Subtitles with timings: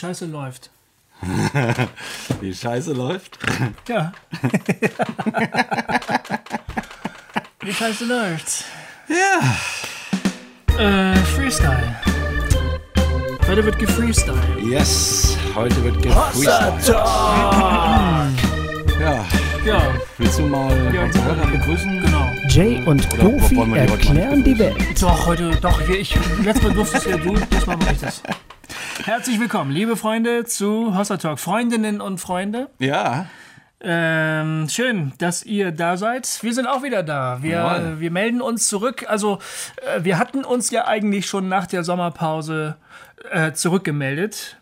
[0.00, 0.70] Scheiße läuft.
[2.40, 3.36] Wie Scheiße läuft?
[3.88, 4.12] Ja.
[7.60, 8.64] Wie Scheiße läuft.
[9.08, 9.40] Ja.
[10.78, 11.96] Äh, Freestyle.
[13.48, 14.38] Heute wird gefreestyle.
[14.62, 16.94] Yes, heute wird gefreestylt.
[19.00, 19.24] Ja,
[19.64, 19.82] Ja,
[20.18, 21.34] willst du mal Ja, unsere ja.
[21.34, 22.02] Hörer begrüßen?
[22.02, 22.30] genau.
[22.48, 25.02] Jay und Oder Goofy die erklären die Welt.
[25.02, 28.22] Doch, heute, doch, ich, letztes Mal durftest ja du, diesmal mache ich das.
[29.04, 31.38] Herzlich willkommen, liebe Freunde, zu Hossa Talk.
[31.38, 32.68] Freundinnen und Freunde.
[32.78, 33.26] Ja,
[33.80, 36.42] Ähm, schön, dass ihr da seid.
[36.42, 37.38] Wir sind auch wieder da.
[37.42, 38.00] Wir, Jawohl.
[38.00, 39.04] wir melden uns zurück.
[39.08, 39.38] Also,
[39.94, 42.76] äh, wir hatten uns ja eigentlich schon nach der Sommerpause
[43.30, 44.56] äh, zurückgemeldet.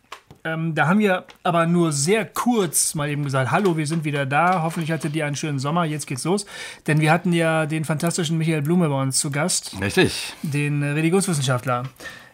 [0.44, 4.26] Ähm, da haben wir aber nur sehr kurz mal eben gesagt, hallo, wir sind wieder
[4.26, 4.60] da.
[4.62, 5.86] Hoffentlich hattet ihr einen schönen Sommer.
[5.86, 6.44] Jetzt geht's los.
[6.86, 10.34] Denn wir hatten ja den fantastischen Michael Blume bei uns zu Gast, richtig.
[10.42, 11.84] den äh, Religionswissenschaftler.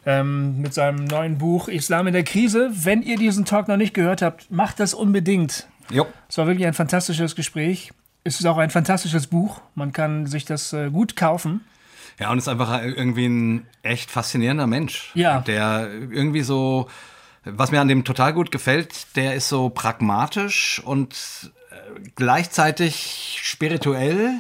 [0.05, 2.71] Ähm, mit seinem neuen Buch Islam in der Krise.
[2.73, 5.69] Wenn ihr diesen Talk noch nicht gehört habt, macht das unbedingt.
[5.91, 6.07] Jo.
[6.29, 7.93] Es war wirklich ein fantastisches Gespräch.
[8.25, 9.61] Es ist auch ein fantastisches Buch.
[9.75, 11.61] Man kann sich das äh, gut kaufen.
[12.19, 15.11] Ja, und ist einfach irgendwie ein echt faszinierender Mensch.
[15.15, 15.41] Ja.
[15.41, 16.89] Der irgendwie so,
[17.45, 24.35] was mir an dem total gut gefällt, der ist so pragmatisch und äh, gleichzeitig spirituell.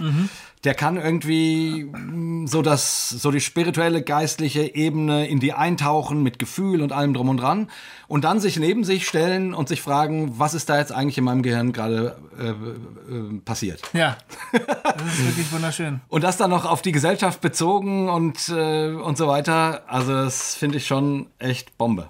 [0.64, 6.38] Der kann irgendwie mm, so das, so die spirituelle, geistliche Ebene in die eintauchen mit
[6.38, 7.68] Gefühl und allem drum und dran
[8.06, 11.24] und dann sich neben sich stellen und sich fragen, was ist da jetzt eigentlich in
[11.24, 13.83] meinem Gehirn gerade äh, äh, passiert.
[13.92, 14.16] Ja,
[14.52, 16.00] das ist wirklich wunderschön.
[16.08, 19.83] Und das dann noch auf die Gesellschaft bezogen und, äh, und so weiter.
[19.86, 22.08] Also das finde ich schon echt Bombe.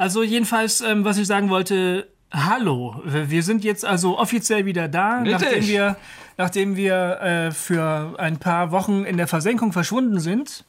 [0.00, 3.00] Also jedenfalls, ähm, was ich sagen wollte, hallo.
[3.04, 5.32] Wir sind jetzt also offiziell wieder da, Richtig.
[5.40, 5.96] nachdem wir,
[6.36, 10.64] nachdem wir äh, für ein paar Wochen in der Versenkung verschwunden sind.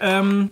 [0.00, 0.50] Ähm,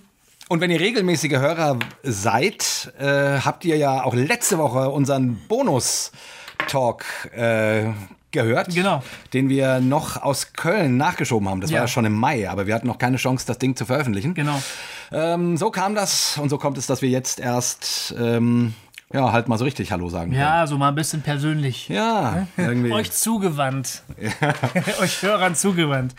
[0.48, 7.04] Und wenn ihr regelmäßige Hörer seid, äh, habt ihr ja auch letzte Woche unseren Bonus-Talk
[7.36, 7.90] äh,
[8.30, 8.74] gehört.
[8.74, 9.02] Genau.
[9.32, 11.60] Den wir noch aus Köln nachgeschoben haben.
[11.60, 11.76] Das Ja.
[11.76, 14.34] war ja schon im Mai, aber wir hatten noch keine Chance, das Ding zu veröffentlichen.
[14.34, 14.60] genau.
[15.12, 18.74] Ähm, so kam das und so kommt es, dass wir jetzt erst ähm,
[19.14, 20.40] ja, halt mal so richtig Hallo sagen können.
[20.42, 21.88] Ja, so mal ein bisschen persönlich.
[21.88, 22.90] Ja, irgendwie.
[22.90, 24.02] Euch zugewandt.
[25.00, 26.16] Euch Hörern zugewandt.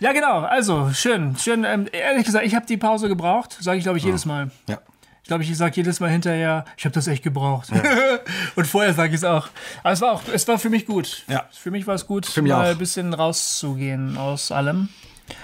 [0.00, 0.40] Ja, genau.
[0.40, 1.34] Also, schön.
[1.38, 1.64] Schön.
[1.64, 3.56] Ähm, ehrlich gesagt, ich habe die Pause gebraucht.
[3.58, 4.50] Sage ich, glaube ich, jedes Mal.
[4.68, 4.78] ja.
[5.22, 7.72] Ich glaube, ich sage jedes Mal hinterher, ich habe das echt gebraucht.
[8.54, 9.48] Und vorher sage ich es auch.
[9.82, 11.24] Aber es war auch, es war für mich gut.
[11.26, 11.46] Ja.
[11.50, 12.60] Für mich war es gut, mal auch.
[12.60, 14.88] ein bisschen rauszugehen aus allem.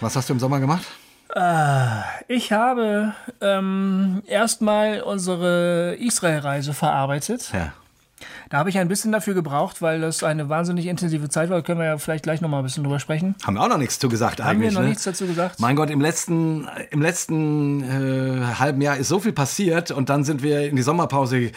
[0.01, 0.85] Was hast du im Sommer gemacht?
[2.29, 7.51] Ich habe ähm, erstmal unsere Israel-Reise verarbeitet.
[7.53, 7.73] Ja.
[8.51, 11.57] Da habe ich ein bisschen dafür gebraucht, weil das eine wahnsinnig intensive Zeit war.
[11.57, 13.35] Da können wir ja vielleicht gleich noch mal ein bisschen drüber sprechen.
[13.45, 14.75] Haben wir auch noch nichts zu gesagt Haben wir eigentlich.
[14.75, 14.89] noch ne?
[14.89, 15.59] nichts dazu gesagt?
[15.59, 20.25] Mein Gott, im letzten, im letzten äh, halben Jahr ist so viel passiert und dann
[20.25, 21.53] sind wir in die Sommerpause ge-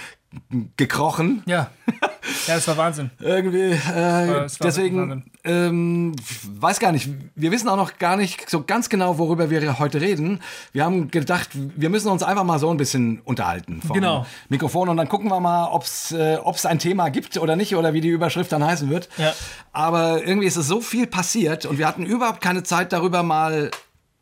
[0.77, 1.43] gekrochen.
[1.45, 1.69] Ja.
[2.47, 3.11] Ja, das war Wahnsinn.
[3.19, 3.71] Irgendwie.
[3.71, 5.23] Äh, war deswegen, Wahnsinn.
[5.43, 6.15] ähm,
[6.59, 7.09] weiß gar nicht.
[7.35, 10.41] Wir wissen auch noch gar nicht so ganz genau, worüber wir heute reden.
[10.71, 13.81] Wir haben gedacht, wir müssen uns einfach mal so ein bisschen unterhalten.
[13.85, 14.25] Vom Genau.
[14.49, 17.75] Mikrofon und dann gucken wir mal, ob es äh, ob's ein Thema gibt oder nicht
[17.75, 19.09] oder wie die Überschrift dann heißen wird.
[19.17, 19.33] Ja.
[19.71, 23.71] Aber irgendwie ist es so viel passiert und wir hatten überhaupt keine Zeit darüber mal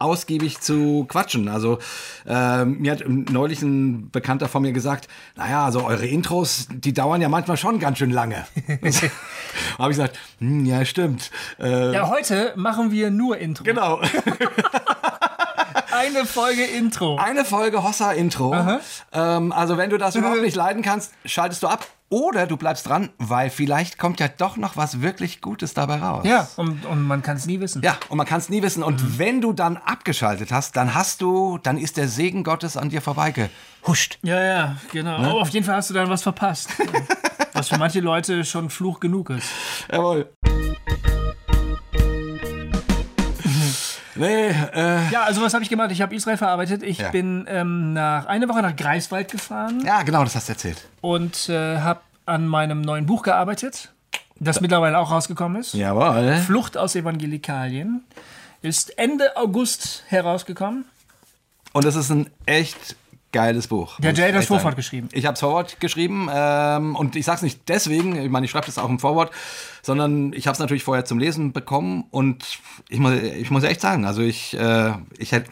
[0.03, 1.47] ausgiebig zu quatschen.
[1.47, 1.79] Also
[2.27, 7.21] ähm, mir hat neulich ein Bekannter von mir gesagt, naja, also eure Intros, die dauern
[7.21, 8.45] ja manchmal schon ganz schön lange.
[8.67, 11.31] habe ich gesagt, hm, ja stimmt.
[11.59, 13.63] Äh, Ja, heute machen wir nur Intro.
[13.63, 14.01] Genau.
[15.91, 17.17] Eine Folge Intro.
[17.17, 18.79] Eine Folge Hossa-Intro.
[19.11, 21.85] Ähm, also wenn du das überhaupt nicht leiden kannst, schaltest du ab.
[22.13, 26.23] Oder du bleibst dran, weil vielleicht kommt ja doch noch was wirklich Gutes dabei raus.
[26.27, 27.81] Ja, und, und man kann es nie wissen.
[27.81, 28.83] Ja, und man kann es nie wissen.
[28.83, 32.89] Und wenn du dann abgeschaltet hast, dann hast du, dann ist der Segen Gottes an
[32.89, 34.19] dir vorbeigehuscht.
[34.21, 35.17] Ja, ja, genau.
[35.21, 35.27] Ne?
[35.27, 36.69] Aber auf jeden Fall hast du dann was verpasst.
[37.53, 39.47] was für manche Leute schon Fluch genug ist.
[39.91, 40.29] Jawohl.
[44.15, 45.89] nee, äh, Ja, also was habe ich gemacht?
[45.91, 46.83] Ich habe Israel verarbeitet.
[46.83, 47.09] Ich Ja.
[47.09, 50.87] bin ähm, nach eine Woche nach Greifswald gefahren ja, genau, das hast du erzählt.
[51.01, 53.93] und äh, habe an meinem neuen Buch gearbeitet,
[54.39, 55.73] das mittlerweile auch rausgekommen ist.
[55.73, 56.37] Jawohl.
[56.37, 58.03] Flucht aus Evangelikalien
[58.61, 60.85] ist Ende August herausgekommen.
[61.73, 62.95] Und es ist ein echt
[63.31, 63.99] geiles Buch.
[63.99, 64.45] Der Jay hat das.
[64.45, 65.09] Vorwort geschrieben.
[65.11, 68.67] Ich habe das Vorwort geschrieben ähm, und ich sag's nicht deswegen, ich meine, ich schreibe
[68.67, 69.31] das auch im Vorwort,
[69.81, 72.59] sondern ich habe es natürlich vorher zum Lesen bekommen und
[72.89, 75.49] ich muss, ich muss echt sagen, also ich, äh, ich hätte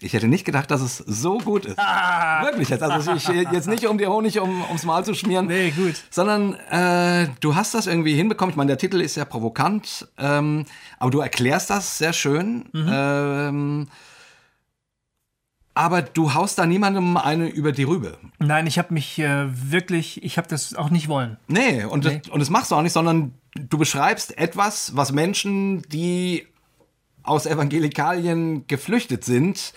[0.00, 1.78] ich hätte nicht gedacht, dass es so gut ist.
[2.42, 2.82] Wirklich jetzt.
[2.82, 5.46] Also ich jetzt nicht um dir Honig um, ums Mal zu schmieren.
[5.46, 5.94] Nee, gut.
[6.10, 8.50] Sondern äh, du hast das irgendwie hinbekommen.
[8.50, 10.66] Ich meine, der Titel ist ja provokant, ähm,
[10.98, 12.66] aber du erklärst das sehr schön.
[12.74, 13.88] Ähm,
[15.74, 18.16] aber du haust da niemandem eine über die Rübe.
[18.38, 21.36] Nein, ich habe mich äh, wirklich, ich habe das auch nicht wollen.
[21.48, 22.20] Nee, und, nee.
[22.22, 26.46] Das, und das machst du auch nicht, sondern du beschreibst etwas, was Menschen, die
[27.24, 29.72] aus Evangelikalien geflüchtet sind,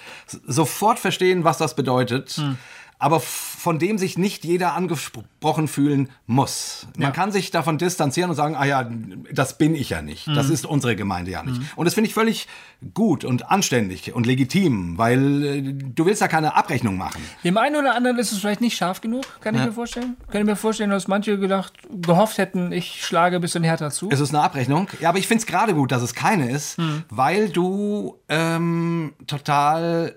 [0.46, 2.32] sofort verstehen, was das bedeutet.
[2.32, 2.58] Hm
[3.00, 6.88] aber von dem sich nicht jeder angesprochen fühlen muss.
[6.96, 7.12] Man ja.
[7.12, 8.90] kann sich davon distanzieren und sagen, ah ja,
[9.32, 10.28] das bin ich ja nicht.
[10.28, 10.34] Mhm.
[10.34, 11.60] Das ist unsere Gemeinde ja nicht.
[11.60, 11.70] Mhm.
[11.76, 12.48] Und das finde ich völlig
[12.96, 17.22] gut und anständig und legitim, weil äh, du willst ja keine Abrechnung machen.
[17.44, 19.68] Dem einen oder anderen ist es vielleicht nicht scharf genug, kann ich ja.
[19.68, 20.18] mir vorstellen.
[20.32, 24.10] Kann ich mir vorstellen, dass manche gedacht, gehofft hätten, ich schlage ein bisschen härter zu.
[24.10, 24.88] Es ist eine Abrechnung.
[25.00, 27.04] Ja, aber ich finde es gerade gut, dass es keine ist, mhm.
[27.10, 30.16] weil du ähm, total,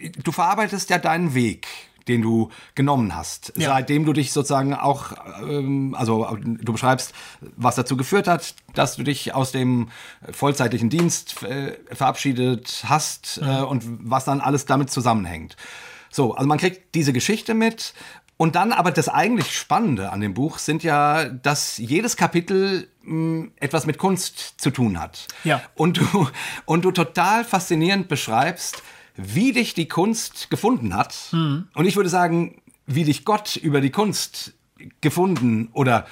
[0.00, 1.66] äh, du verarbeitest ja deinen Weg
[2.08, 3.52] den du genommen hast.
[3.56, 3.70] Ja.
[3.70, 5.12] Seitdem du dich sozusagen auch,
[5.42, 7.12] ähm, also du beschreibst,
[7.56, 9.88] was dazu geführt hat, dass du dich aus dem
[10.30, 13.48] vollzeitlichen Dienst äh, verabschiedet hast mhm.
[13.48, 15.56] äh, und was dann alles damit zusammenhängt.
[16.10, 17.94] So, also man kriegt diese Geschichte mit.
[18.36, 23.10] Und dann aber das eigentlich Spannende an dem Buch sind ja, dass jedes Kapitel mh,
[23.10, 25.28] hm, etwas mit Kunst zu tun hat.
[25.44, 25.62] Ja.
[25.76, 26.28] Und du,
[26.64, 28.82] und du total faszinierend beschreibst,
[29.16, 31.14] wie dich die Kunst gefunden hat.
[31.32, 31.68] Mhm.
[31.74, 34.54] Und ich würde sagen, wie dich Gott über die Kunst
[35.00, 36.06] gefunden oder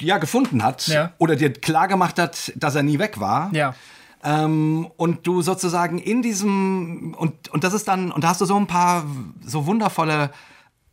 [0.00, 1.12] ja gefunden hat ja.
[1.18, 3.52] oder dir klar gemacht hat, dass er nie weg war.
[3.52, 3.74] Ja.
[4.22, 8.44] Ähm, und du sozusagen in diesem und und das ist dann und da hast du
[8.44, 9.04] so ein paar
[9.44, 10.30] so wundervolle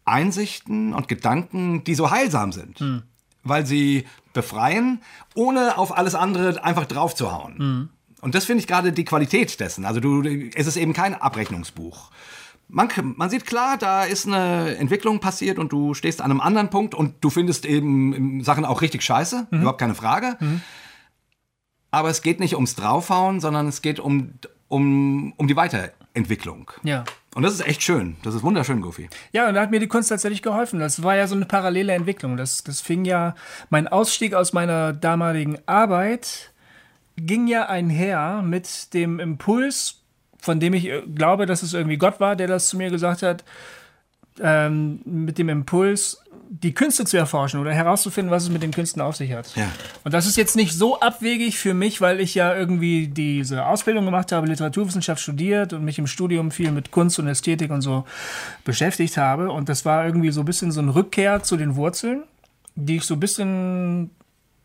[0.06, 3.04] Einsichten und Gedanken, die so heilsam sind, mhm.
[3.44, 5.02] weil sie befreien,
[5.36, 7.56] ohne auf alles andere einfach draufzuhauen.
[7.58, 7.90] Mhm.
[8.22, 9.86] Und das finde ich gerade die Qualität dessen.
[9.86, 12.12] Also du, es ist eben kein Abrechnungsbuch.
[12.68, 16.70] Man, man sieht klar, da ist eine Entwicklung passiert und du stehst an einem anderen
[16.70, 19.62] Punkt und du findest eben Sachen auch richtig scheiße, mhm.
[19.62, 20.38] überhaupt keine Frage.
[20.40, 20.62] Mhm.
[21.92, 24.34] Aber es geht nicht ums Draufhauen, sondern es geht um,
[24.68, 26.70] um, um die Weiterentwicklung.
[26.84, 27.06] Ja.
[27.34, 28.18] Und das ist echt schön.
[28.22, 29.10] Das ist wunderschön, Goofy.
[29.32, 30.80] Ja, und da hat mir die Kunst tatsächlich geholfen.
[30.80, 32.38] Das war ja so eine parallele Entwicklung.
[32.38, 33.34] Das, das fing ja,
[33.72, 36.52] mein Ausstieg aus meiner damaligen Arbeit
[37.26, 40.02] ging ja einher mit dem Impuls,
[40.40, 43.22] von dem ich äh, glaube, dass es irgendwie Gott war, der das zu mir gesagt
[43.22, 43.44] hat,
[44.42, 49.02] ähm, mit dem Impuls, die Künste zu erforschen oder herauszufinden, was es mit den Künsten
[49.02, 49.56] auf sich hat.
[49.56, 49.70] Ja.
[50.04, 54.06] Und das ist jetzt nicht so abwegig für mich, weil ich ja irgendwie diese Ausbildung
[54.06, 58.06] gemacht habe, Literaturwissenschaft studiert und mich im Studium viel mit Kunst und Ästhetik und so
[58.64, 59.52] beschäftigt habe.
[59.52, 62.24] Und das war irgendwie so ein bisschen so eine Rückkehr zu den Wurzeln,
[62.76, 64.10] die ich so ein bisschen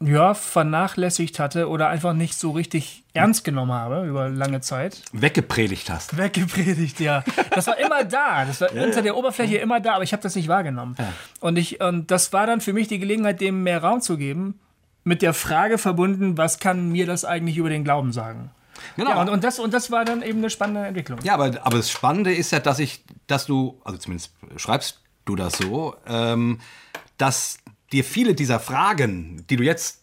[0.06, 5.03] ja, vernachlässigt hatte oder einfach nicht so richtig ernst genommen habe über lange Zeit.
[5.12, 6.17] Weggepredigt hast.
[6.17, 7.23] Weggepredigt, ja.
[7.51, 8.45] Das war immer da.
[8.45, 10.97] Das war unter der Oberfläche immer da, aber ich habe das nicht wahrgenommen.
[10.99, 11.12] Ja.
[11.41, 14.59] Und, ich, und das war dann für mich die Gelegenheit, dem mehr Raum zu geben,
[15.05, 18.51] mit der Frage verbunden, was kann mir das eigentlich über den Glauben sagen?
[18.97, 19.11] Genau.
[19.11, 21.21] Ja, und, und, das, und das war dann eben eine spannende Entwicklung.
[21.23, 25.37] Ja, aber, aber das Spannende ist ja, dass ich, dass du, also zumindest schreibst du
[25.37, 26.61] das so, ähm,
[27.19, 27.59] dass
[27.94, 30.02] dir viele dieser Fragen, die du jetzt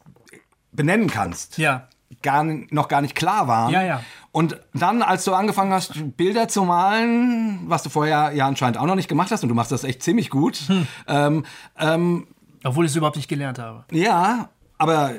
[0.71, 1.88] benennen kannst, ja.
[2.21, 3.71] gar, noch gar nicht klar waren.
[3.71, 4.03] Ja, ja.
[4.31, 8.85] Und dann, als du angefangen hast, Bilder zu malen, was du vorher ja anscheinend auch
[8.85, 10.55] noch nicht gemacht hast, und du machst das echt ziemlich gut.
[10.67, 10.88] Hm.
[11.07, 11.45] Ähm,
[11.77, 12.27] ähm,
[12.63, 13.83] Obwohl ich es überhaupt nicht gelernt habe.
[13.91, 15.11] Ja, aber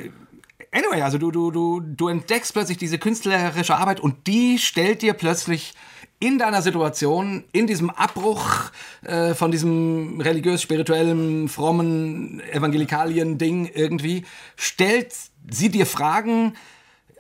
[0.73, 5.13] anyway, also du, du, du, du entdeckst plötzlich diese künstlerische Arbeit und die stellt dir
[5.13, 5.75] plötzlich
[6.23, 8.71] in deiner Situation, in diesem Abbruch
[9.03, 14.25] äh, von diesem religiös-spirituellen, frommen Evangelikalien-Ding irgendwie,
[14.55, 15.13] stellt
[15.51, 16.55] sie dir Fragen,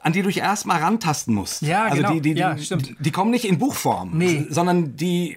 [0.03, 1.63] an die du dich erstmal rantasten musst.
[1.63, 2.13] Ja, also genau.
[2.13, 4.47] die, die, ja, die, die, kommen nicht in Buchform, nee.
[4.49, 5.37] sondern die,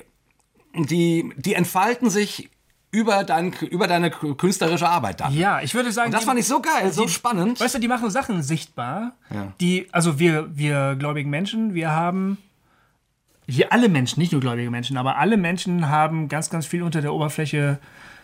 [0.75, 2.51] die, die entfalten sich
[2.91, 5.33] über, dein, über deine künstlerische Arbeit dann.
[5.33, 6.09] Ja, ich würde sagen.
[6.09, 7.59] Und das die, fand ich so geil, so die, spannend.
[7.59, 9.53] Weißt du, die machen Sachen sichtbar, ja.
[9.59, 12.37] die, also wir, wir gläubigen Menschen, wir haben
[13.47, 17.01] hier alle Menschen, nicht nur gläubige Menschen, aber alle Menschen haben ganz, ganz viel unter
[17.01, 17.79] der Oberfläche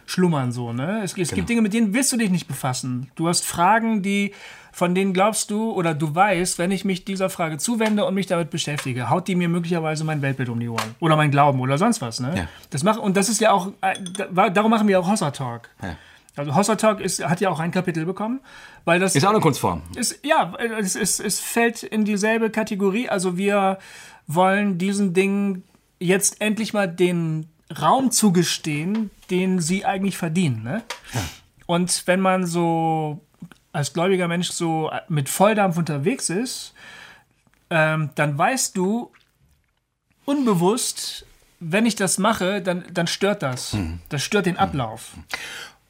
[0.06, 1.02] schlummern so, ne?
[1.04, 1.36] Es, es genau.
[1.36, 3.10] gibt Dinge, mit denen willst du dich nicht befassen.
[3.16, 4.34] Du hast Fragen, die,
[4.72, 8.28] von denen glaubst du oder du weißt, wenn ich mich dieser Frage zuwende und mich
[8.28, 10.96] damit beschäftige, haut die mir möglicherweise mein Weltbild um die Ohren.
[11.00, 12.34] Oder mein Glauben oder sonst was, ne?
[12.36, 12.48] Ja.
[12.70, 13.96] Das mach, und das ist ja auch, äh,
[14.52, 15.70] darum machen wir auch Hossa Talk.
[15.82, 15.96] Ja.
[16.36, 18.40] Also Hossa Talk ist, hat ja auch ein Kapitel bekommen,
[18.86, 19.82] weil das ist auch eine Kunstform.
[19.96, 23.10] Ist, ja, es, es, es fällt in dieselbe Kategorie.
[23.10, 23.80] Also wir
[24.36, 25.64] wollen diesen Dingen
[26.00, 27.48] jetzt endlich mal den
[27.80, 30.64] Raum zugestehen, den sie eigentlich verdienen.
[30.64, 30.84] Ne?
[31.14, 31.22] Ja.
[31.68, 33.22] Und wenn man so
[33.72, 36.74] als gläubiger Mensch so mit Volldampf unterwegs ist,
[37.70, 39.12] ähm, dann weißt du
[40.26, 41.26] unbewusst,
[41.60, 43.74] wenn ich das mache, dann, dann stört das.
[43.74, 44.00] Mhm.
[44.10, 45.14] Das stört den Ablauf.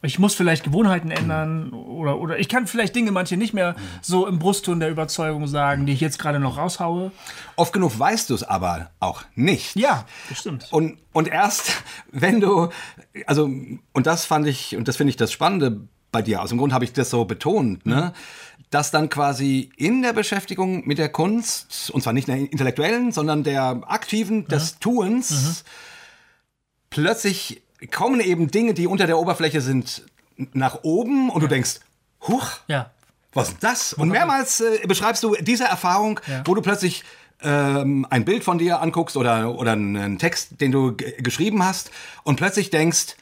[0.04, 4.26] Ich muss vielleicht Gewohnheiten ändern oder, oder ich kann vielleicht Dinge manche nicht mehr so
[4.26, 7.12] im Brustton der Überzeugung sagen, die ich jetzt gerade noch raushaue.
[7.56, 9.76] Oft genug weißt du es aber auch nicht.
[9.76, 10.68] Ja, das stimmt.
[10.72, 12.70] Und, und erst, wenn du,
[13.28, 13.50] also,
[13.94, 15.82] und das fand ich, und das finde ich das Spannende
[16.12, 18.14] bei dir, aus dem Grund habe ich das so betont, ne?
[18.72, 23.44] dass dann quasi in der Beschäftigung mit der Kunst, und zwar nicht der intellektuellen, sondern
[23.44, 25.64] der aktiven, des Tuens,
[26.90, 30.04] plötzlich kommen eben Dinge, die unter der Oberfläche sind,
[30.54, 31.80] nach oben und du denkst,
[32.28, 32.92] huch, Ja.
[33.34, 33.94] was ist das?
[33.94, 36.44] Und mehrmals äh, beschreibst du diese Erfahrung, Ja.
[36.46, 37.04] wo du plötzlich
[37.44, 41.90] ähm, ein Bild von dir anguckst oder, oder einen Text, den du geschrieben hast
[42.24, 43.16] und plötzlich denkst,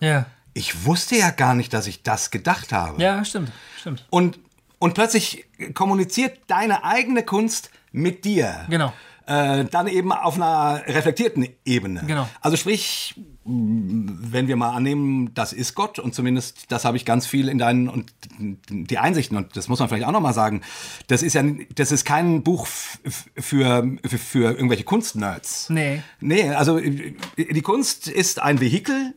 [0.00, 0.26] Ja.
[0.54, 3.00] ich wusste ja gar nicht, dass ich das gedacht habe.
[3.02, 3.52] Ja, stimmt.
[3.78, 4.04] Stimmt.
[4.10, 4.38] Und,
[4.78, 8.66] und plötzlich kommuniziert deine eigene Kunst mit dir.
[8.68, 8.92] Genau.
[9.28, 12.02] Äh, dann eben auf einer reflektierten Ebene.
[12.06, 12.26] Genau.
[12.40, 17.26] Also sprich, wenn wir mal annehmen, das ist Gott und zumindest das habe ich ganz
[17.26, 20.62] viel in deinen und die Einsichten und das muss man vielleicht auch noch mal sagen,
[21.08, 21.44] das ist ja
[21.74, 25.68] das ist kein Buch für für, für irgendwelche Kunstnerds.
[25.68, 26.02] Nee.
[26.20, 29.12] Nee, also äh, die Kunst ist ein Vehikel,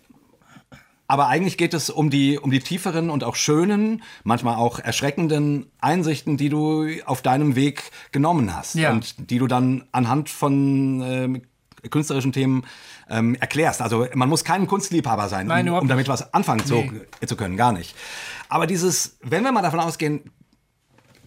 [1.11, 5.69] aber eigentlich geht es um die, um die tieferen und auch schönen, manchmal auch erschreckenden
[5.81, 8.75] Einsichten, die du auf deinem Weg genommen hast.
[8.75, 8.91] Ja.
[8.93, 11.41] Und die du dann anhand von ähm,
[11.89, 12.63] künstlerischen Themen
[13.09, 13.81] ähm, erklärst.
[13.81, 17.27] Also man muss kein Kunstliebhaber sein, Nein, um, um damit was anfangen zu, Nee.
[17.27, 17.57] zu können.
[17.57, 17.93] Gar nicht.
[18.47, 20.31] Aber dieses, wenn wir mal davon ausgehen,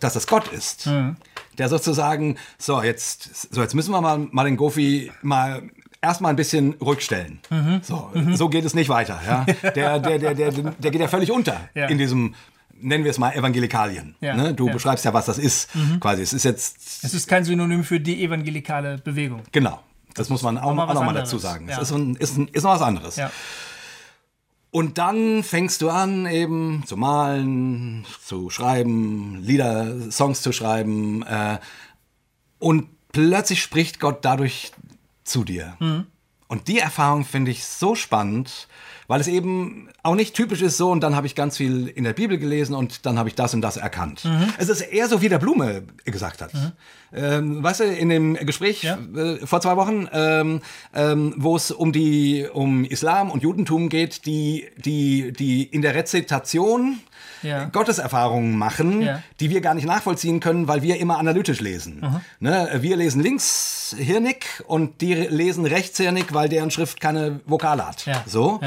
[0.01, 1.17] dass das Gott ist, Mhm.
[1.59, 5.63] der sozusagen, so jetzt, so jetzt müssen wir mal, mal den Gofi mal
[6.05, 7.41] erstmal ein bisschen rückstellen.
[7.51, 7.81] Mhm.
[7.83, 9.21] So, so geht es nicht weiter.
[9.27, 9.45] Ja?
[9.75, 11.87] Der, der, der, der, der geht ja völlig unter Ja.
[11.87, 12.35] in diesem,
[12.81, 14.15] nennen wir es mal Evangelikalien.
[14.21, 14.55] Ja, Ne?
[14.55, 14.71] Du ja.
[14.71, 14.75] Mhm.
[14.75, 15.71] beschreibst ja, was das ist.
[16.01, 19.43] Quasi, es ist jetzt, Es ist kein Synonym für die evangelikale Bewegung.
[19.53, 19.81] genau.
[20.17, 21.69] Das, muss man auch, mal auch was noch dazu sagen.
[21.69, 21.77] Ja.
[21.81, 23.19] Es ist, ein, ist, ein, ist noch was anderes.
[24.71, 31.23] Und dann fängst du an, eben zu malen, zu schreiben, Lieder, Songs zu schreiben.
[31.25, 31.59] Äh,
[32.61, 34.71] und plötzlich spricht Gott dadurch
[35.25, 35.77] zu dir.
[36.47, 38.69] Und die Erfahrung finde ich so spannend,
[39.07, 42.05] weil es eben auch nicht typisch ist so, und dann habe ich ganz viel in
[42.05, 44.27] der Bibel gelesen und dann habe ich das und das erkannt.
[44.59, 46.53] Es ist eher so, wie der Blume gesagt hat.
[47.13, 48.99] Ähm, weißt du, in dem Gespräch Ja.
[49.17, 50.61] äh, vor zwei Wochen, ähm,
[50.95, 55.95] ähm, wo es um die um Islam und Judentum geht, die die die in der
[55.95, 56.99] Rezitation
[57.45, 57.67] Ja.
[57.67, 59.23] Gotteserfahrungen machen, Ja.
[59.41, 62.05] die wir gar nicht nachvollziehen können, weil wir immer analytisch lesen.
[62.41, 62.69] Ne?
[62.81, 68.07] Wir lesen linkshirnig und die lesen rechtshirnig, weil deren Schrift keine Vokale hat.
[68.07, 68.23] Ja.
[68.27, 68.61] So.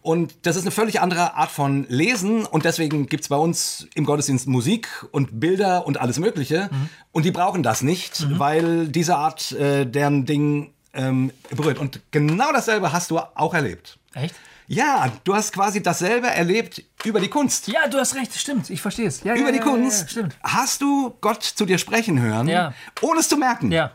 [0.00, 4.04] Und das ist eine völlig andere Art von Lesen und deswegen gibt's bei uns im
[4.04, 6.70] Gottesdienst Musik und Bilder und alles Mögliche
[7.12, 11.78] und die brauchen das nicht, weil diese Art äh, deren Ding ähm, berührt.
[11.78, 13.98] Und genau dasselbe hast du auch erlebt.
[14.14, 14.34] Echt?
[14.74, 17.68] Ja, du hast quasi dasselbe erlebt über die Kunst.
[17.68, 18.70] Ja, du hast recht, stimmt.
[18.70, 19.22] Ich verstehe es.
[19.22, 22.72] Ja, Über ja, die ja, Kunst hast du Gott zu dir sprechen hören, Ja.
[23.02, 23.70] ohne es zu merken.
[23.70, 23.92] Ja.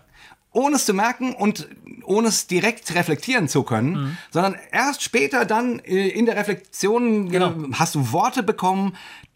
[0.51, 1.67] Ohne es zu merken und
[2.03, 4.17] ohne es direkt reflektieren zu können, Mhm.
[4.31, 7.53] sondern erst später dann äh, in der Reflexion äh, Genau.
[7.73, 8.95] hast du Worte bekommen,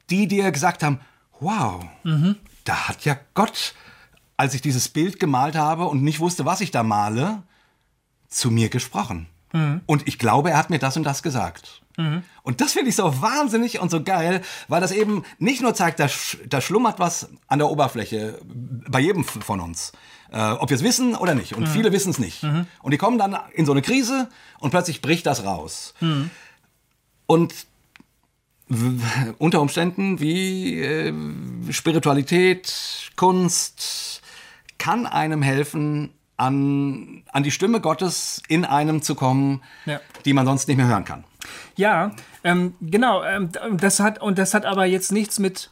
[0.09, 0.99] die dir gesagt haben,
[1.39, 2.35] wow, Mhm.
[2.65, 3.73] da hat ja Gott,
[4.37, 7.43] als ich dieses Bild gemalt habe und nicht wusste, was ich da male,
[8.29, 9.27] zu mir gesprochen.
[9.53, 9.81] Mhm.
[9.85, 11.81] Und ich glaube, er hat mir das und das gesagt.
[12.43, 15.99] Und das finde ich so wahnsinnig und so geil, weil das eben nicht nur zeigt,
[15.99, 18.39] da, sch da schlummert was an der Oberfläche
[18.89, 19.91] bei jedem von uns.
[20.31, 21.53] Äh, ob wir es wissen oder nicht.
[21.53, 22.43] Und viele wissen es nicht.
[22.81, 24.29] Und die kommen dann in so eine Krise
[24.59, 25.93] und plötzlich bricht das raus.
[27.27, 27.53] Und
[28.69, 31.13] w- unter Umständen wie äh,
[31.71, 34.21] Spiritualität, Kunst
[34.77, 39.99] kann einem helfen, an, an die Stimme Gottes in einem zu kommen, Ja.
[40.25, 41.23] die man sonst nicht mehr hören kann.
[41.75, 42.11] Ja,
[42.43, 43.23] ähm, genau.
[43.23, 45.69] Ähm, das hat, und das hat aber jetzt nichts mit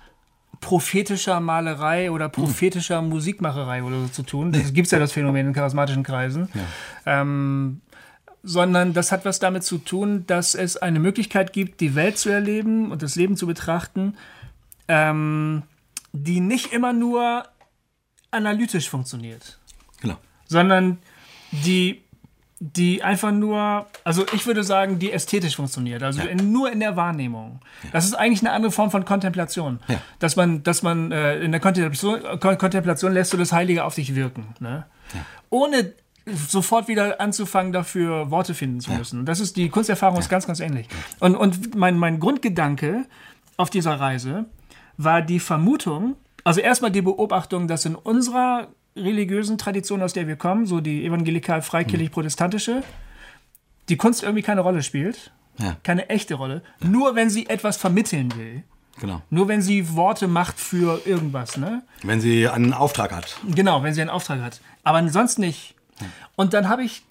[0.62, 4.52] prophetischer Malerei oder prophetischer Musikmacherei oder so zu tun.
[4.52, 6.50] Das gibt es ja das Phänomen in charismatischen Kreisen.
[7.06, 7.82] Ähm,
[8.44, 12.30] sondern das hat was damit zu tun, dass es eine Möglichkeit gibt, die Welt zu
[12.30, 14.16] erleben und das Leben zu betrachten,
[14.88, 15.64] ähm,
[16.14, 17.44] die nicht immer nur
[18.32, 19.60] analytisch funktioniert
[20.02, 20.18] Genau.
[20.50, 20.98] Sondern
[21.52, 22.02] die,
[22.60, 26.98] die einfach nur, also ich würde sagen, die ästhetisch funktioniert, also in, nur in der
[26.98, 27.62] Wahrnehmung.
[27.94, 29.80] Das ist eigentlich eine andere Form von Kontemplation.
[29.88, 30.02] Ja.
[30.20, 33.96] Dass man, dass man äh, in der Kontemplation, Kon Kontemplation lässt du das Heilige auf
[33.96, 34.56] dich wirken.
[34.60, 34.86] Ne?
[35.50, 35.94] Ohne
[36.26, 39.26] sofort wieder anzufangen, dafür Worte finden zu müssen.
[39.26, 40.88] Das ist, die Kunsterfahrung ist ganz, ganz ähnlich.
[41.20, 43.06] Und, und mein, mein Grundgedanke
[43.58, 44.46] auf dieser Reise
[44.98, 48.68] war die Vermutung, also erstmal die Beobachtung, dass in unserer
[49.04, 52.84] religiösen Tradition, aus der wir kommen, so die evangelikal-freikirchlich-protestantische,
[53.90, 55.32] die Kunst irgendwie keine Rolle spielt.
[55.62, 55.76] Ja.
[55.84, 58.64] keine echte Rolle, nur wenn sie etwas vermitteln will.
[59.00, 59.22] Genau.
[59.30, 61.84] Nur wenn sie Worte macht für irgendwas, ne?
[62.04, 63.38] Wenn sie einen Auftrag hat.
[63.46, 64.62] Genau, wenn sie einen Auftrag hat.
[64.84, 65.76] Aber sonst nicht.
[66.36, 67.04] Und dann habe ich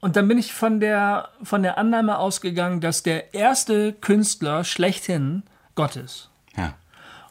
[0.00, 5.42] und dann bin ich von der von der Annahme ausgegangen, dass der erste Künstler schlechthin
[5.74, 6.27] Gott ist.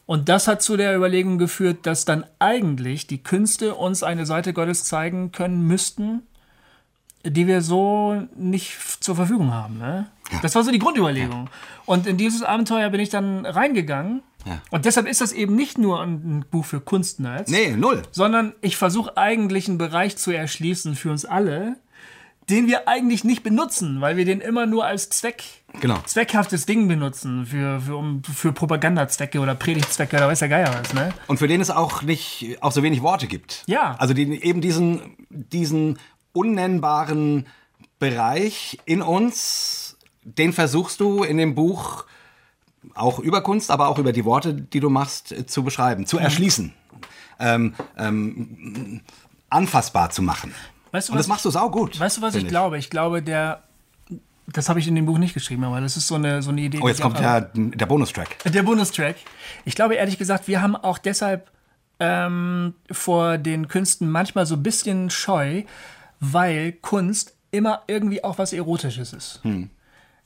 [0.08, 0.14] Ja.
[0.14, 4.52] Und das hat zu der Überlegung geführt, dass dann eigentlich die Künste uns eine Seite
[4.52, 6.22] Gottes zeigen können müssten,
[7.24, 9.78] die wir so nicht zur Verfügung haben.
[9.78, 10.06] Ne?
[10.42, 11.50] Das war so die Grundüberlegung.
[11.84, 14.22] Und in dieses Abenteuer bin ich dann reingegangen.
[14.46, 14.62] Ja.
[14.70, 18.02] Und deshalb ist das eben nicht nur ein Buch für Kunstnerds, Nee, null.
[18.12, 21.76] sondern ich versuche eigentlich einen Bereich zu erschließen für uns alle,
[22.48, 25.42] den wir eigentlich nicht benutzen, weil wir den immer nur als Zweck,
[25.80, 25.98] Genau.
[26.06, 30.94] zweckhaftes Ding benutzen, für, für, um, für Propagandazwecke oder Predigtzwecke oder weiß der Geier was,
[30.94, 31.12] ne?
[31.26, 33.64] Und für den es auch nicht, auch so wenig Worte gibt.
[33.66, 33.94] Ja.
[33.98, 35.98] Also die, eben diesen, diesen
[36.32, 37.46] unnennbaren
[37.98, 42.06] Bereich in uns, den versuchst du in dem Buch
[42.94, 46.18] auch über Kunst, aber auch über die Worte, die du machst, äh, zu beschreiben, zu
[46.18, 46.72] erschließen,
[47.38, 49.02] ähm, ähm,
[49.50, 50.54] anfassbar zu machen.
[50.92, 51.98] Weißt du, Und das machst du saugut.
[51.98, 52.78] Weißt du, was ich finde glaube?
[52.78, 53.64] Ich glaube, der.
[54.50, 56.62] Das habe ich in dem Buch nicht geschrieben, aber das ist so eine, so eine
[56.62, 56.78] Idee.
[56.80, 57.50] Oh, jetzt kommt habe.
[57.54, 58.38] der, Bonustrack.
[58.44, 59.16] Der Bonustrack.
[59.64, 61.50] Ich glaube ehrlich gesagt, wir haben auch deshalb
[62.00, 65.64] ähm, vor den Künsten manchmal so ein bisschen scheu,
[66.20, 69.40] weil Kunst immer irgendwie auch was Erotisches ist.
[69.42, 69.70] Hm.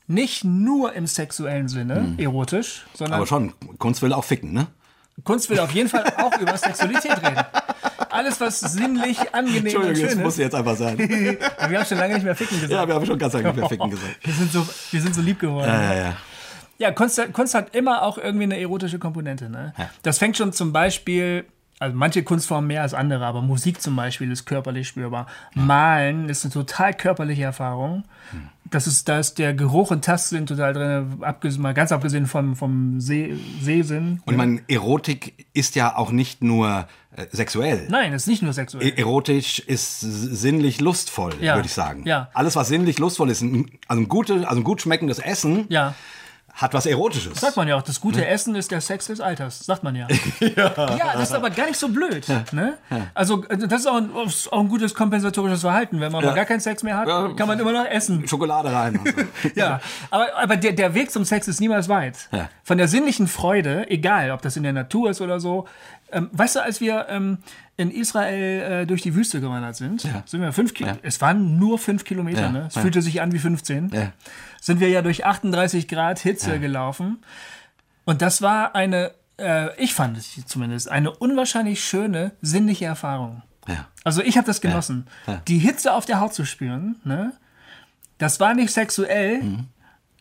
[0.06, 4.66] Nicht nur im sexuellen Sinne erotisch, sondern Aber schon, Kunst will auch ficken, ne?
[5.24, 7.44] Kunst will auf jeden Fall auch über Sexualität reden.
[8.12, 10.38] Alles, was sinnlich, angenehm und Entschuldigung, das muss ist.
[10.40, 10.98] jetzt einfach sein.
[11.68, 12.72] Wir haben schon lange nicht mehr ficken gesagt.
[12.72, 14.18] ja, wir haben schon ganz lange nicht mehr ficken gesagt.
[14.22, 15.68] Wir sind so, wir sind so lieb geworden.
[15.68, 16.16] Ja, ja, ja.
[16.78, 19.48] Ja, Kunst, Kunst hat immer auch irgendwie eine erotische Komponente.
[19.48, 19.72] Ne?
[20.02, 21.44] Das fängt schon zum Beispiel,
[21.78, 25.26] also manche Kunstformen mehr als andere, aber Musik zum Beispiel ist körperlich spürbar.
[25.54, 28.04] Malen ist eine total körperliche Erfahrung.
[28.72, 32.56] Das ist, da ist der Geruch und Tastsinn total drin, abgesehen, mal ganz abgesehen vom,
[32.56, 34.20] vom Seh, Sehsinn.
[34.24, 37.86] Und man, Erotik ist ja auch nicht nur äh, sexuell.
[37.90, 38.84] Nein, das ist nicht nur sexuell.
[38.86, 41.54] E- Erotisch ist sinnlich lustvoll, Ja.
[41.56, 42.04] würde ich sagen.
[42.06, 42.30] Ja.
[42.34, 45.94] Alles, was sinnlich lustvoll ist, also, ein gute, also ein gut schmeckendes Essen, ja,
[46.54, 47.40] hat was Erotisches.
[47.40, 47.82] sagt man ja auch.
[47.82, 50.06] Das gute Essen ist der Sex des Alters, sagt man ja.
[50.56, 50.68] ja.
[51.14, 52.26] das ist aber gar nicht so blöd.
[52.52, 52.74] Ne?
[53.14, 55.98] Also, äh, das ist auch ein, auch ein gutes kompensatorisches Verhalten.
[56.00, 57.32] Wenn man mal gar keinen Sex mehr hat, Ja.
[57.34, 58.26] kann man immer noch essen.
[58.28, 59.00] Schokolade rein.
[59.04, 59.50] So.
[59.54, 62.28] Ja, aber, aber der, der Weg zum Sex ist niemals weit.
[62.32, 62.48] Ja.
[62.64, 65.66] Von der sinnlichen Freude, egal ob das in der Natur ist oder so.
[66.12, 67.38] Ähm, weißt du, als wir ähm,
[67.78, 71.78] in Israel äh, durch die Wüste gewandert sind, sind wir fünf Ki Es waren nur
[71.78, 72.50] fünf Kilometer, Ja.
[72.52, 72.64] ne?
[72.68, 72.82] Es Ja.
[72.82, 73.90] fühlte sich an wie 15.
[74.62, 74.66] Ja.
[74.66, 77.22] Sind wir ja durch 38 Grad Hitze gelaufen.
[78.04, 83.42] Und das war eine, äh, ich fand es zumindest, eine unwahrscheinlich schöne, sinnliche Erfahrung.
[83.68, 83.86] Ja.
[84.04, 85.06] Also ich habe das genossen.
[85.26, 85.40] Ja.
[85.48, 87.32] Die Hitze auf der Haut zu spüren, ne?
[88.18, 89.66] das war nicht sexuell, Mhm.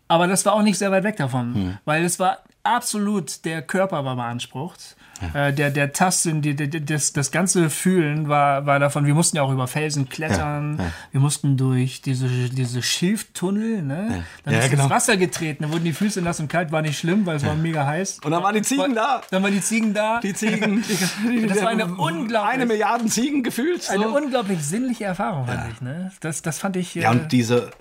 [0.08, 4.06] aber das war auch nicht sehr weit weg davon, weil es war absolut, der Körper
[4.06, 4.96] war beansprucht.
[5.34, 9.38] Äh, der, der Tastsinn, die, die, das, das ganze Fühlen war, war davon, wir mussten
[9.38, 10.92] ja auch über Felsen klettern, Ja, ja.
[11.12, 14.24] wir mussten durch diese, diese Schilftunnel, ne?
[14.44, 14.84] Dann Ja, ist genau.
[14.84, 17.46] ins Wasser getreten, dann wurden die Füße nass und kalt, war nicht schlimm, weil es
[17.46, 18.20] war mega heiß.
[18.24, 19.22] Und dann waren die Ziegen da.
[19.32, 20.20] Dann waren die Ziegen da.
[20.20, 20.84] Die Ziegen.
[21.48, 23.90] Das war eine unglaublich- Eine Milliarde Ziegen gefühlt.
[23.90, 24.16] Eine So.
[24.18, 25.82] unglaublich sinnliche Erfahrung, fand ich.
[25.82, 26.12] Ne?
[26.22, 26.96] Das, das fand ich.
[26.96, 27.72] Äh, Ja, und diese,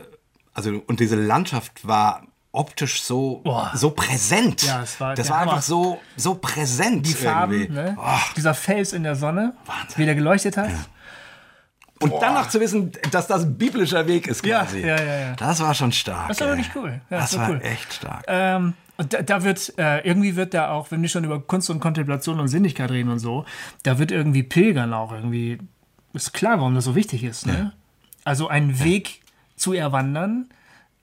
[0.55, 3.71] also, und diese Landschaft war optisch so, Boah.
[3.75, 4.63] so präsent.
[4.63, 7.07] Ja, es war das war einfach so, so präsent.
[7.07, 7.97] die Farben, ne?
[8.37, 9.97] Dieser Fels in der Sonne, Wahnsinn.
[9.99, 10.71] wie der geleuchtet hat.
[12.03, 14.81] Und dann noch zu wissen, dass das ein biblischer Weg ist Ja, quasi.
[14.81, 15.33] ja, ja, ja.
[15.37, 16.29] Das war schon stark.
[16.29, 16.57] Das war ey.
[16.57, 17.01] wirklich cool.
[17.11, 17.61] Ja, das das war war cool.
[17.63, 18.25] echt stark.
[18.27, 21.69] Ähm, und da, da wird, äh, irgendwie wird da auch, wenn wir schon über Kunst
[21.69, 23.45] und Kontemplation und Sinnlichkeit reden und so,
[23.83, 25.59] da wird irgendwie Pilgern auch irgendwie,
[26.15, 27.47] ist klar, warum das so wichtig ist.
[27.47, 27.73] Ne?
[28.25, 29.21] Also einen Weg
[29.57, 30.49] zu erwandern,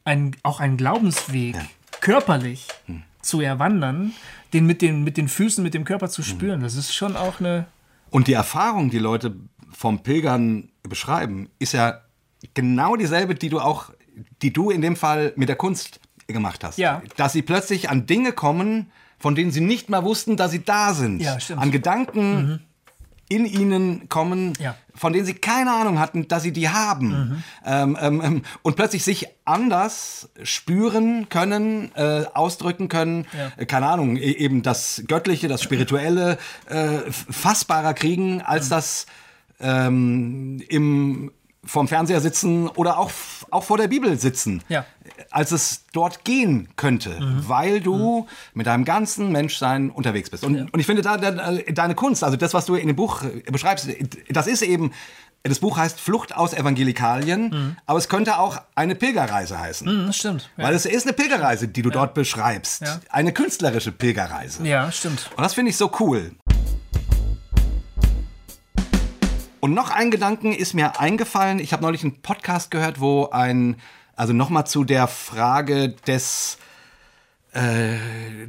[0.08, 1.56] ein, auch einen Glaubensweg
[2.02, 3.04] körperlich Hm.
[3.22, 4.14] zu erwandern,
[4.54, 6.12] den mit, den mit den Füßen, mit dem Körper Hm.
[6.12, 7.68] zu spüren, das ist schon auch eine.
[8.10, 9.36] Und die Erfahrung, die Leute
[9.72, 12.02] vom Pilgern beschreiben, ist ja
[12.54, 13.92] genau dieselbe, die du auch,
[14.42, 16.78] die du in dem Fall mit der Kunst gemacht hast.
[16.78, 17.02] Ja.
[17.18, 20.94] Dass sie plötzlich an Dinge kommen, von denen sie nicht mal wussten, dass sie da
[20.94, 21.22] sind.
[21.22, 21.58] Ja, stimmt.
[21.60, 21.64] Mhm.
[21.64, 22.60] An Gedanken
[23.30, 24.76] in ihnen kommen, Ja.
[24.96, 27.08] von denen sie keine Ahnung hatten, dass sie die haben.
[27.10, 27.44] Mhm.
[27.66, 33.26] Ähm, ähm, ähm, und plötzlich sich anders spüren können, äh, ausdrücken können.
[33.38, 33.52] Ja.
[33.58, 36.38] Äh, keine Ahnung, e- eben das Göttliche, das Spirituelle
[36.70, 39.06] äh, fassbarer kriegen, als das
[39.60, 41.32] ähm, im
[41.66, 43.12] vorm Fernseher sitzen oder auch,
[43.52, 44.86] auch vor der Bibel sitzen, Ja.
[45.32, 50.44] Als es dort gehen könnte, weil du mit deinem ganzen Menschsein unterwegs bist.
[50.44, 53.24] Und, und ich finde, da, da, deine Kunst, also das, was du in dem Buch
[53.24, 53.88] äh, beschreibst,
[54.30, 54.92] das ist eben
[55.44, 59.88] das Buch heißt Flucht aus Evangelikalien, aber es könnte auch eine Pilgerreise heißen.
[59.88, 60.50] Hm, das stimmt.
[60.58, 60.66] Ja.
[60.66, 62.82] Weil es ist eine Pilgerreise, die du dort beschreibst.
[62.82, 63.00] Ja.
[63.10, 64.68] Eine künstlerische Pilgerreise.
[64.68, 65.30] ja, stimmt.
[65.38, 66.32] Und das finde ich so cool.
[69.60, 71.60] Und noch ein Gedanken ist mir eingefallen.
[71.60, 73.78] Ich habe neulich einen Podcast gehört, wo ein,
[74.18, 76.58] also nochmal zu der Frage des,
[77.54, 77.96] äh,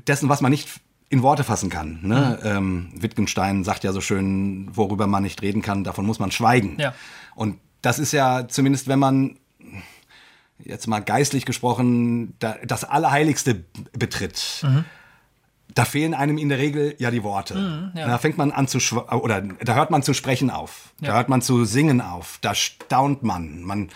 [0.07, 0.68] dessen, was man nicht
[1.11, 2.00] in Worte fassen kann.
[2.02, 2.38] Ne?
[2.44, 6.76] Ähm, Wittgenstein sagt ja so schön, worüber man nicht reden kann, davon muss man schweigen.
[6.78, 6.92] Ja.
[7.35, 9.38] Und das ist ja zumindest, wenn man
[10.59, 13.64] jetzt mal geistlich gesprochen da, das Allerheiligste
[13.96, 14.66] betritt.
[15.74, 17.92] Da fehlen einem in der Regel ja die Worte.
[17.94, 18.07] ja.
[18.07, 18.78] Da fängt man an zu
[19.12, 20.92] oder da hört man zu sprechen auf.
[21.00, 21.14] Da Ja.
[21.14, 22.38] hört man zu singen auf.
[22.40, 23.62] Da staunt man.
[23.62, 23.88] Man,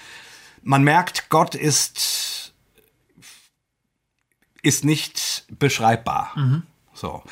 [0.62, 2.55] man merkt, Gott ist,
[4.62, 6.33] ist nicht beschreibbar.
[6.94, 7.22] So.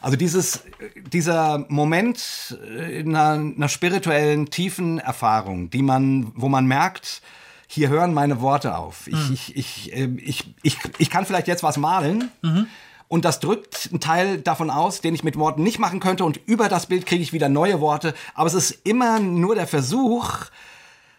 [0.00, 0.64] Also dieses,
[1.12, 2.58] dieser Moment
[2.90, 7.22] in einer, einer spirituellen, tiefen Erfahrung, die man, wo man merkt,
[7.66, 9.06] hier hören meine Worte auf.
[9.06, 12.30] Ich, ich, ich, äh, ich, ich, ich kann vielleicht jetzt was malen.
[13.08, 16.24] Und das drückt einen Teil davon aus, den ich mit Worten nicht machen könnte.
[16.24, 18.14] Und über das Bild kriege ich wieder neue Worte.
[18.34, 20.46] Aber es ist immer nur der Versuch,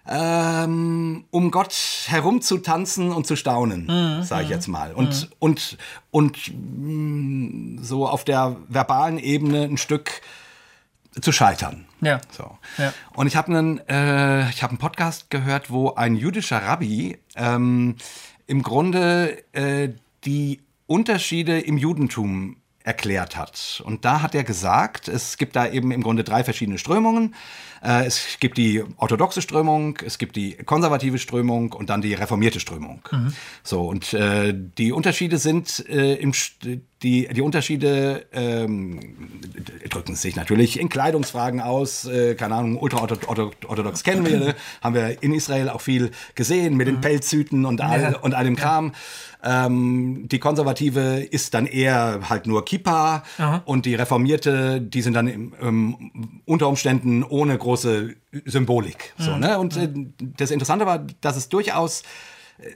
[0.07, 1.75] ähm, um Gott
[2.07, 4.93] herumzutanzen und zu staunen, sage ich jetzt mal.
[4.93, 5.77] Und, und,
[6.11, 10.21] und mh, so auf der verbalen Ebene ein Stück
[11.21, 11.85] zu scheitern.
[12.01, 12.19] Ja.
[12.31, 12.57] So.
[12.77, 12.93] Ja.
[13.15, 17.95] Und ich habe einen, äh, ich habe einen Podcast gehört, wo ein jüdischer Rabbi ähm,
[18.47, 19.89] im Grunde äh,
[20.25, 23.81] die Unterschiede im Judentum erklärt hat.
[23.85, 27.33] Und da hat er gesagt, es gibt da eben im Grunde drei verschiedene Strömungen.
[27.81, 32.59] Äh, es gibt die orthodoxe Strömung, es gibt die konservative Strömung und dann die reformierte
[32.59, 33.01] Strömung.
[33.63, 36.33] So, und äh, die Unterschiede sind äh, im,
[37.03, 38.99] die, die Unterschiede ähm,
[39.89, 42.05] drücken sich natürlich in Kleidungsfragen aus.
[42.05, 44.55] Äh, keine Ahnung, ultra-orthodox kennen wir, ne?
[44.81, 48.55] haben wir in Israel auch viel gesehen mit den Pelzhüten und, all, und all dem
[48.55, 48.93] Kram.
[49.43, 53.23] Ähm, die konservative ist dann eher halt nur Kippa
[53.65, 59.13] und die reformierte, die sind dann im, ähm, unter Umständen ohne große Symbolik.
[59.17, 59.59] So, ne?
[59.59, 59.89] Und äh,
[60.37, 62.03] das Interessante war, dass es durchaus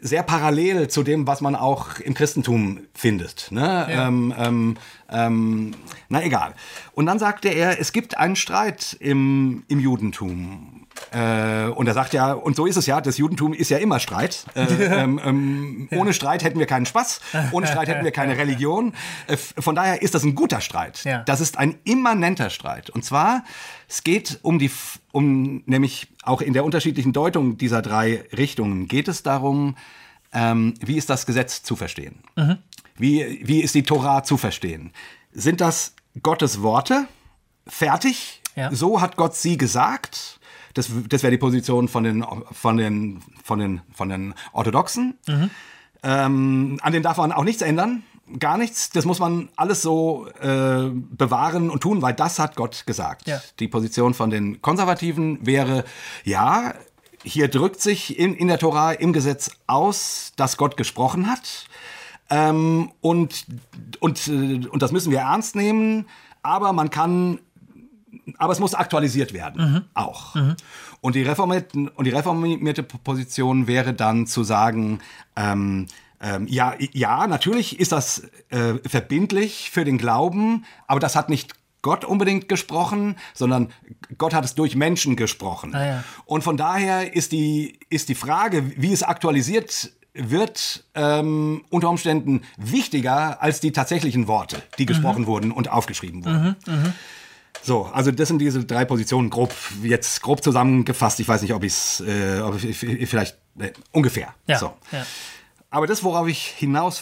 [0.01, 3.51] sehr parallel zu dem, was man auch im Christentum findet.
[3.51, 3.87] Ne?
[3.89, 4.77] Ähm, ähm,
[5.09, 5.73] ähm,
[6.09, 6.53] na egal.
[6.93, 10.76] Und dann sagte er, es gibt einen Streit im, im Judentum.
[11.11, 13.99] Äh, und er sagt ja, und so ist es ja, das Judentum ist ja immer
[13.99, 14.45] Streit.
[14.55, 18.93] Äh, ähm, ähm, Ohne Streit hätten wir keinen Spaß, ohne Streit hätten wir keine Religion.
[19.27, 21.03] Äh, von daher ist das ein guter Streit.
[21.03, 21.23] Ja.
[21.23, 22.89] Das ist ein immanenter Streit.
[22.89, 23.43] Und zwar,
[23.87, 24.71] es geht um die,
[25.11, 29.75] um nämlich auch in der unterschiedlichen Deutung dieser drei Richtungen geht es darum,
[30.33, 32.19] ähm, wie ist das Gesetz zu verstehen?
[32.97, 34.91] Wie, wie ist die Tora zu verstehen?
[35.31, 37.07] Sind das Gottes Worte?
[37.65, 38.41] Fertig?
[38.55, 38.73] Ja.
[38.73, 40.39] So hat Gott sie gesagt?
[40.77, 45.17] Das, das wäre die Position von den, von den, von den, von den Orthodoxen.
[46.03, 48.03] Ähm, an denen darf man auch nichts ändern.
[48.39, 48.89] Gar nichts.
[48.89, 53.27] Das muss man alles so äh, bewahren und tun, weil das hat Gott gesagt.
[53.27, 53.41] Ja.
[53.59, 55.85] Die Position von den Konservativen wäre,
[56.23, 56.73] ja,
[57.23, 61.65] hier drückt sich in, in der Tora im Gesetz aus, dass Gott gesprochen hat.
[62.29, 63.45] Ähm, und,
[63.99, 66.05] und, äh, und das müssen wir ernst nehmen.
[66.43, 67.39] Aber man kann
[68.37, 70.35] aber es muss aktualisiert werden, auch.
[71.01, 74.99] Und, die reformierte, und die reformierte Position wäre dann zu sagen,
[75.35, 75.87] ähm,
[76.19, 81.53] ähm, ja, ja, natürlich ist das äh, verbindlich für den Glauben, aber das hat nicht
[81.83, 83.69] Gott unbedingt gesprochen, sondern
[84.17, 85.75] Gott hat es durch Menschen gesprochen.
[85.75, 86.03] Ah, ja.
[86.25, 92.41] Und von daher ist die, ist die Frage, wie es aktualisiert wird, ähm, unter Umständen
[92.57, 96.55] wichtiger als die tatsächlichen Worte, die gesprochen wurden und aufgeschrieben wurden.
[97.63, 101.19] So, also das sind diese drei Positionen grob jetzt grob zusammengefasst.
[101.19, 104.33] Ich weiß nicht, ob ich es, äh, ob ich, ich- vielleicht äh, ungefähr.
[104.47, 104.57] Ja.
[104.59, 104.73] So.
[104.91, 105.05] ja.
[105.69, 107.01] Aber das, worauf ich hinaus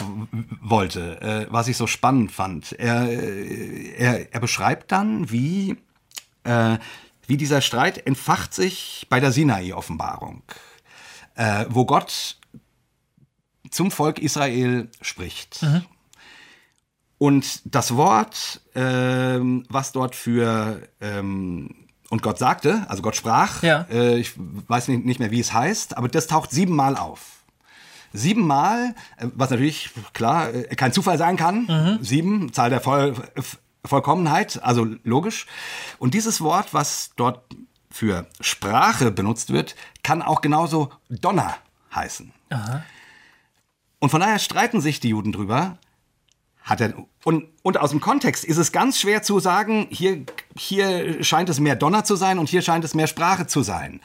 [0.61, 5.77] wollte, äh, was ich so spannend fand, er, äh, er, er beschreibt dann, wie,
[6.45, 6.77] äh,
[7.27, 10.41] wie dieser Streit entfacht sich bei der Sinai-Offenbarung,
[11.35, 12.37] äh, wo Gott
[13.69, 15.63] zum Volk Israel spricht.
[17.17, 21.69] Und das Wort, ähm, was dort für ähm,
[22.09, 23.85] und Gott sagte, also Gott sprach, Ja.
[23.89, 27.43] äh, ich weiß nicht, nicht mehr, wie es heißt, aber das taucht siebenmal auf.
[28.13, 31.99] Siebenmal, äh, was natürlich klar äh, kein Zufall sein kann.
[32.01, 33.15] Sieben, Zahl der Voll,
[33.83, 35.47] Vollkommenheit, also logisch.
[35.99, 37.43] Und dieses Wort, was dort
[37.89, 41.55] für Sprache benutzt wird, kann auch genauso Donner
[41.93, 42.31] heißen.
[43.99, 45.77] Und von daher streiten sich die Juden drüber.
[46.65, 50.25] Hat er, und, und aus dem Kontext ist es ganz schwer zu sagen, hier,
[50.57, 54.01] hier scheint es mehr Donner zu sein und hier scheint es mehr Sprache zu sein.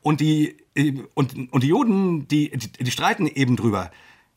[0.00, 0.56] Und die,
[1.14, 3.90] und, und die Juden, die, die, die streiten eben drüber,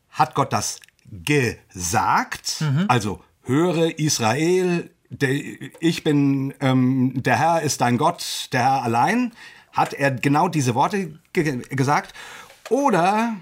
[0.09, 2.61] hat Gott das gesagt?
[2.89, 5.39] Also, höre Israel, der,
[5.79, 9.31] ich bin, ähm, der Herr ist dein Gott, der Herr allein.
[9.71, 12.13] Hat er genau diese Worte ge gesagt?
[12.69, 13.37] Oder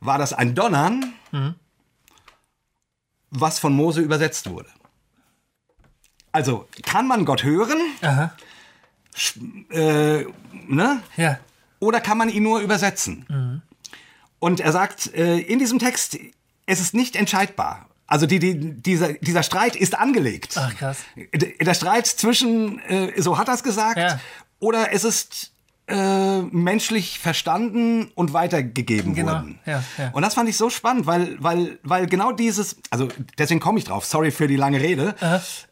[0.00, 1.12] war das ein Donnern,
[3.30, 4.68] was von Mose übersetzt wurde?
[6.32, 7.78] Also, kann man Gott hören?
[8.02, 8.32] Aha.
[9.70, 10.24] Äh,
[10.66, 11.02] ne?
[11.16, 11.38] Ja.
[11.80, 13.62] Oder kann man ihn nur übersetzen?
[14.38, 16.18] Und er sagt äh, in diesem Text,
[16.66, 17.88] es ist nicht entscheidbar.
[18.06, 20.54] Also die, die, dieser, dieser Streit ist angelegt.
[20.56, 20.98] Ach, krass.
[21.34, 24.20] Der Streit zwischen, äh, so hat er es gesagt, Ja.
[24.60, 25.52] oder es ist
[25.88, 29.58] äh, menschlich verstanden und weitergegeben Genau, worden.
[29.66, 30.10] ja, ja.
[30.12, 33.84] Und das fand ich so spannend, weil, weil, weil genau dieses, also deswegen komme ich
[33.86, 35.14] drauf, sorry für die lange Rede.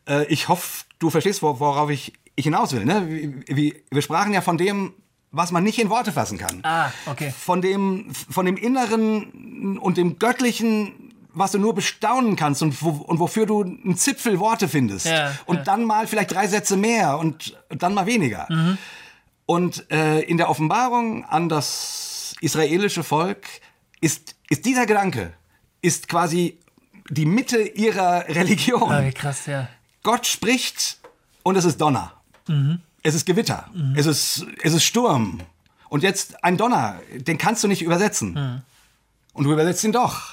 [0.09, 2.85] Äh, ich hoffe, du verstehst, wor- worauf ich, ich hinaus will.
[2.85, 3.07] Ne?
[3.09, 4.95] Wie, wie, wir sprachen ja von dem,
[5.33, 6.61] was man nicht in Worte fassen kann.
[6.63, 7.33] Ah, okay.
[7.39, 12.89] Von dem, von dem Inneren und dem Göttlichen, was du nur bestaunen kannst und, wo,
[12.91, 15.05] und wofür du einen Zipfel Worte findest.
[15.05, 15.63] Ja, und ja.
[15.65, 18.47] dann mal vielleicht drei Sätze mehr und dann mal weniger.
[18.49, 18.79] Mhm.
[19.47, 23.47] Und äh, in der Offenbarung an das israelische Volk
[24.01, 25.33] ist, ist dieser Gedanke,
[25.83, 26.59] ist quasi
[27.09, 28.83] die Mitte ihrer Religion.
[28.83, 29.69] Okay, krass, ja.
[30.03, 30.99] Gott spricht
[31.43, 32.13] und es ist Donner.
[33.03, 33.71] Es ist Gewitter.
[33.97, 35.41] Es, ist, es ist Sturm.
[35.89, 38.63] Und jetzt ein Donner, den kannst du nicht übersetzen.
[39.33, 40.33] Und du übersetzt ihn doch.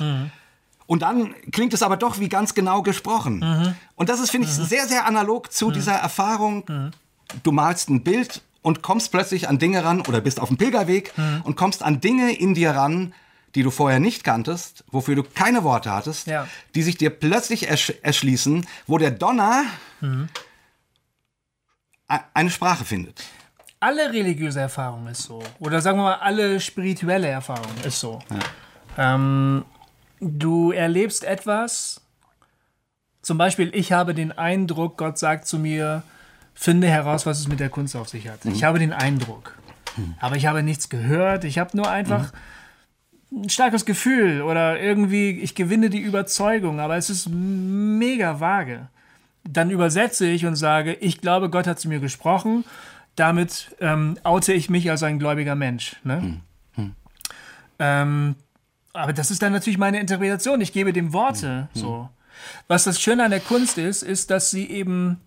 [0.86, 3.76] Und dann klingt es aber doch wie ganz genau gesprochen.
[3.95, 6.91] Und das ist, finde ich, sehr, sehr analog zu dieser Erfahrung.
[7.43, 11.13] Du malst ein Bild und kommst plötzlich an Dinge ran oder bist auf dem Pilgerweg
[11.43, 13.13] und kommst an Dinge in dir ran,
[13.54, 16.47] die du vorher nicht kanntest, wofür du keine Worte hattest, Ja.
[16.73, 19.65] die sich dir plötzlich ersch erschließen, wo der Donner
[22.10, 23.23] e- eine Sprache findet.
[23.80, 25.43] Alle religiöse Erfahrung ist so.
[25.60, 28.19] Oder sagen wir mal, alle spirituelle Erfahrung ist so.
[28.97, 29.65] Ähm,
[30.21, 31.99] du erlebst etwas,
[33.21, 36.04] zum Beispiel, ich habe den Eindruck, Gott sagt zu mir,
[36.53, 38.45] finde heraus, was es mit der Kunst auf sich hat.
[38.45, 39.57] Ich habe den Eindruck.
[40.19, 41.43] Aber ich habe nichts gehört.
[41.43, 42.31] Ich habe nur einfach
[43.31, 48.87] ein starkes Gefühl oder irgendwie, ich gewinne die Überzeugung, aber es ist mega vage.
[49.43, 52.63] Dann übersetze ich und sage, ich glaube, Gott hat zu mir gesprochen.
[53.15, 55.97] Damit ähm, oute ich mich als ein gläubiger Mensch.
[56.03, 56.41] Ne?
[57.79, 58.35] Ähm,
[58.93, 60.61] aber das ist dann natürlich meine Interpretation.
[60.61, 61.67] Ich gebe dem Worte.
[61.73, 62.09] So.
[62.67, 65.19] Was das Schöne an der Kunst ist, ist, dass sie eben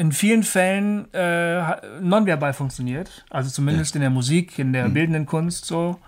[0.00, 3.24] in vielen Fällen äh, nonverbal funktioniert.
[3.28, 6.00] Also zumindest in der Musik, in der bildenden Kunst so.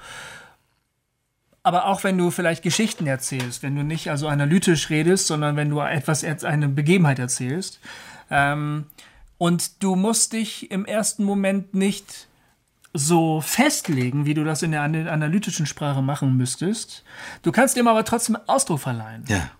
[1.63, 5.69] Aber auch wenn du vielleicht Geschichten erzählst, wenn du nicht also analytisch redest, sondern wenn
[5.69, 7.81] du etwas, eine Begebenheit erzählst.
[8.31, 8.87] Ähm,
[9.37, 12.29] und du musst dich im ersten Moment nicht
[12.95, 17.05] so festlegen, wie du das in der ana- analytischen Sprache machen müsstest.
[17.43, 19.25] Du kannst dem aber trotzdem Ausdruck verleihen.
[19.29, 19.51] Ja.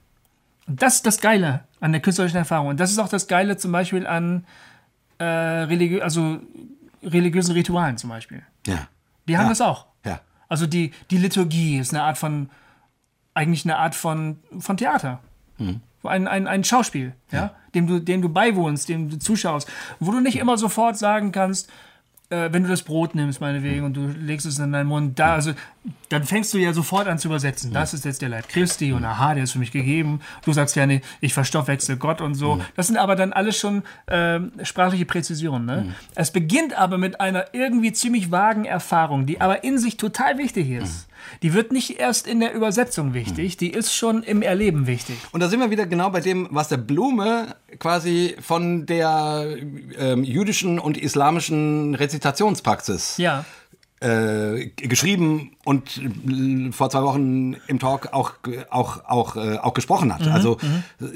[0.77, 2.69] Das ist das Geile an der künstlerischen Erfahrung.
[2.69, 4.45] Und das ist auch das Geile zum Beispiel an
[5.19, 6.39] äh, religiö also
[7.03, 8.43] religiösen Ritualen zum Beispiel.
[8.67, 8.89] Ja.
[9.29, 9.49] Die haben Ja.
[9.51, 9.87] das auch.
[10.05, 10.21] Ja.
[10.49, 12.51] Also die, die Liturgie ist eine Art von,
[13.35, 15.21] eigentlich eine Art von, von Theater.
[16.05, 17.55] Ein, ein, ein Schauspiel, ja?
[17.75, 19.69] Dem, du, dem du beiwohnst, dem du zuschaust,
[20.01, 21.71] wo du nicht immer sofort sagen kannst,
[22.33, 25.35] äh, wenn du das Brot nimmst, meinetwegen, und du legst es in deinen Mund, da,
[25.35, 25.53] also,
[26.09, 27.73] dann fängst du ja sofort an zu übersetzen.
[27.73, 30.21] Das ist jetzt der Leib Christi und aha, der ist für mich gegeben.
[30.45, 32.61] Du sagst ja, nee, ich verstoffwechsel Gott und so.
[32.77, 35.67] Das sind aber dann alles schon ähm, sprachliche Präzisionen.
[35.67, 35.95] Ne?
[36.15, 40.71] Es beginnt aber mit einer irgendwie ziemlich vagen Erfahrung, die aber in sich total wichtig
[40.71, 41.09] ist.
[41.43, 45.17] Die wird nicht erst in der Übersetzung wichtig, die ist schon im Erleben wichtig.
[45.33, 49.57] Und da sind wir wieder genau bei dem, was der Blume quasi von der
[49.99, 53.45] ähm, jüdischen und islamischen Rezitationspraxis Ja.
[54.01, 58.33] äh, geschrieben und äh, vor zwei Wochen im Talk auch,
[58.71, 60.27] auch, auch, äh, auch gesprochen hat.
[60.29, 60.59] Also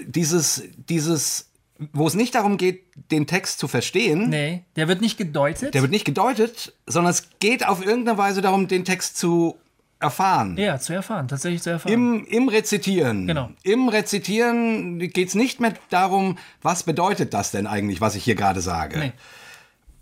[0.06, 1.50] dieses, dieses,
[1.92, 5.74] wo es nicht darum geht, den Text zu verstehen, Nee, der wird nicht gedeutet.
[5.74, 9.56] der wird nicht gedeutet, sondern es geht auf irgendeine Weise darum, den Text zu
[9.98, 10.56] erfahren.
[10.58, 11.92] ja, zu erfahren, tatsächlich zu erfahren.
[11.92, 13.26] Im, Im Rezitieren.
[13.26, 13.50] Genau.
[13.62, 18.34] Im Rezitieren geht es nicht mehr darum, was bedeutet das denn eigentlich, was ich hier
[18.34, 18.98] gerade sage.
[18.98, 19.12] Nee.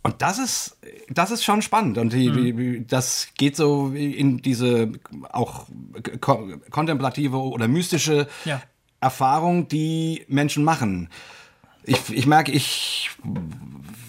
[0.02, 0.76] Und das ist,
[1.09, 1.96] das ist schon spannend.
[1.96, 4.92] Und die, die, das geht so in diese
[5.30, 5.66] auch
[6.20, 8.61] ko kontemplative oder mystische Ja.
[9.00, 11.09] Erfahrung, die Menschen machen.
[11.85, 13.11] Ich, ich merke, ich,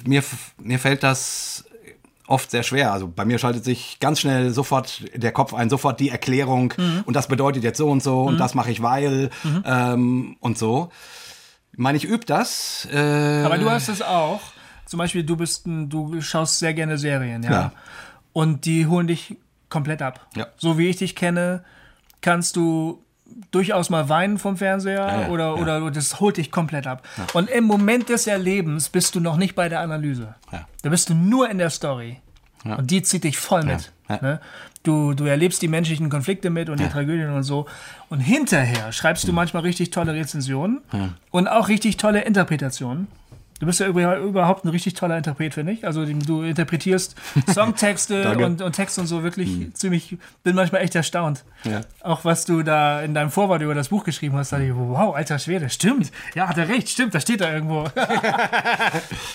[0.06, 0.24] mir,
[0.58, 1.65] mir fällt das
[2.27, 2.91] oft sehr schwer.
[2.91, 6.73] Also bei mir schaltet sich ganz schnell sofort der Kopf ein, sofort die Erklärung
[7.05, 9.29] und das bedeutet jetzt so und so und das mache ich weil
[9.65, 10.89] ähm, und so.
[11.71, 12.88] Ich meine, ich übe das.
[12.91, 14.39] Äh, Aber du hast es auch.
[14.85, 17.51] Zum Beispiel, du bist ein, du schaust sehr gerne Serien, ja.
[17.51, 17.71] Ja.
[18.31, 19.35] Und die holen dich
[19.69, 20.27] komplett ab.
[20.35, 20.47] Ja.
[20.57, 21.63] So wie ich dich kenne,
[22.21, 23.03] kannst du
[23.51, 25.53] durchaus mal weinen vom Fernseher Ja, ja, oder, ja.
[25.61, 27.07] oder das holt dich komplett ab.
[27.33, 30.35] Und im Moment des Erlebens bist du noch nicht bei der Analyse.
[30.81, 32.19] Da bist du nur in der Story.
[32.63, 33.91] Und die zieht dich voll mit.
[34.21, 34.39] Ne?
[34.83, 37.65] Du, du erlebst die menschlichen Konflikte mit und die Tragödien und so.
[38.09, 40.81] Und hinterher schreibst du manchmal richtig tolle Rezensionen
[41.31, 43.07] und auch richtig tolle Interpretationen.
[43.60, 45.86] Du bist ja über- überhaupt ein richtig toller Interpret, finde ich.
[45.88, 47.15] Also du interpretierst
[47.54, 51.46] Songtexte und, und Texte und so wirklich ziemlich, bin manchmal echt erstaunt.
[51.63, 51.82] Ja.
[52.02, 54.76] Auch was du da in deinem Vorwort über das Buch geschrieben hast, da dachte ich,
[54.76, 56.12] wow, alter Schwede, stimmt.
[56.36, 57.86] Ja, hat er recht, stimmt, da steht da irgendwo.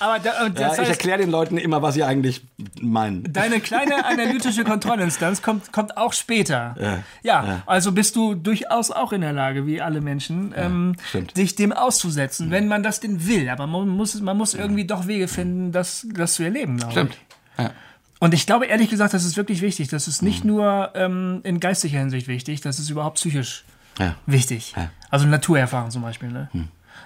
[0.00, 2.42] Aber da, ja, das ich heißt, erkläre den Leuten immer, was sie eigentlich
[2.80, 3.32] meinen.
[3.32, 6.76] Deine kleine analytische Kontrollinstanz kommt, kommt auch später.
[6.80, 6.98] Ja.
[7.22, 10.96] Ja, also bist du durchaus auch in der Lage, wie alle Menschen, ähm,
[11.36, 13.48] dich dem auszusetzen, wenn man das denn will.
[13.48, 17.18] Aber man muss, man muss irgendwie doch Wege finden, das, das zu erleben, glaube Stimmt.
[17.58, 17.64] ich.
[17.64, 17.70] Ja.
[18.18, 19.88] Und ich glaube ehrlich gesagt, das ist wirklich wichtig.
[19.88, 20.28] Das ist Mhm.
[20.28, 23.64] nicht nur ähm, in geistiger Hinsicht wichtig, das ist überhaupt psychisch
[23.98, 24.14] Ja.
[24.26, 24.74] wichtig.
[24.76, 24.90] Ja.
[25.10, 26.30] Also Naturerfahrung zum Beispiel.
[26.30, 26.48] Ne?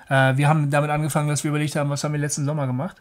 [0.08, 3.00] Äh, wir haben damit angefangen, dass wir überlegt haben, was haben wir letzten Sommer gemacht.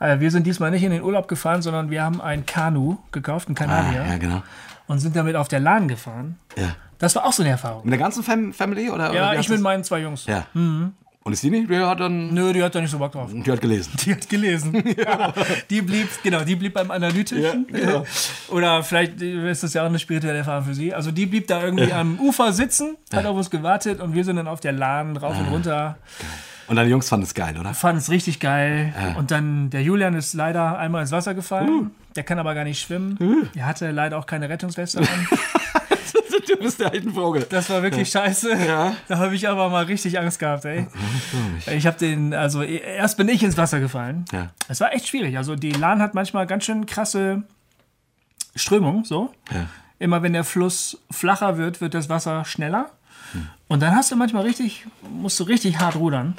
[0.00, 3.48] Äh, wir sind diesmal nicht in den Urlaub gefahren, sondern wir haben ein Kanu gekauft,
[3.48, 4.42] ein Ah, Kanadier, ja, genau.
[4.88, 6.38] und sind damit auf der Lahn gefahren.
[6.56, 6.74] Ja.
[6.98, 7.84] Das war auch so eine Erfahrung.
[7.84, 8.90] Mit der ganzen Fam Family?
[8.90, 10.26] Oder, oder Ja, wie ich mit meinen zwei Jungs.
[10.26, 10.46] Ja.
[11.24, 11.70] Und ist die nicht?
[11.70, 12.34] Die hat dann.
[12.34, 13.30] Nö, die hat da nicht so Bock drauf.
[13.32, 13.92] Die hat gelesen.
[14.04, 14.82] Die hat gelesen.
[14.96, 15.32] Ja.
[15.70, 17.66] Die blieb, genau, die blieb beim Analytischen.
[17.72, 18.04] Ja, genau.
[18.50, 20.92] Oder vielleicht ist das ja auch eine spirituelle Erfahrung für sie.
[20.92, 24.36] Also die blieb da irgendwie am Ufer sitzen, hat auf uns gewartet und wir sind
[24.36, 25.96] dann auf der Lahn rauf und runter.
[26.68, 27.74] Und deine Jungs fanden es geil, oder?
[27.74, 28.92] Fanden es richtig geil.
[29.16, 31.90] Und dann, der Julian ist leider einmal ins Wasser gefallen.
[32.16, 33.18] Der kann aber gar nicht schwimmen.
[33.54, 35.06] Der hatte leider auch keine Rettungsweste an.
[36.48, 37.46] du bist der alten Vogel.
[37.48, 38.52] Das war wirklich scheiße.
[38.66, 38.96] Ja.
[39.08, 40.86] Da habe ich aber mal richtig Angst gehabt, ey.
[41.74, 44.24] Ich habe den, also erst bin ich ins Wasser gefallen.
[44.32, 44.50] Ja.
[44.68, 45.36] Es war echt schwierig.
[45.36, 47.42] Also die Lahn hat manchmal ganz schön krasse
[48.54, 49.32] Strömung, so.
[49.52, 49.66] Ja.
[49.98, 52.90] Immer wenn der Fluss flacher wird, wird das Wasser schneller.
[53.68, 56.34] Und dann hast du manchmal richtig, musst du richtig hart rudern.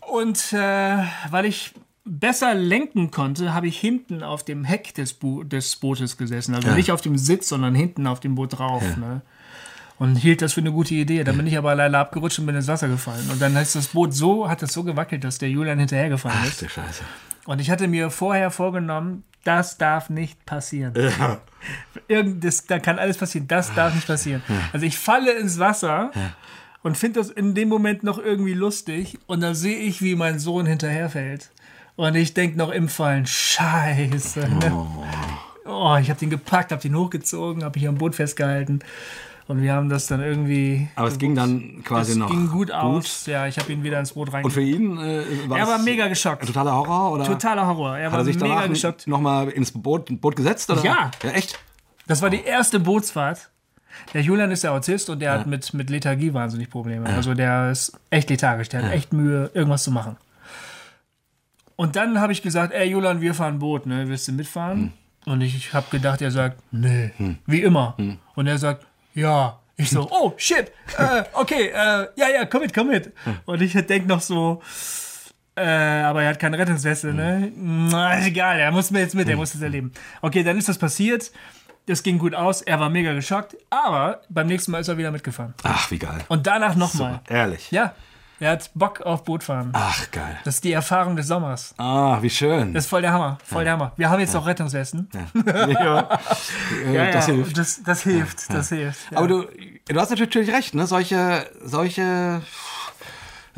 [0.00, 0.98] Und äh,
[1.30, 6.16] weil ich besser lenken konnte, habe ich hinten auf dem Heck des, Bo des Bootes
[6.16, 6.54] gesessen.
[6.54, 8.82] Also nicht auf dem Sitz, sondern hinten auf dem Boot drauf.
[8.96, 9.22] Ne?
[9.98, 11.22] Und hielt das für eine gute Idee.
[11.22, 13.28] Dann bin ich aber leider abgerutscht und bin ins Wasser gefallen.
[13.30, 16.46] Und dann ist das Boot so, hat es so gewackelt, dass der Julian hinterhergefallen Ach
[16.46, 16.62] ist.
[16.62, 17.04] du Scheiße.
[17.44, 20.94] Und ich hatte mir vorher vorgenommen, das darf nicht passieren.
[22.08, 23.48] Irgend, das, da kann alles passieren.
[23.48, 24.42] Das darf nicht passieren.
[24.72, 26.10] Also ich falle ins Wasser
[26.82, 29.18] und finde das in dem Moment noch irgendwie lustig.
[29.26, 31.50] Und dann sehe ich, wie mein Sohn hinterherfällt.
[31.96, 34.40] Und ich denke noch im Fallen, scheiße.
[34.48, 34.86] Ne?
[35.66, 38.80] Oh, ich habe den gepackt, habe den hochgezogen, habe mich am Boot festgehalten.
[39.48, 40.88] Und wir haben das dann irgendwie...
[40.94, 42.30] Aber es ging dann quasi es noch.
[42.30, 43.26] ging gut aus.
[43.26, 44.54] Ja, ich habe ihn wieder ins Boot Und reingebracht.
[44.54, 46.46] für ihn äh, war Er war mega geschockt.
[46.46, 47.12] totaler Horror?
[47.12, 47.98] Oder Totaler Horror.
[47.98, 49.06] Er hat war er sich mega geschockt.
[49.06, 50.70] nochmal ins Boot, Boot gesetzt?
[50.70, 50.82] Oder?
[50.84, 51.10] Ja.
[51.22, 51.58] Ja, echt?
[52.06, 53.50] Das war die erste Bootsfahrt.
[54.14, 57.06] Der Julian ist der Autist und der hat mit, mit Lethargie wahnsinnig Probleme.
[57.06, 60.16] Also der ist echt lethargisch, der hat echt Mühe, irgendwas zu machen.
[61.82, 64.08] Und dann habe ich gesagt, ey Julian, wir fahren Boot, ne?
[64.08, 64.92] Willst du mitfahren?
[65.24, 67.10] Und ich habe gedacht, er sagt, nee,
[67.46, 67.96] wie immer.
[68.36, 69.58] Und er sagt, ja.
[69.76, 73.12] Ich so, oh shit, äh, okay, äh, ja, ja, komm mit, komm mit.
[73.46, 74.62] Und ich denke noch so,
[75.56, 77.50] äh, aber er hat keine Rettungsweste, ne?
[77.56, 79.90] Na, ist egal, er muss mir jetzt mit, er muss das erleben.
[80.20, 81.32] Okay, dann ist das passiert.
[81.86, 85.10] Das ging gut aus, er war mega geschockt, aber beim nächsten Mal ist er wieder
[85.10, 85.52] mitgefahren.
[85.64, 86.20] Ach, wie geil.
[86.28, 87.22] Und danach nochmal.
[87.28, 87.72] Ehrlich.
[87.72, 87.92] Ja,
[88.42, 89.70] er hat Bock auf Bootfahren.
[89.72, 90.36] Ach, geil.
[90.42, 91.74] Das ist die Erfahrung des Sommers.
[91.78, 92.74] Ah, wie schön.
[92.74, 93.92] Das ist voll der Hammer, voll der Hammer.
[93.96, 95.08] Wir haben jetzt auch Rettungswesten.
[95.46, 96.18] ja.
[96.92, 97.56] Ja, das ja, hilft.
[97.56, 99.12] Das, das hilft, das hilft.
[99.12, 99.18] Ja.
[99.18, 99.46] Aber du,
[99.86, 100.88] du hast natürlich recht, ne?
[100.88, 102.42] Solche, solche,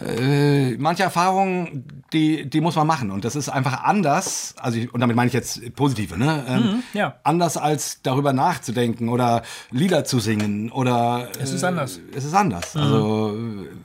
[0.03, 3.11] äh, manche Erfahrungen, die, die muss man machen.
[3.11, 6.45] Und das ist einfach anders, also ich, und damit meine ich jetzt positive, ne?
[6.49, 7.17] Ähm, ja.
[7.23, 11.29] Anders als darüber nachzudenken oder Lieder zu singen oder.
[11.41, 12.01] Es ist anders.
[12.15, 12.77] Es ist anders.
[12.77, 13.39] Also,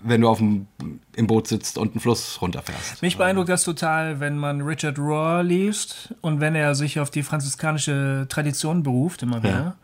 [0.04, 0.68] wenn du auf dem,
[1.16, 3.02] im Boot sitzt und einen Fluss runterfährst.
[3.02, 7.24] Mich beeindruckt das total, wenn man Richard Rohr liest und wenn er sich auf die
[7.24, 9.76] franziskanische Tradition beruft, immer wieder.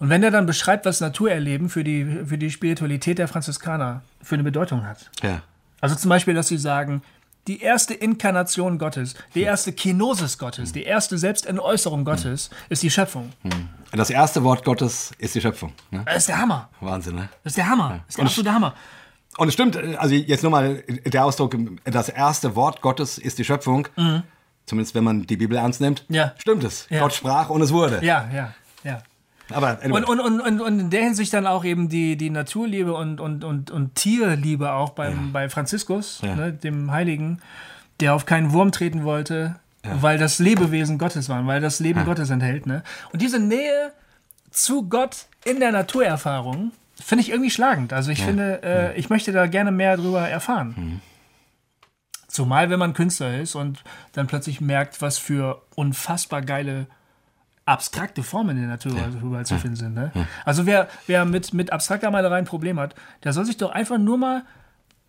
[0.00, 4.34] Und wenn er dann beschreibt, was Naturerleben für die, für die Spiritualität der Franziskaner für
[4.34, 5.10] eine Bedeutung hat.
[5.22, 5.42] Ja.
[5.80, 7.02] Also zum Beispiel, dass sie sagen,
[7.46, 13.32] die erste Inkarnation Gottes, die erste Kenosis Gottes, die erste Selbstentäußerung Gottes ist die Schöpfung.
[13.92, 15.72] Das erste Wort Gottes ist die Schöpfung.
[15.90, 16.02] Ne?
[16.04, 16.68] Das ist der Hammer.
[16.80, 17.28] Wahnsinn, ne?
[17.42, 18.00] Das ist der Hammer.
[18.06, 18.74] Das ist der absolute Hammer.
[19.38, 23.44] Und es stimmt, also jetzt nur mal der Ausdruck, das erste Wort Gottes ist die
[23.44, 23.88] Schöpfung.
[23.96, 24.22] Mhm.
[24.66, 26.34] zumindest wenn man die Bibel ernst nimmt, Ja.
[26.38, 26.86] stimmt es.
[26.90, 27.00] Ja.
[27.00, 28.04] Gott sprach und es wurde.
[28.04, 29.02] Ja, ja, ja.
[29.52, 30.02] Aber anyway.
[30.02, 33.44] Und, und, und, und, in der Hinsicht dann auch eben die, die Naturliebe und, und,
[33.44, 36.34] und, und Tierliebe auch beim, bei Franziskus, Ja.
[36.36, 37.40] ne, dem Heiligen,
[38.00, 42.30] der auf keinen Wurm treten wollte, weil das Lebewesen Gottes waren, weil das Leben Gottes
[42.30, 42.66] enthält.
[42.66, 42.82] Ne?
[43.12, 43.92] Und diese Nähe
[44.50, 46.72] zu Gott in der Naturerfahrung
[47.02, 47.92] finde ich irgendwie schlagend.
[47.92, 50.74] Also ich finde, äh, ich möchte da gerne mehr drüber erfahren.
[50.76, 51.00] Mhm.
[52.28, 53.82] Zumal, wenn man Künstler ist und
[54.12, 56.86] dann plötzlich merkt, was für unfassbar geile
[57.66, 58.92] abstrakte Formen in der Natur
[59.22, 59.94] überall zu finden sind.
[59.94, 60.10] Ne?
[60.44, 63.98] Also wer, wer mit, mit abstrakter Malerei ein Problem hat, der soll sich doch einfach
[63.98, 64.42] nur mal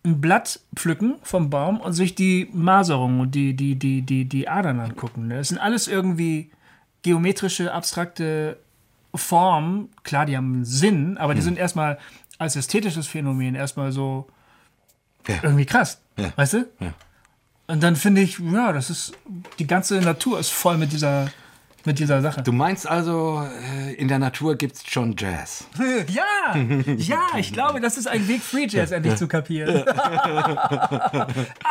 [0.04, 4.48] ein Blatt pflücken vom Baum und sich die Maserung und die, die, die, die, die
[4.48, 5.28] Adern angucken.
[5.28, 5.38] Ne?
[5.38, 6.50] Das sind alles irgendwie
[7.02, 8.58] geometrische, abstrakte
[9.14, 9.90] Formen.
[10.04, 11.98] Klar, die haben einen Sinn, aber die sind erstmal
[12.38, 14.26] als ästhetisches Phänomen erstmal so
[15.28, 15.36] Ja.
[15.42, 16.00] irgendwie krass.
[16.16, 16.32] Ja.
[16.36, 16.68] Weißt du?
[16.80, 16.92] Ja.
[17.68, 19.12] Und dann finde ich, ja, das ist,
[19.58, 21.28] die ganze Natur ist voll mit dieser,
[21.86, 22.42] mit dieser Sache.
[22.42, 23.46] Du meinst also,
[23.86, 25.64] äh, in der Natur gibt es schon Jazz.
[26.08, 26.56] Ja,
[26.96, 29.84] ja, ich glaube, das ist ein Weg, Free Jazz endlich zu kapieren.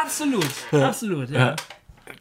[0.03, 1.55] absolut, absolut, ja.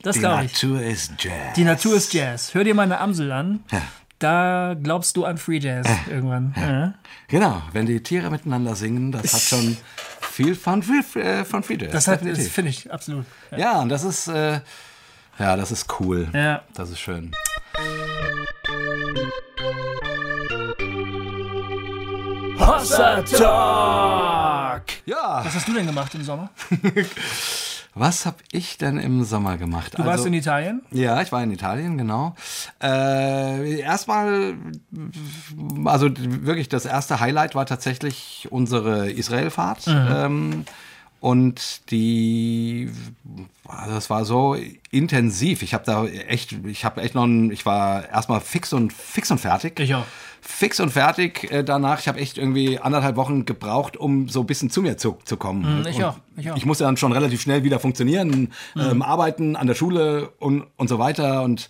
[0.02, 0.52] Das Die glaube ich.
[0.52, 1.54] Natur ist Jazz.
[1.56, 2.54] Die Natur ist Jazz.
[2.54, 3.60] Hör dir mal eine Amsel an.
[3.70, 3.82] Ja.
[4.18, 6.54] Da glaubst du an Free Jazz irgendwann.
[6.56, 6.94] Ja.
[7.28, 9.76] Genau, wenn die Tiere miteinander singen, das hat schon
[10.20, 11.92] viel von, Free- äh, von Free Jazz.
[11.92, 13.24] Das, hat- das finde ich absolut.
[13.56, 14.60] Ja, und das ist, äh,
[15.38, 16.28] ja, das ist cool.
[16.32, 16.62] Ja.
[16.74, 17.32] Das ist schön.
[22.58, 24.82] Hossa Talk!
[25.06, 26.50] Ja, Was hast du denn gemacht im Sommer?
[27.94, 29.98] was habe ich denn im Sommer gemacht?
[29.98, 30.82] Du warst in Italien?
[30.90, 32.34] Ja, ich war in Italien, genau.
[32.82, 34.54] Äh, erstmal,
[35.84, 39.86] also wirklich das erste Highlight war tatsächlich unsere Israelfahrt.
[39.86, 40.64] Ähm,
[41.20, 42.90] und die,
[43.86, 44.56] das war so
[44.90, 45.62] intensiv.
[45.62, 49.30] Ich habe da echt, ich habe echt noch, ein, ich war erstmal fix und fix
[49.30, 49.78] und fertig.
[49.80, 50.04] Ich auch.
[50.40, 52.00] Fix und fertig äh, danach.
[52.00, 55.36] Ich habe echt irgendwie anderthalb Wochen gebraucht, um so ein bisschen zu mir zu, zu
[55.36, 55.80] kommen.
[55.80, 56.56] Mhm, ich und auch, ich auch.
[56.56, 60.88] Ich musste dann schon relativ schnell wieder funktionieren, ähm, arbeiten an der Schule und, und
[60.88, 61.42] so weiter.
[61.42, 61.68] Und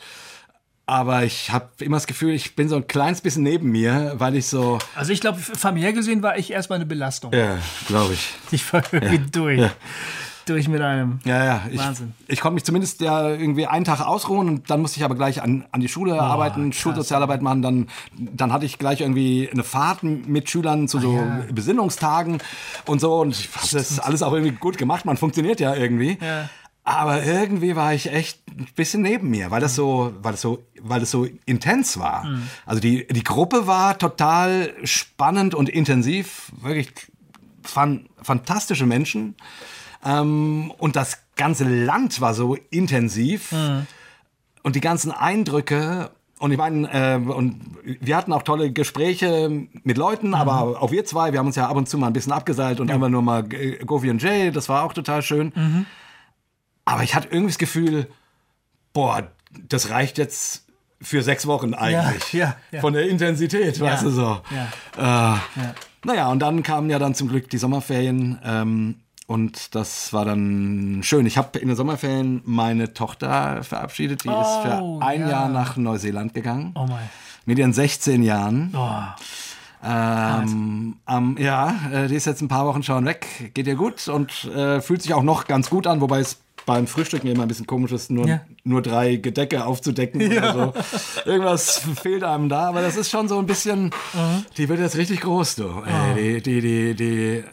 [0.91, 4.35] aber ich habe immer das Gefühl, ich bin so ein kleines bisschen neben mir, weil
[4.35, 7.33] ich so, Also ich glaube, familiär gesehen war ich erstmal eine Belastung.
[7.33, 8.35] ja, glaube ich.
[8.51, 9.71] Ich war irgendwie durch.
[10.47, 11.21] Durch mit einem.
[11.25, 11.63] Ja, ja.
[11.71, 12.15] Ich, Wahnsinn.
[12.27, 15.43] Ich konnte mich zumindest ja irgendwie einen Tag ausruhen und dann musste ich aber gleich
[15.43, 17.63] an, an die Schule arbeiten, Schulsozialarbeit machen.
[17.63, 17.87] Dann,
[18.19, 21.45] dann hatte ich gleich irgendwie eine Fahrt mit Schülern zu so ja.
[21.53, 22.39] Besinnungstagen
[22.87, 23.21] und so.
[23.21, 25.05] Und ich habe das alles auch irgendwie gut gemacht.
[25.05, 26.19] Man funktioniert ja irgendwie.
[26.21, 26.49] Ja.
[26.83, 30.63] Aber irgendwie war ich echt ein bisschen neben mir, weil das so, weil das so,
[30.81, 32.25] weil das so intens war.
[32.67, 36.93] Also die, die Gruppe war total spannend und intensiv, wirklich
[37.63, 39.35] fan, fantastische Menschen.
[40.05, 43.53] Ähm, und das ganze Land war so intensiv.
[44.63, 46.11] Und die ganzen Eindrücke.
[46.39, 49.51] Und ich meine, äh, und wir hatten auch tolle Gespräche
[49.85, 52.15] mit Leuten, aber auch wir zwei, wir haben uns ja ab und zu mal ein
[52.15, 55.53] bisschen abgeseilt und einfach nur mal äh, Govi und Jay, das war auch total schön.
[56.91, 58.09] Aber ich hatte irgendwie das Gefühl,
[58.93, 59.29] boah,
[59.69, 60.65] das reicht jetzt
[61.03, 62.33] für sechs Wochen eigentlich.
[62.33, 62.81] ja, ja.
[62.81, 64.41] Von der Intensität, weißt du so.
[64.97, 65.35] Ja.
[65.35, 65.39] Äh,
[66.05, 68.39] Naja, und dann kamen ja dann zum Glück die Sommerferien.
[68.45, 71.25] Ähm, und das war dann schön.
[71.27, 74.25] Ich habe in den Sommerferien meine Tochter verabschiedet.
[74.25, 74.63] Die ist Oh,
[74.99, 75.29] für ein ja.
[75.31, 76.73] Jahr nach Neuseeland gegangen.
[76.75, 77.09] Oh mein.
[77.47, 78.75] Mit ihren 16 Jahren.
[78.77, 78.91] Oh.
[79.83, 83.53] Ähm, ähm, ja, äh, die ist jetzt ein paar Wochen schon weg.
[83.55, 86.87] Geht ihr gut und äh, fühlt sich auch noch ganz gut an, wobei es beim
[86.87, 88.41] Frühstücken immer ein bisschen komisch ist, nur, Ja.
[88.65, 91.31] nur drei Gedecke aufzudecken oder so.
[91.31, 94.45] Irgendwas fehlt einem da, aber das ist schon so ein bisschen, Mhm.
[94.57, 95.69] die wird jetzt richtig groß, du.
[95.69, 96.15] Ah.
[96.17, 97.45] Ey, die, die, die, die, äh,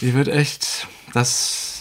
[0.00, 1.73] die wird echt, das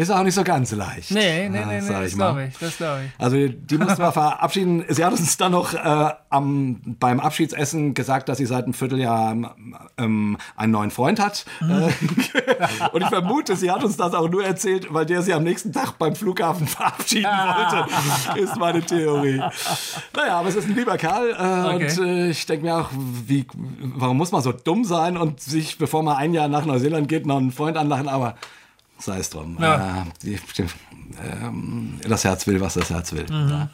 [0.00, 1.10] ist auch nicht so ganz leicht.
[1.10, 2.58] Nee, nee, nee, nee, das glaube ich.
[2.58, 3.10] Das glaube ich.
[3.22, 4.84] Also die mussten wir verabschieden.
[4.88, 9.56] Sie hat uns dann noch äh, am, beim Abschiedsessen gesagt, dass sie seit einem Vierteljahr
[9.98, 11.44] ähm, einen neuen Freund hat.
[11.60, 11.64] Äh,
[12.92, 15.72] und ich vermute, sie hat uns das auch nur erzählt, weil der sie am nächsten
[15.72, 18.40] Tag beim Flughafen verabschieden wollte.
[18.40, 19.42] ist meine Theorie.
[20.16, 21.30] Naja, aber es ist ein lieber Kerl.
[21.30, 21.84] Äh, Okay.
[22.00, 22.88] Und äh, ich denke mir auch,
[23.26, 27.08] wie, warum muss man so dumm sein und sich, bevor man ein Jahr nach Neuseeland
[27.08, 28.08] geht, noch einen Freund anlachen?
[28.08, 28.34] Aber
[29.00, 29.56] sei es drum.
[29.60, 30.02] Ja.
[30.02, 30.66] Äh, die, die,
[31.22, 33.26] ähm, das Herz will, was das Herz will.
[33.28, 33.68] Ja.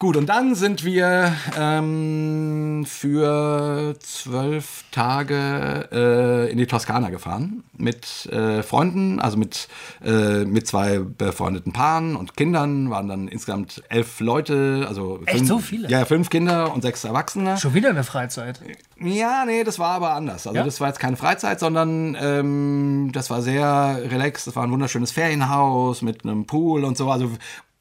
[0.00, 8.26] Gut, und dann sind wir ähm, für zwölf Tage äh, in die Toskana gefahren mit
[8.26, 9.66] äh, Freunden, also mit,
[10.04, 15.48] äh, mit zwei befreundeten Paaren und Kindern, waren dann insgesamt elf Leute, also Echt, fünf,
[15.48, 15.88] so viele?
[15.90, 17.56] Ja, fünf Kinder und sechs Erwachsene.
[17.58, 18.60] Schon wieder eine Freizeit.
[19.00, 20.46] Ja, nee, das war aber anders.
[20.46, 20.64] Also Ja?
[20.64, 24.46] das war jetzt keine Freizeit, sondern ähm, das war sehr relaxed.
[24.46, 27.10] Das war ein wunderschönes Ferienhaus mit einem Pool und so.
[27.10, 27.32] Also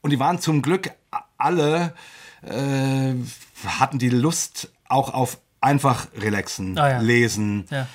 [0.01, 0.89] und die waren zum Glück
[1.47, 1.93] alle,
[2.43, 3.13] äh,
[3.65, 6.99] hatten die Lust auch auf einfach relaxen, Ah, ja.
[6.99, 7.87] lesen, Ja.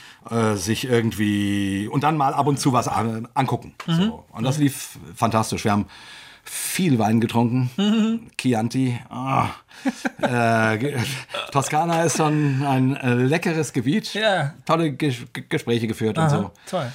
[0.53, 3.75] äh, sich irgendwie und dann mal ab und zu was an, angucken.
[3.87, 3.93] Mhm.
[3.95, 4.25] So.
[4.33, 5.65] Und das lief fantastisch.
[5.65, 5.87] Wir haben
[6.45, 7.71] viel Wein getrunken.
[7.77, 8.31] Mhm.
[8.37, 8.99] Chianti.
[9.11, 9.49] ah.
[10.21, 10.97] äh,
[11.53, 14.13] Toskana ist schon ein äh, leckeres Gebiet.
[14.15, 14.55] Ja.
[14.67, 15.17] Tolle Ges
[15.49, 16.51] Gespräche geführt und so.
[16.69, 16.91] Toll.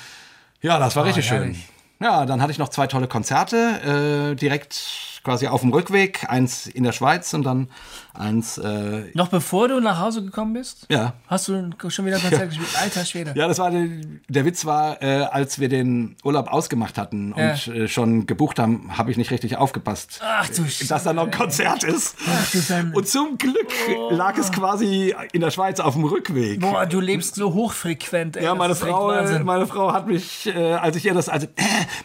[0.61, 1.37] Ja, das war richtig schön.
[1.37, 1.65] Ah, herrlich.
[1.99, 6.29] Ja, dann hatte ich noch zwei tolle Konzerte, äh, direkt quasi auf dem Rückweg.
[6.29, 7.69] Eins in der Schweiz und dann
[8.17, 10.85] eins, äh, Noch bevor du nach Hause gekommen bist?
[10.89, 11.13] ja.
[11.27, 12.69] Hast du schon wieder Konzert gespielt?
[12.81, 13.33] Alter Schwede.
[13.35, 13.85] Ja, das war der,
[14.29, 17.73] der Witz war, äh, als wir den Urlaub ausgemacht hatten und Ja.
[17.73, 21.31] äh, schon gebucht haben, habe ich nicht richtig aufgepasst, Ach du dass da noch ein
[21.31, 22.15] Konzert ist.
[22.53, 22.95] du Schande.
[22.97, 23.67] Und zum Glück
[24.09, 26.59] lag es quasi in der Schweiz auf dem Rückweg.
[26.61, 28.37] Boah, du lebst so hochfrequent.
[28.37, 28.43] Ey.
[28.45, 29.43] Ja, meine Frau, Wahnsinn.
[29.43, 31.61] meine Frau hat mich, äh, als ich ihr das, also äh,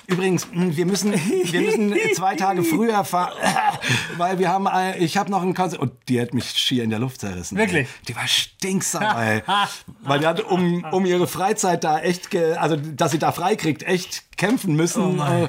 [0.06, 3.48] übrigens, mh, wir müssen, wir müssen zwei Tage früher fahren, äh,
[4.18, 6.90] weil wir haben, äh, ich habe noch ein Konzert und die hat mich schier in
[6.90, 7.56] der Luft zerrissen.
[7.56, 7.88] Wirklich?
[7.88, 8.04] Ey.
[8.08, 9.42] Die war stinksauer, ey.
[10.02, 14.36] weil die hat um, um ihre Freizeit da echt, also dass sie da freikriegt, echt
[14.36, 15.20] kämpfen müssen.
[15.20, 15.48] Oh äh,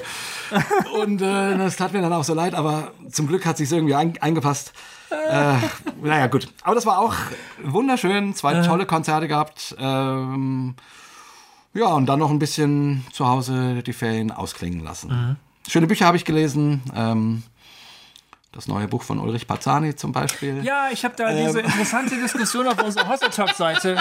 [1.02, 3.94] und äh, das tat mir dann auch so leid, aber zum Glück hat sich irgendwie
[3.94, 4.72] ein, eingepasst.
[5.10, 5.56] Äh,
[6.02, 6.48] naja, gut.
[6.62, 7.14] Aber das war auch
[7.62, 8.34] wunderschön.
[8.34, 9.74] Zwei tolle Konzerte gehabt.
[9.78, 10.74] Ähm,
[11.72, 15.36] ja, und dann noch ein bisschen zu Hause die Ferien ausklingen lassen.
[15.68, 16.82] Schöne Bücher habe ich gelesen.
[16.94, 17.42] Ähm,
[18.54, 20.62] das neue Buch von Ulrich Pazzani zum Beispiel.
[20.64, 21.46] Ja, ich habe da Ähm.
[21.46, 23.96] diese interessante Diskussion auf unserer Hosteltalk-Seite.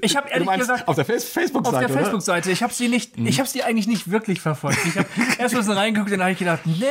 [0.00, 1.88] Ich habe du ehrlich meinst gesagt auf der Face- auf Facebook-Seite, der?
[1.88, 2.00] Mhm.
[2.00, 2.50] Facebook-Seite.
[2.50, 4.78] Ich habe sie nicht, ich habe sie eigentlich nicht wirklich verfolgt.
[4.86, 5.08] Ich habe
[5.38, 6.84] erst mal so reingeguckt, dann habe ich gedacht, nee,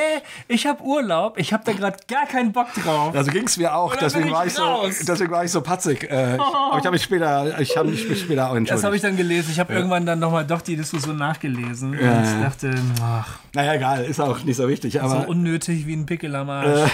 [0.47, 3.13] ich habe Urlaub, ich habe da gerade gar keinen Bock drauf.
[3.15, 5.61] Also ging es mir auch, deswegen bin war, ich ich so, deswegen war ich so
[5.61, 6.03] patzig.
[6.09, 8.71] Äh, ich, aber ich habe mich später, ich habe mich später auch entschuldigt.
[8.71, 9.49] Das habe ich dann gelesen.
[9.51, 12.41] Ich habe irgendwann dann nochmal doch die Diskussion nachgelesen Ja, und ja.
[12.41, 12.71] dachte,
[13.03, 14.93] ach, naja, egal, ist auch nicht so wichtig.
[14.93, 16.68] so Aber unnötig wie ein Pickel am Arsch.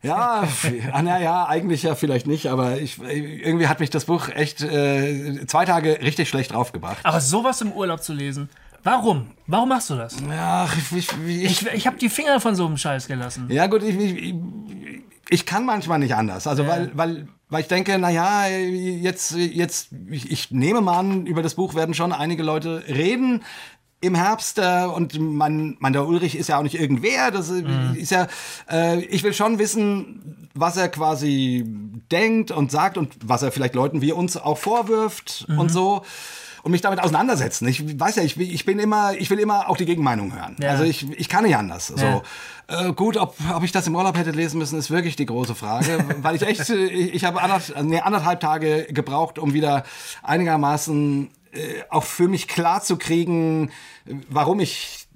[0.00, 4.04] Ja, f- ah, na ja, eigentlich ja vielleicht nicht, aber ich, irgendwie hat mich das
[4.04, 6.98] Buch echt äh, zwei Tage richtig schlecht draufgebracht.
[7.02, 8.48] Aber sowas im Urlaub zu lesen,
[8.84, 9.32] warum?
[9.48, 10.14] Warum machst du das?
[10.30, 13.46] Ja, ich, ich, ich, Ich, ich habe die Finger von so einem Scheiß gelassen.
[13.50, 14.34] ja gut, ich, ich,
[15.30, 16.46] ich kann manchmal nicht anders.
[16.46, 21.26] Also weil, weil, weil ich denke, na ja, jetzt, jetzt, ich, ich nehme mal an,
[21.26, 23.42] über das Buch werden schon einige Leute reden.
[24.00, 27.64] Im Herbst äh, und mein, mein der Ulrich ist ja auch nicht irgendwer, das äh,
[27.96, 28.28] ist ja,
[28.70, 31.64] äh, ich will schon wissen, was er quasi
[32.10, 36.02] denkt und sagt und was er vielleicht Leuten wie uns auch vorwirft und so
[36.62, 37.66] und mich damit auseinandersetzen.
[37.68, 40.56] Ich weiß ja, ich, ich bin immer, ich will immer auch die Gegenmeinung hören.
[40.60, 40.70] Ja.
[40.70, 41.88] Also ich, ich kann nicht anders.
[41.88, 42.22] So.
[42.66, 45.54] Äh, gut, ob, ob ich das im Urlaub hätte lesen müssen, ist wirklich die große
[45.54, 49.84] Frage, weil ich echt, ich, ich habe anderth, nee, anderthalb Tage gebraucht, um wieder
[50.22, 51.30] einigermaßen
[51.90, 53.70] auch für mich klar zu kriegen,
[54.06, 55.06] äh, warum ich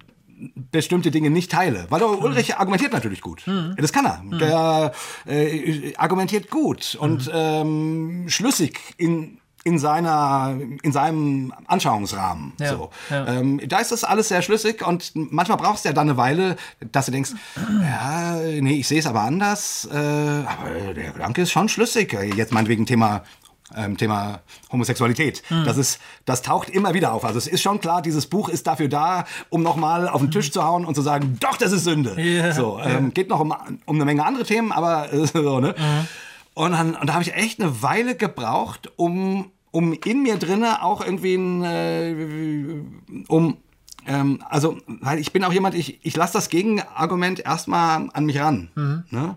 [0.71, 1.85] bestimmte Dinge nicht teile.
[1.89, 3.43] Weil der Ulrich argumentiert natürlich gut.
[3.77, 4.23] Das kann er.
[4.39, 4.91] Der
[5.25, 13.27] äh, argumentiert gut und ähm, schlüssig in in seiner in seinem Anschauungsrahmen Ja, so ja.
[13.27, 16.57] ähm, da ist das alles sehr schlüssig und manchmal brauchst du ja dann eine Weile
[16.91, 17.31] dass du denkst
[17.81, 22.51] ja nee ich sehe es aber anders äh, aber der Gedanke ist schon schlüssig jetzt
[22.51, 23.23] meinetwegen Thema
[23.75, 24.39] ähm, Thema
[24.71, 25.43] Homosexualität.
[25.47, 25.65] Hm.
[25.65, 27.25] Das ist, das taucht immer wieder auf.
[27.25, 30.51] Also es ist schon klar, dieses Buch ist dafür da, um nochmal auf den Tisch
[30.51, 32.19] zu hauen und zu sagen, doch, das ist Sünde.
[32.21, 33.53] Ja, so, ähm, geht noch um,
[33.85, 35.75] um eine Menge andere Themen, aber äh, so, ne?
[36.53, 40.83] Und, dann, und da habe ich echt eine Weile gebraucht, um, um in mir drinne
[40.83, 43.57] auch irgendwie ein, äh, um
[44.07, 48.39] ähm, also, weil ich bin auch jemand, ich, ich lasse das Gegenargument erstmal an mich
[48.39, 48.69] ran.
[49.09, 49.35] Ne?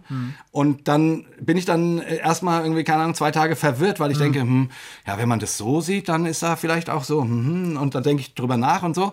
[0.50, 4.18] Und dann bin ich dann äh, erstmal irgendwie, keine Ahnung, zwei Tage verwirrt, weil ich
[4.18, 4.70] denke, hm,
[5.06, 7.94] ja, wenn man das so sieht, dann ist da vielleicht auch so, hm, hm, und
[7.94, 9.12] dann denke ich drüber nach und so.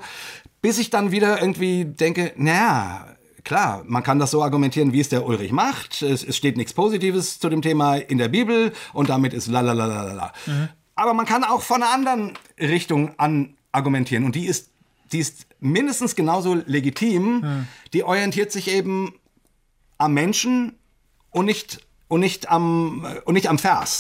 [0.62, 3.08] Bis ich dann wieder irgendwie denke, naja,
[3.44, 6.02] Klar, man kann das so argumentieren, wie es der Ulrich macht.
[6.02, 9.60] Es, es steht nichts Positives zu dem Thema in der Bibel und damit ist la
[9.60, 10.34] la la la la.
[10.96, 14.70] Aber man kann auch von einer anderen Richtung an argumentieren und die ist,
[15.14, 17.66] die ist mindestens genauso legitim.
[17.94, 19.14] Die orientiert sich eben
[19.98, 20.76] am Menschen
[21.32, 21.80] und nicht
[22.14, 23.98] und nicht am und nicht am Vers.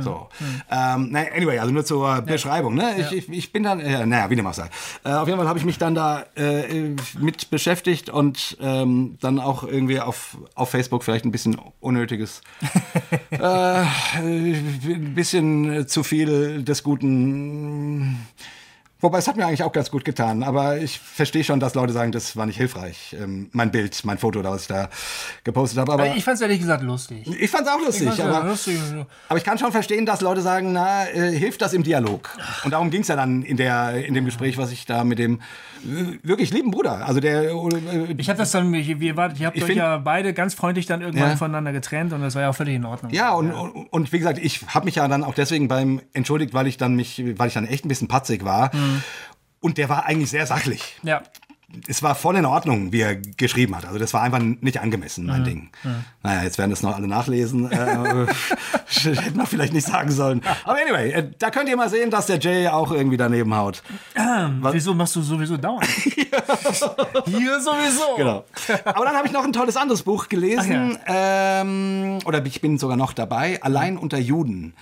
[0.00, 0.28] So.
[0.70, 2.74] Ähm, na, anyway, also nur zur Beschreibung.
[2.74, 2.96] Ne?
[2.98, 4.68] Ich, ich, ich bin dann, äh, naja, wie dem auch sei.
[5.04, 9.40] Äh, auf jeden Fall habe ich mich dann da äh, mit beschäftigt und ähm, dann
[9.40, 12.42] auch irgendwie auf, auf Facebook vielleicht ein bisschen unnötiges,
[13.30, 18.18] äh, ein bisschen zu viel des Guten
[19.00, 21.92] Wobei es hat mir eigentlich auch ganz gut getan, aber ich verstehe schon, dass Leute
[21.92, 23.14] sagen, das war nicht hilfreich.
[23.20, 24.88] Ähm, mein Bild, mein Foto, da was ich da
[25.44, 25.92] gepostet habe.
[25.92, 27.26] Aber ich fand es ehrlich gesagt lustig.
[27.38, 28.78] Ich fand es auch lustig, ja aber, lustig.
[29.28, 32.30] aber ich kann schon verstehen, dass Leute sagen, na, äh, hilft das im Dialog?
[32.64, 35.18] Und darum ging es ja dann in, der, in dem Gespräch, was ich da mit
[35.18, 35.40] dem
[35.84, 37.50] äh, wirklich lieben Bruder, also der...
[37.50, 40.54] Äh, Ich habe das dann, wir, wir wart- ihr habt Ich euch ja beide ganz
[40.54, 41.36] freundlich dann irgendwann Ja.
[41.36, 43.12] voneinander getrennt und das war ja auch völlig in Ordnung.
[43.12, 46.54] Ja, und, und, und wie gesagt, ich habe mich ja dann auch deswegen beim entschuldigt,
[46.54, 48.70] weil ich dann mich, weil ich dann echt ein bisschen patzig war.
[49.60, 50.96] Und der war eigentlich sehr sachlich.
[51.02, 51.22] Ja.
[51.88, 53.84] Es war voll in Ordnung, wie er geschrieben hat.
[53.86, 55.70] Also das war einfach nicht angemessen, mein Ding.
[56.22, 57.70] Naja, jetzt werden das noch alle nachlesen.
[57.70, 57.76] äh,
[58.86, 60.42] hätte man vielleicht nicht sagen sollen.
[60.64, 63.82] Aber anyway, äh, da könnt ihr mal sehen, dass der Jay auch irgendwie daneben haut.
[64.72, 65.84] Wieso machst du sowieso dauernd?
[67.26, 68.16] Hier sowieso.
[68.16, 68.44] Genau.
[68.84, 70.96] Aber dann habe ich noch ein tolles anderes Buch gelesen.
[71.06, 73.60] ähm, oder ich bin sogar noch dabei.
[73.62, 74.74] Allein unter Juden.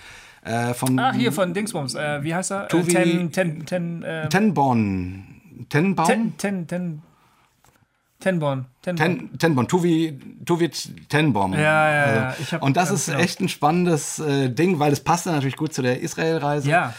[0.45, 1.95] Äh, von Ach, hier von Dingsbums.
[1.95, 2.65] Äh, wie heißt er?
[2.65, 5.41] Äh, Tobi- ten, ten, ten, äh, Tenborn.
[5.69, 6.05] Tenbaum?
[6.05, 7.01] ten, ten, ten,
[8.19, 8.65] Tenborn.
[8.81, 9.07] Tenborn.
[9.29, 11.53] Ten, Tenborn, Tuvi, Tuvit Tenborn.
[11.53, 12.35] Ja, ja, ja.
[12.51, 13.19] Hab- und das ist genau.
[13.19, 16.69] echt ein spannendes äh, Ding, weil es passt dann natürlich gut zu der Israel-Reise.
[16.69, 16.93] Ja.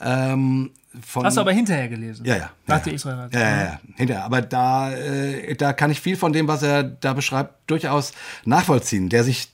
[0.00, 0.70] Ähm,
[1.14, 2.24] Hast du aber hinterher gelesen?
[2.26, 2.50] Ja, ja.
[2.66, 2.96] Nach ja, der ja.
[2.96, 3.28] Israel.
[3.32, 4.24] Ja, ja, ja, hinterher.
[4.24, 8.12] Aber da, äh, da kann ich viel von dem, was er da beschreibt, durchaus
[8.44, 9.08] nachvollziehen.
[9.08, 9.52] Der sich,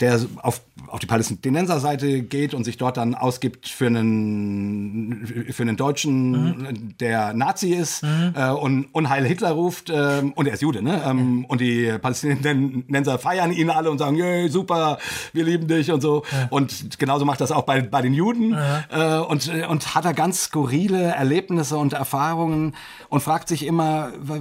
[0.00, 5.76] der auf, auf die Palästinenser-Seite geht und sich dort dann ausgibt für einen, für einen
[5.76, 9.90] Deutschen, der Nazi ist äh, und Unheil Hitler ruft.
[9.90, 11.02] ähm, und er ist Jude, ne?
[11.06, 14.98] Ähm, Und die Palästinenser feiern ihn alle und sagen, Yay, super,
[15.32, 16.22] wir lieben dich und so.
[16.50, 18.54] Und genauso macht das auch bei, bei den Juden.
[18.90, 22.74] Äh, und, äh, und hat er ganz skurrile Erlebnisse und Erfahrungen
[23.08, 24.40] und fragt sich immer, wa-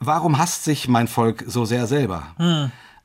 [0.00, 2.24] warum hasst sich mein Volk so sehr selber?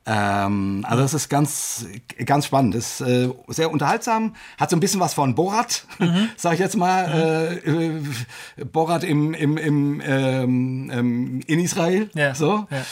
[0.06, 1.86] Ähm, also das ist ganz,
[2.26, 2.74] ganz spannend.
[2.74, 4.34] Ist äh, sehr unterhaltsam.
[4.58, 5.86] Hat so ein bisschen was von Borat,
[6.36, 7.60] sag ich jetzt mal.
[7.64, 8.02] Äh, äh,
[8.70, 12.10] Borat im, im, im, ähm, ähm, in Israel.
[12.14, 12.66] Ja, So.
[12.70, 12.82] ja.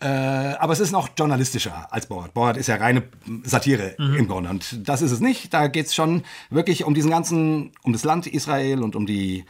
[0.00, 2.34] Äh, aber es ist noch journalistischer als Borat.
[2.34, 3.04] Borat ist ja reine
[3.44, 4.50] Satire im Grunde.
[4.50, 5.54] Und das ist es nicht.
[5.54, 9.44] Da geht es schon wirklich um diesen ganzen, um das Land Israel und um die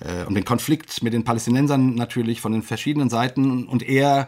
[0.00, 3.66] äh, um den Konflikt mit den Palästinensern natürlich von den verschiedenen Seiten.
[3.66, 4.26] Und er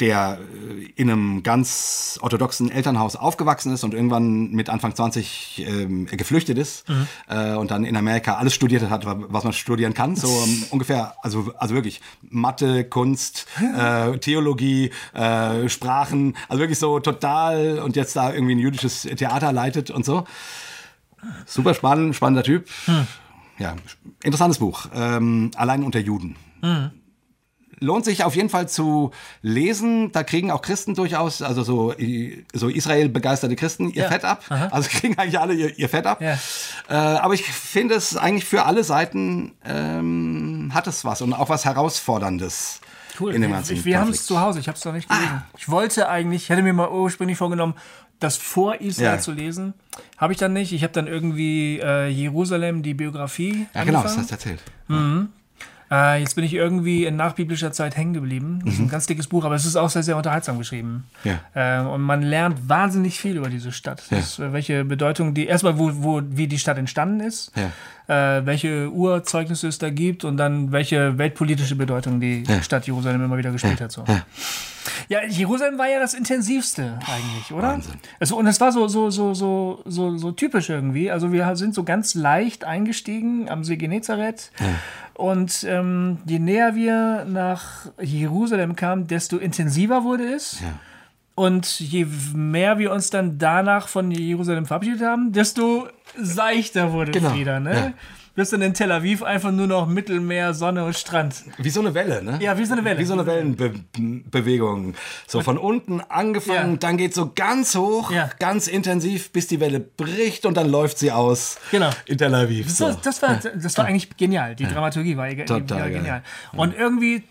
[0.00, 6.06] der äh, in einem ganz orthodoxen Elternhaus aufgewachsen ist und irgendwann mit Anfang 20 ähm,
[6.06, 6.84] geflüchtet ist
[7.28, 10.16] äh, und dann in Amerika alles studiert hat, wa- was man studieren kann.
[10.16, 16.98] So ähm, ungefähr, also, also wirklich Mathe, Kunst, äh, Theologie, äh, Sprachen, also wirklich so
[17.00, 20.24] total und jetzt da irgendwie ein jüdisches Theater leitet und so.
[21.46, 22.68] Super spannend, spannender Typ.
[23.58, 23.76] Ja,
[24.22, 24.86] interessantes Buch.
[24.94, 26.36] Ähm, Allein unter Juden
[27.80, 29.10] lohnt sich auf jeden Fall zu
[29.42, 30.12] lesen.
[30.12, 31.94] Da kriegen auch Christen durchaus, also so,
[32.52, 34.08] so Israel-begeisterte Christen, ihr Ja.
[34.08, 34.44] Fett ab.
[34.70, 36.20] Also kriegen eigentlich alle ihr, ihr Fett ab.
[36.20, 36.38] Ja.
[36.88, 41.48] Äh, aber ich finde es eigentlich für alle Seiten ähm, hat es was und auch
[41.48, 42.80] was Herausforderndes
[43.20, 43.32] Cool.
[43.34, 45.28] in dem ganzen wir haben es zu Hause, ich habe es noch nicht gelesen.
[45.32, 45.42] Ah.
[45.56, 47.74] Ich wollte eigentlich, ich hätte mir mal ursprünglich vorgenommen,
[48.20, 49.18] das vor Israel Ja.
[49.18, 49.74] zu lesen.
[50.18, 50.72] Habe ich dann nicht.
[50.72, 53.66] Ich habe dann irgendwie äh, Jerusalem, die Biografie.
[53.74, 54.18] Ja, genau, das angefangen.
[54.18, 54.60] hast du erzählt.
[55.94, 58.60] Äh, jetzt bin ich irgendwie in nachbiblischer Zeit hängen geblieben.
[58.64, 61.04] Das ist ein ganz dickes Buch, aber es ist auch sehr, sehr unterhaltsam geschrieben.
[61.22, 61.30] Mhm.
[61.54, 61.82] Ja.
[61.82, 64.02] Äh, und man lernt wahnsinnig viel über diese Stadt.
[64.10, 64.16] Ja.
[64.16, 68.12] Das, äh, welche Bedeutung die, erstmal, wo, wo, wie die Stadt entstanden ist, äh,
[68.44, 72.62] welche Urzeugnisse es da gibt und dann welche weltpolitische Bedeutung die Ja.
[72.62, 73.92] Stadt Jerusalem immer wieder gespielt hat.
[73.92, 74.04] So.
[74.08, 74.22] Ja.
[75.08, 77.68] Ja, Jerusalem war ja das intensivste eigentlich, oder?
[77.68, 77.94] Wahnsinn.
[78.20, 81.10] Also, und es war so, so, so, so, so, so typisch irgendwie.
[81.10, 84.50] Also wir sind so ganz leicht eingestiegen am See Genezareth.
[85.14, 90.60] Und ähm, je näher wir nach Jerusalem kamen, desto intensiver wurde es.
[90.60, 90.74] Ja.
[91.36, 97.30] Und je mehr wir uns dann danach von Jerusalem verabschiedet haben, desto seichter wurde Genau,
[97.30, 97.58] es wieder.
[97.60, 97.74] Ne?
[97.74, 97.92] ja.
[98.36, 101.44] Bis dann in Tel Aviv einfach nur noch Mittelmeer, Sonne und Strand.
[101.58, 102.38] Wie so eine Welle, ne?
[102.42, 102.98] Ja, wie so eine Welle.
[102.98, 104.94] Wie so eine Wellenbewegung.
[105.26, 106.76] So von unten angefangen, Ja.
[106.78, 108.28] dann geht so ganz hoch, Ja.
[108.38, 111.90] ganz intensiv, bis die Welle bricht und dann läuft sie aus Genau.
[112.06, 112.68] in Tel Aviv.
[112.70, 112.98] So, So.
[113.02, 114.54] das war, das war eigentlich genial.
[114.56, 116.22] Die Dramaturgie war, Total genial.
[116.52, 117.22] Und irgendwie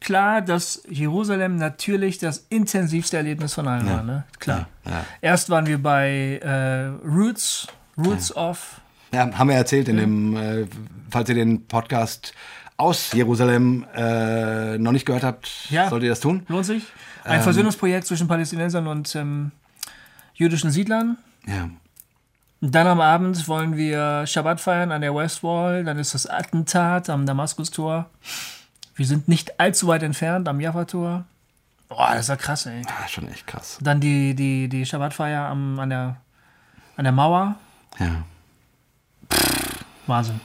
[0.00, 4.02] klar, dass Jerusalem natürlich das intensivste Erlebnis von allen war.
[4.02, 4.24] Ne?
[4.38, 4.68] Klar.
[4.84, 5.04] Ja.
[5.20, 7.66] Erst waren wir bei äh, Roots,
[7.98, 8.80] Roots of.
[9.12, 10.66] Ja, haben wir erzählt in dem, äh,
[11.10, 12.32] falls ihr den Podcast
[12.76, 15.88] aus Jerusalem äh, noch nicht gehört habt, Ja.
[15.88, 16.44] solltet ihr das tun.
[16.48, 16.84] Lohnt sich.
[17.24, 17.42] Ein Ähm.
[17.42, 19.52] Versöhnungsprojekt zwischen Palästinensern und ähm,
[20.34, 21.18] jüdischen Siedlern.
[21.46, 21.68] Ja.
[22.60, 25.84] Dann am Abend wollen wir Shabbat feiern an der Westwall.
[25.84, 28.08] Dann ist das Attentat am Damaskustor.
[28.94, 31.24] Wir sind nicht allzu weit entfernt am Jaffa-Tor.
[31.88, 32.82] Boah, das war krass, ey.
[32.86, 33.78] Ah, schon echt krass.
[33.82, 36.16] Dann die, die, die Schabbatfeier am, an, der,
[36.96, 37.56] an der Mauer.
[37.98, 38.24] Ja.
[40.06, 40.40] Wahnsinn.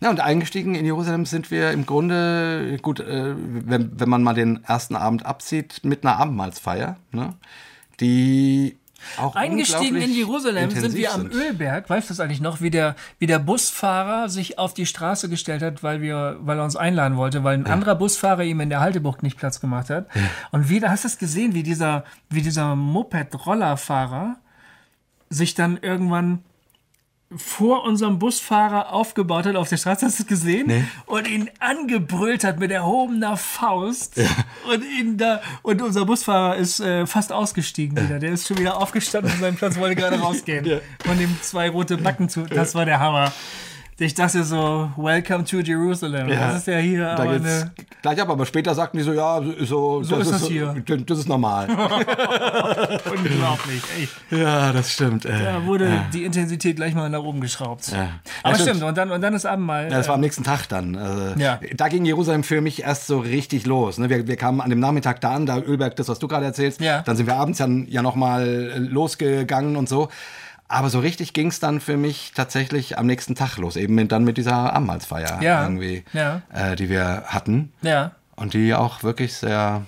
[0.00, 4.34] Ja, und eingestiegen in Jerusalem sind wir im Grunde, gut, äh, wenn, wenn man mal
[4.34, 7.34] den ersten Abend absieht, mit einer Abendmahlsfeier, ne?
[8.00, 8.76] die
[9.16, 11.88] auch Eingestiegen in Jerusalem sind wir am Ölberg.
[11.88, 15.62] Weißt du das eigentlich noch, wie der, wie der Busfahrer sich auf die Straße gestellt
[15.62, 18.80] hat, weil, wir, weil er uns einladen wollte, weil ein anderer Busfahrer ihm in der
[18.80, 20.08] Haltebucht nicht Platz gemacht hat.
[20.50, 24.36] Und wie, hast du es gesehen, wie dieser, wie dieser Moped-Rollerfahrer
[25.30, 26.42] sich dann irgendwann
[27.36, 30.66] vor unserem Busfahrer aufgebaut hat auf der Straße, hast du es gesehen?
[30.66, 30.84] Nee.
[31.04, 34.18] Und ihn angebrüllt hat mit erhobener Faust.
[34.72, 38.18] Und ihn da, und unser Busfahrer ist äh, fast ausgestiegen wieder.
[38.18, 40.80] Der ist schon wieder aufgestanden von seinem Platz, wollte gerade rausgehen.
[41.04, 42.42] Von dem zwei rote Backen zu.
[42.42, 43.30] Das war der Hammer.
[44.00, 46.28] Ich dachte so, welcome to Jerusalem.
[46.28, 46.52] Ja.
[46.52, 49.42] Das ist ja hier Da aber eine, gleich ab, aber später sagten die so, ja,
[49.62, 50.72] so, So ist das hier.
[51.04, 51.66] Das ist normal.
[53.10, 53.82] unglaublich.
[54.00, 54.12] Echt.
[54.30, 55.24] ja, das stimmt.
[55.24, 57.88] Äh, Da wurde die Intensität gleich mal nach oben geschraubt.
[57.88, 58.10] Ja.
[58.44, 59.90] Aber Ja, stimmt, und dann, und dann ist Abendmahl.
[59.90, 60.94] Ja, das war am nächsten Tag dann.
[60.94, 61.58] Also, Ja.
[61.74, 63.98] Da ging Jerusalem für mich erst so richtig los.
[63.98, 64.08] Ne?
[64.08, 66.80] Wir, wir kamen an dem Nachmittag da an, da Ölberg, das, was du gerade erzählst.
[66.80, 67.02] Ja.
[67.02, 70.08] Dann sind wir abends dann ja nochmal losgegangen und so.
[70.70, 73.76] Aber so richtig ging es dann für mich tatsächlich am nächsten Tag los.
[73.76, 75.62] Eben mit, dann mit dieser Abendmahlsfeier Ja.
[75.62, 76.42] irgendwie, Ja.
[76.52, 77.72] Äh, die wir hatten.
[77.82, 78.12] ja.
[78.36, 79.82] Und die auch wirklich sehr,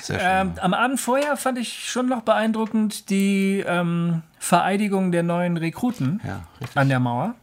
[0.00, 5.24] sehr schön Ähm, am Abend vorher fand ich schon noch beeindruckend die ähm, Vereidigung der
[5.24, 6.42] neuen Rekruten Ja,
[6.76, 7.34] an der Mauer,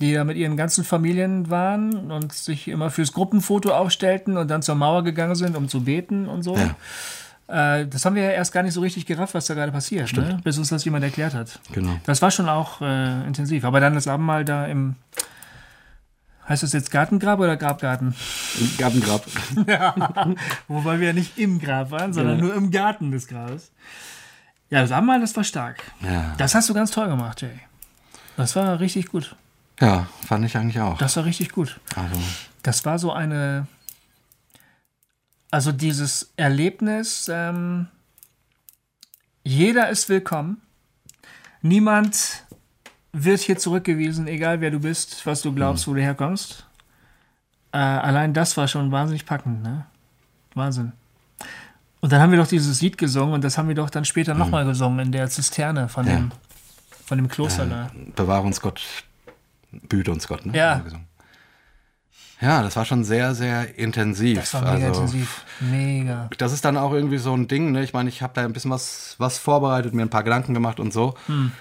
[0.00, 4.60] die da mit ihren ganzen Familien waren und sich immer fürs Gruppenfoto aufstellten und dann
[4.62, 6.56] zur Mauer gegangen sind, um zu beten und so.
[7.48, 10.12] Äh, das haben wir ja erst gar nicht so richtig gerafft, was da gerade passiert,
[10.16, 10.40] ne?
[10.42, 11.60] bis uns das jemand erklärt hat.
[11.72, 11.98] Genau.
[12.04, 13.64] Das war schon auch äh, intensiv.
[13.64, 14.96] Aber dann das Abendmahl da im.
[16.48, 18.14] Heißt das jetzt Gartengrab oder Grabgarten?
[18.78, 19.24] Gartengrab.
[20.68, 22.44] Wobei wir ja nicht im Grab waren, sondern Ja.
[22.44, 23.72] nur im Garten des Grabes.
[24.70, 25.82] Ja, das Abendmahl, das war stark.
[26.02, 26.34] Ja.
[26.38, 27.50] Das hast du ganz toll gemacht, Jay.
[28.36, 29.34] Das war richtig gut.
[29.80, 30.98] ja, fand ich eigentlich auch.
[30.98, 31.80] Das war richtig gut.
[31.96, 32.20] Also,
[32.62, 33.66] Das war so eine.
[35.50, 37.88] Also dieses Erlebnis, ähm,
[39.44, 40.60] jeder ist willkommen.
[41.62, 42.44] Niemand
[43.12, 46.66] wird hier zurückgewiesen, egal wer du bist, was du glaubst, wo du herkommst.
[47.72, 49.86] Äh, allein das war schon wahnsinnig packend, ne?
[50.54, 50.92] Wahnsinn.
[52.00, 54.34] Und dann haben wir doch dieses Lied gesungen und das haben wir doch dann später
[54.34, 56.16] nochmal gesungen in der Zisterne von, Ja.
[56.16, 56.32] dem,
[57.06, 57.90] von dem Kloster da.
[58.14, 58.82] bewahre uns Gott,
[59.72, 60.56] behüte uns Gott, ne?
[60.56, 60.84] Ja.
[62.40, 64.38] Ja, das war schon sehr, sehr intensiv.
[64.38, 65.44] Das war mega also, intensiv.
[65.60, 66.28] Mega.
[66.36, 67.82] Das ist dann auch irgendwie so ein Ding, ne?
[67.82, 70.78] Ich meine, ich habe da ein bisschen was, was vorbereitet, mir ein paar Gedanken gemacht
[70.78, 71.14] und so.
[71.26, 71.52] Hm.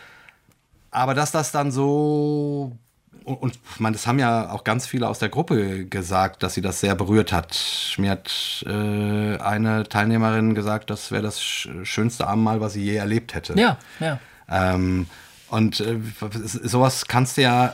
[0.92, 2.76] Aber dass das dann so.
[3.24, 6.54] Und, und ich meine, das haben ja auch ganz viele aus der Gruppe gesagt, dass
[6.54, 7.58] sie das sehr berührt hat.
[7.98, 12.96] Mir hat äh, eine Teilnehmerin gesagt, das wäre das sch- schönste Abendmahl, was sie je
[12.96, 13.60] erlebt hätte.
[13.60, 14.20] Ja, ja.
[14.48, 15.08] Ähm,
[15.50, 16.00] und äh,
[16.64, 17.74] sowas kannst du ja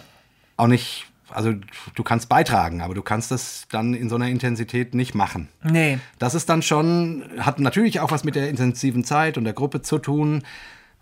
[0.55, 1.53] auch nicht, also
[1.95, 5.47] du kannst beitragen, aber du kannst das dann in so einer Intensität nicht machen.
[5.63, 5.99] Nee.
[6.19, 9.81] Das ist dann schon, hat natürlich auch was mit der intensiven Zeit und der Gruppe
[9.81, 10.43] zu tun,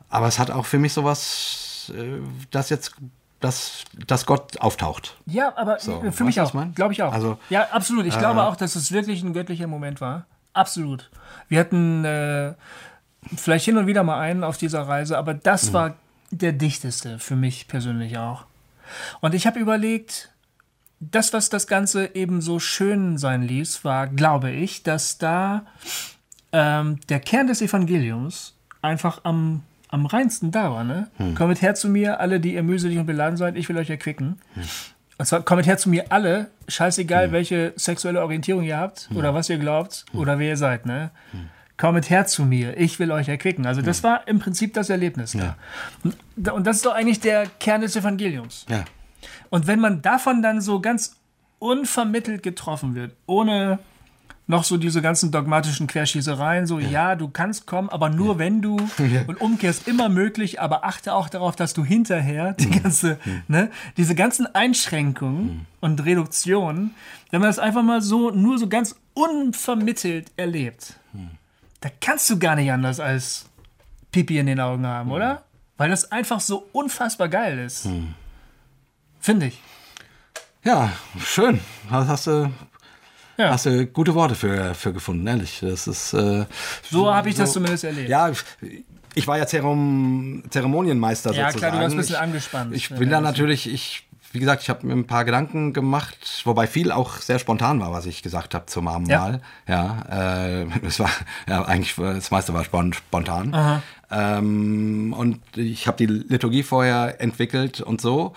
[0.09, 2.19] aber es hat auch für mich sowas, äh,
[2.51, 2.95] dass jetzt,
[3.39, 5.17] dass, dass Gott auftaucht.
[5.25, 6.51] Ja, aber So, für mich auch.
[6.75, 7.13] Glaube ich auch.
[7.13, 8.05] Also, ja, absolut.
[8.05, 10.25] Ich glaube auch, dass es wirklich ein göttlicher Moment war.
[10.53, 11.09] Absolut.
[11.47, 12.53] Wir hatten äh,
[13.35, 15.95] vielleicht hin und wieder mal einen auf dieser Reise, aber das war
[16.31, 18.45] der dichteste für mich persönlich auch.
[19.21, 20.31] Und ich habe überlegt,
[20.99, 25.65] das, was das Ganze eben so schön sein ließ, war, glaube ich, dass da
[26.51, 30.83] ähm, der Kern des Evangeliums einfach am, am reinsten da war.
[30.83, 31.09] Ne?
[31.35, 34.39] Kommet her zu mir, alle, die ihr mühselig und beladen seid, ich will euch erquicken.
[35.17, 39.49] Und zwar kommt her zu mir alle, scheißegal, welche sexuelle Orientierung ihr habt oder was
[39.49, 40.85] ihr glaubt oder wer ihr seid.
[40.85, 41.11] Ne?
[41.79, 43.65] Kommet her zu mir, ich will euch erquicken.
[43.65, 45.31] Also das war im Prinzip das Erlebnis.
[45.31, 45.55] Ja.
[46.03, 48.65] Und, und das ist doch eigentlich der Kern des Evangeliums.
[48.67, 48.83] Ja.
[49.49, 51.15] Und wenn man davon dann so ganz
[51.57, 53.79] unvermittelt getroffen wird, ohne
[54.45, 58.75] noch so diese ganzen dogmatischen Querschießereien, so ja, du kannst kommen, aber nur wenn du
[59.27, 64.15] und umkehrst immer möglich, aber achte auch darauf, dass du hinterher die ganze, ne, diese
[64.15, 66.93] ganzen Einschränkungen und Reduktionen,
[67.31, 70.98] wenn man das einfach mal so nur so ganz unvermittelt erlebt,
[71.81, 73.45] da kannst du gar nicht anders als
[74.11, 75.43] Pipi in den Augen haben, oder?
[75.77, 77.87] Weil das einfach so unfassbar geil ist.
[79.19, 79.61] Finde ich.
[80.63, 80.91] Ja,
[81.23, 81.61] schön.
[81.89, 82.51] Hast du,
[83.37, 83.51] Ja.
[83.51, 85.59] hast du gute Worte für, für gefunden, ehrlich.
[85.61, 86.13] Das ist.
[86.13, 86.45] Äh,
[86.89, 88.09] So habe ich das zumindest erlebt.
[88.09, 88.29] Ja,
[89.15, 91.57] ich war ja Zerom Zeremonienmeister Ja, sozusagen.
[91.59, 92.75] klar, du warst ein bisschen ich, angespannt.
[92.75, 96.41] Ich Ja, bin da natürlich, ich, wie gesagt, ich habe mir ein paar Gedanken gemacht,
[96.45, 99.41] wobei viel auch sehr spontan war, was ich gesagt habe zum Abendmahl.
[99.67, 100.03] Ja,
[100.61, 101.09] äh, es war
[101.47, 103.53] ja eigentlich das meiste war spon- spontan.
[104.11, 108.33] Ähm, und ich habe die Liturgie vorher entwickelt und so.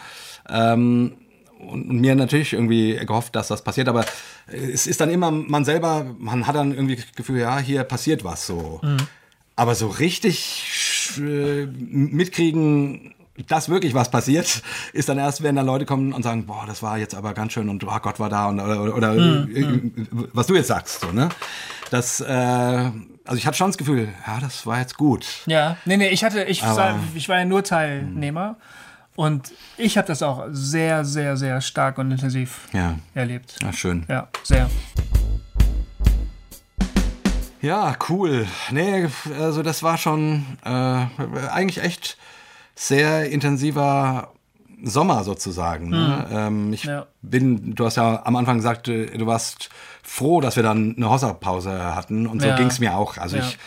[0.49, 1.13] Ähm,
[1.59, 4.05] und, mir natürlich irgendwie gehofft, dass das passiert, aber
[4.49, 8.25] es ist dann immer man selber, man hat dann irgendwie das Gefühl, ja, hier passiert
[8.25, 8.81] was so.
[9.55, 13.15] Aber so richtig äh, mitkriegen,
[13.49, 14.63] dass wirklich was passiert,
[14.93, 17.53] ist dann erst, wenn dann Leute kommen und sagen, boah, das war jetzt aber ganz
[17.53, 19.49] schön und oh Gott war da und oder, oder äh,
[20.33, 21.29] was du jetzt sagst, so, ne?
[21.91, 22.27] Das, äh,
[23.25, 25.27] also ich hatte schon das Gefühl, ja, das war jetzt gut.
[25.47, 28.57] Ja, nee, nee, ich hatte, ich, Aber- war, ich war ja nur Teilnehmer
[29.17, 33.57] und ich habe das auch sehr, sehr, sehr stark und intensiv Ja, erlebt.
[33.63, 34.05] ja schön.
[34.09, 34.69] Ja, sehr.
[37.61, 38.47] Ja, cool.
[38.73, 39.07] Nee,
[39.39, 40.69] also das war schon äh,
[41.49, 42.17] eigentlich echt
[42.75, 44.33] sehr intensiver
[44.85, 45.91] Sommer sozusagen.
[45.91, 46.27] Ne?
[46.31, 47.07] Ähm, ich Ja.
[47.23, 49.71] bin, du hast ja am Anfang gesagt, äh, du warst
[50.03, 52.57] froh, dass wir dann eine Hossa-Pause hatten und so Ja.
[52.57, 53.17] ging es mir auch.
[53.19, 53.43] Also Ja.
[53.45, 53.59] ich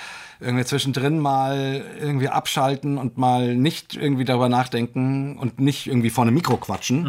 [0.42, 6.26] irgendwie zwischendrin mal irgendwie abschalten und mal nicht irgendwie darüber nachdenken und nicht irgendwie vor
[6.26, 7.08] einem Mikro quatschen.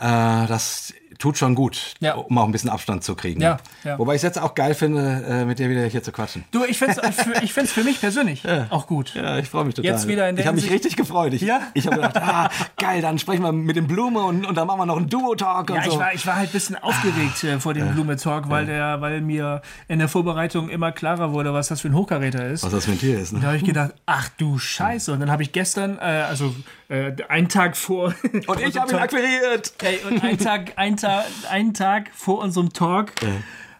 [0.00, 2.14] Äh, das tut schon gut, Ja.
[2.14, 3.40] um auch ein bisschen Abstand zu kriegen.
[3.40, 3.98] Ja, ja.
[3.98, 6.44] Wobei ich es jetzt auch geil finde, äh, mit dir wieder hier zu quatschen.
[6.50, 9.14] Du, ich finde es für, ich find's für mich persönlich auch gut.
[9.14, 9.90] Ja, ich freue mich total.
[9.92, 11.32] Jetzt wieder in der ich habe mich richtig gefreut.
[11.34, 11.60] Ich, Ja?
[11.74, 14.80] ich habe gedacht, ah, geil, dann sprechen wir mit dem Blume und, und dann machen
[14.80, 15.90] wir noch einen Duo-Talk und Ja, so.
[15.92, 19.00] ich war, ich war halt ein bisschen aufgeregt äh, vor dem Blume Talk, weil, der,
[19.00, 22.62] weil mir in der Vorbereitung immer klarer wurde, was das für ein Hochkaräter ist.
[22.64, 23.46] Was das für ein Tier ist, Da ne?
[23.46, 25.12] habe ich gedacht, ach du Scheiße.
[25.12, 26.54] Und dann habe ich gestern, äh, also
[26.92, 28.14] äh, einen Tag vor.
[28.46, 29.72] Und ich habe ihn akquiriert.
[29.82, 33.12] Ey, und einen Tag, einen Tag, einen Tag vor unserem Talk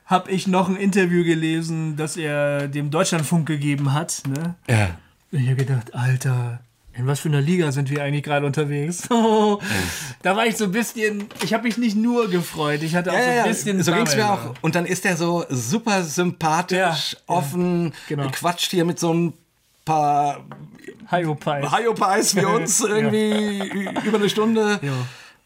[0.06, 4.22] habe ich noch ein Interview gelesen, das er dem Deutschlandfunk gegeben hat.
[4.28, 4.54] Ne?
[4.68, 4.96] Ja.
[5.30, 6.60] Und ich habe gedacht, Alter,
[6.94, 9.08] in was für einer Liga sind wir eigentlich gerade unterwegs?
[10.22, 13.16] da war ich so ein bisschen, ich habe mich nicht nur gefreut, ich hatte auch
[13.16, 13.46] Ja, so ein ja.
[13.46, 13.82] bisschen.
[13.82, 14.54] so ging es mir auch.
[14.60, 16.76] Und dann ist er so super sympathisch,
[17.12, 18.28] Ja, offen, Genau.
[18.30, 19.32] quatscht hier mit so ein
[19.84, 20.44] paar.
[21.10, 24.78] Hyopies wie uns irgendwie ü- über eine Stunde.
[24.82, 24.92] Ja.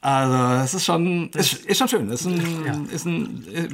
[0.01, 2.09] Also, es ist schon, ist, ist schon schön.
[2.11, 3.69] Ist ein, ist ein äh,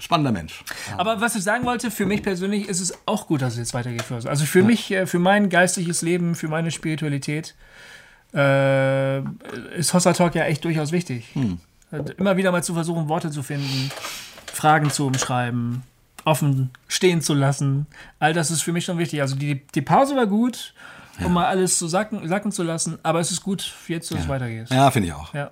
[0.00, 0.62] spannender Mensch.
[0.98, 3.72] Aber was ich sagen wollte, für mich persönlich ist es auch gut, dass es jetzt
[3.74, 4.04] weitergeht.
[4.26, 7.54] Also für mich, äh, für mein geistiges Leben, für meine Spiritualität
[8.34, 9.20] äh,
[9.76, 11.28] ist Hossa Talk ja echt durchaus wichtig.
[11.90, 13.90] Äh, Immer wieder mal zu versuchen, Worte zu finden,
[14.52, 15.82] Fragen zu umschreiben,
[16.24, 17.86] offen stehen zu lassen.
[18.18, 19.20] All das ist für mich schon wichtig.
[19.20, 20.74] Also die, die Pause war gut,
[21.24, 24.28] um mal alles zu sacken, sacken zu lassen, aber es ist gut jetzt, dass es
[24.28, 24.70] weitergeht.
[24.70, 25.32] Ja, finde ich auch.
[25.34, 25.50] Ja.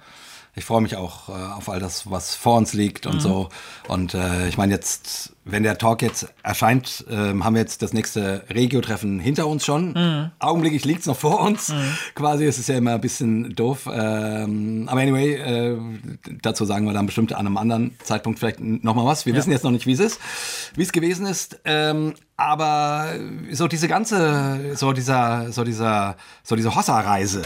[0.56, 3.48] Ich freue mich auch äh, auf all das, was vor uns liegt und so.
[3.88, 7.92] Und äh, ich meine jetzt, wenn der Talk jetzt erscheint, ähm, haben wir jetzt das
[7.92, 10.30] nächste Regio-Treffen hinter uns schon.
[10.38, 11.72] Augenblicklich liegt es noch vor uns.
[12.14, 13.88] Quasi, es ist ja immer ein bisschen doof.
[13.90, 15.78] Ähm, aber anyway, äh,
[16.42, 19.26] dazu sagen wir dann bestimmt an einem anderen Zeitpunkt vielleicht nochmal was.
[19.26, 20.20] Wir wissen jetzt noch nicht, wie es ist,
[20.74, 21.60] wie es gewesen ist.
[21.64, 23.14] Ähm, aber
[23.52, 27.42] so diese ganze, so dieser, so dieser, so diese Hossa-Reise,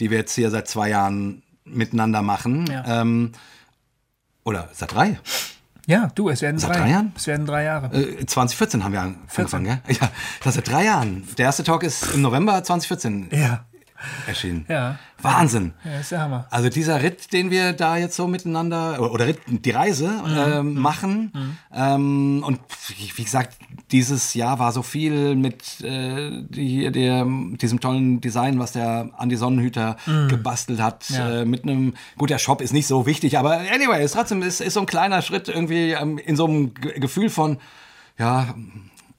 [0.00, 3.00] die wir jetzt hier seit zwei Jahren miteinander machen, Ja.
[3.02, 3.32] ähm,
[4.44, 5.18] oder seit drei,
[5.86, 6.78] ja, du, es werden Seit drei.
[6.80, 7.12] drei Jahren?
[7.16, 7.94] Es werden drei Jahre.
[7.94, 9.78] äh, 2014 haben wir angefangen, ja?
[9.88, 10.10] Ja,
[10.42, 11.26] das seit drei Jahren.
[11.36, 13.64] Der erste Talk ist im November 2014 ja.
[14.26, 14.64] Erschienen.
[14.68, 14.98] Ja.
[15.22, 15.72] Wahnsinn.
[15.84, 16.46] Ja, ist der Hammer.
[16.50, 20.36] Also dieser Ritt, den wir da jetzt so miteinander, oder Ritt, die Reise Mhm.
[20.36, 21.56] ähm, machen.
[21.72, 22.60] Ähm, und
[23.16, 23.56] wie gesagt,
[23.90, 29.36] dieses Jahr war so viel mit äh, die, der, diesem tollen Design, was der Andi
[29.36, 29.96] Sonnenhüter
[30.28, 31.08] gebastelt hat.
[31.10, 31.16] Mhm.
[31.16, 31.40] Ja.
[31.40, 34.60] Äh, mit einem, gut, der Shop ist nicht so wichtig, aber anyway, es trotzdem ist,
[34.60, 37.58] ist so ein kleiner Schritt irgendwie ähm, in so einem Ge- Gefühl von,
[38.18, 38.54] ja,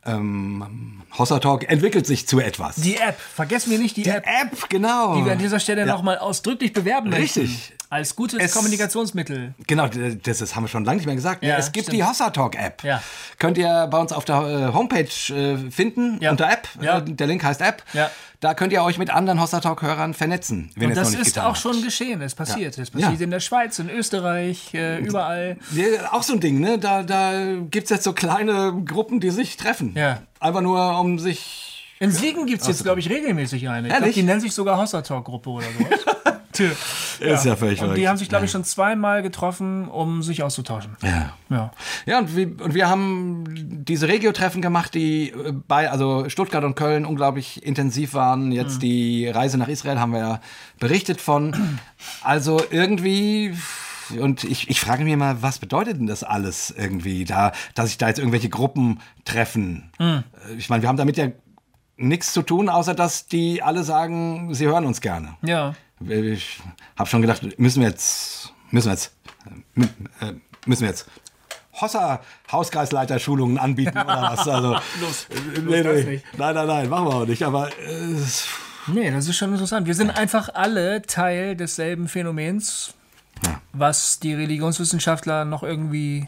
[0.06, 2.76] ähm, Hossa Talk entwickelt sich zu etwas.
[2.76, 5.16] Die App, vergessen wir nicht die, App, App, genau.
[5.16, 5.88] die wir an dieser Stelle Ja.
[5.88, 7.42] nochmal ausdrücklich bewerben möchten.
[7.42, 7.74] Richtig.
[7.90, 9.54] Als gutes Es- Kommunikationsmittel.
[9.68, 11.44] Genau, das, ist, haben wir schon lange nicht mehr gesagt.
[11.44, 11.98] Ja, es gibt stimmt.
[11.98, 12.84] die Hossa Talk App.
[12.84, 13.02] Ja.
[13.38, 14.36] Könnt ihr bei uns auf der
[14.70, 16.32] äh, Homepage äh, finden, Ja.
[16.32, 16.68] unter App.
[16.82, 17.00] Ja.
[17.00, 17.84] Der Link heißt App.
[18.46, 18.50] Ja.
[18.50, 21.12] Da könnt ihr euch mit anderen Hossa Talk Hörern vernetzen, wenn Und es noch das
[21.14, 21.58] nicht ist auch habt.
[21.58, 22.22] schon geschehen.
[22.22, 22.78] Es passiert.
[22.78, 22.84] Ja.
[22.84, 23.24] Es passiert Ja.
[23.24, 25.58] in der Schweiz, in Österreich, äh, überall.
[25.74, 26.78] Ja, auch so ein Ding, ne?
[26.78, 29.94] Da, da gibt es jetzt so kleine Gruppen, die sich treffen.
[29.96, 30.22] Ja.
[30.40, 31.72] Einfach nur, um sich.
[32.00, 33.88] In Siegen gibt es jetzt, glaube ich, regelmäßig eine.
[33.88, 34.16] Ich Ehrlich?
[34.16, 36.00] die nennen sich sogar Hossa Talk Gruppe oder sowas.
[36.56, 36.72] Tja.
[37.20, 40.98] Ist ja völlig Und die haben sich, glaube ich, schon zweimal getroffen, um sich auszutauschen.
[41.02, 41.34] Ja.
[41.50, 41.72] Ja.
[42.06, 43.44] Ja, und wir, und wir haben
[43.86, 48.52] diese Regio-Treffen gemacht, die äh, bei, also Stuttgart und Köln unglaublich intensiv waren.
[48.52, 50.42] Jetzt die Reise nach Israel haben wir ja
[50.80, 51.80] berichtet von.
[52.24, 53.56] Also irgendwie.
[54.20, 57.98] Und ich, ich frage mich mal, was bedeutet denn das alles irgendwie, da, dass sich
[57.98, 59.92] da jetzt irgendwelche Gruppen treffen?
[60.00, 60.22] Äh,
[60.58, 61.28] Ich meine, wir haben damit ja
[61.98, 65.36] nichts zu tun, außer dass die alle sagen, sie hören uns gerne.
[65.42, 65.74] Ja.
[66.08, 66.60] Ich
[66.98, 69.14] habe schon gedacht, müssen wir jetzt, müssen wir jetzt,
[69.78, 70.34] äh, äh,
[70.66, 71.08] müssen wir jetzt
[71.82, 72.22] Hossa
[72.52, 74.06] Hauskreisleiter-Schulungen anbieten oder
[74.38, 74.48] was?
[74.48, 76.26] Also, Los, äh, los, nicht.
[76.38, 77.44] Nein, nein, nein, machen wir auch nicht.
[77.44, 78.16] Aber äh,
[78.88, 79.88] Nee, das ist schon interessant.
[79.88, 82.94] Wir sind einfach alle Teil desselben Phänomens.
[83.74, 86.28] was die Religionswissenschaftler noch irgendwie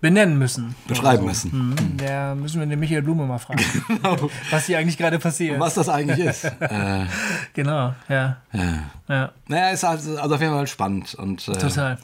[0.00, 0.74] benennen müssen.
[0.86, 1.70] Beschreiben müssen.
[1.70, 1.96] Mhm.
[1.96, 3.64] Der müssen wir den Michael Blume mal fragen,
[4.50, 5.58] was hier eigentlich gerade passiert.
[5.58, 6.44] Was das eigentlich ist.
[6.60, 7.06] äh,
[7.54, 8.36] Genau, ja.
[8.52, 8.62] ja.
[9.08, 9.32] ja.
[9.48, 11.14] Naja, ist also, also auf jeden Fall spannend.
[11.14, 11.98] Und äh, Total.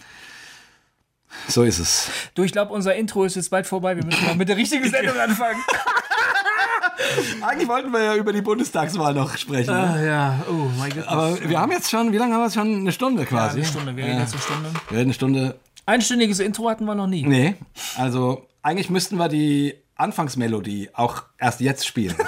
[1.49, 2.11] so ist es.
[2.35, 3.97] Du, ich glaube, unser Intro ist jetzt bald vorbei.
[3.97, 5.61] Wir müssen mal mit der richtigen Sendung anfangen.
[7.43, 9.73] Eigentlich wollten wir ja über die Bundestagswahl noch sprechen.
[9.75, 9.95] ne?
[9.95, 11.07] Ah, ja, oh mein Gott.
[11.07, 12.75] Aber wir haben jetzt schon, wie lange haben wir jetzt schon?
[12.81, 13.59] Eine Stunde ja, quasi.
[13.59, 14.71] eine Stunde, wir reden jetzt eine Stunde.
[14.89, 15.59] Wir reden eine Stunde.
[15.87, 17.25] Einstündiges Intro hatten wir noch nie.
[17.25, 17.55] Nee,
[17.97, 22.17] also eigentlich müssten wir die Anfangsmelodie auch erst jetzt spielen.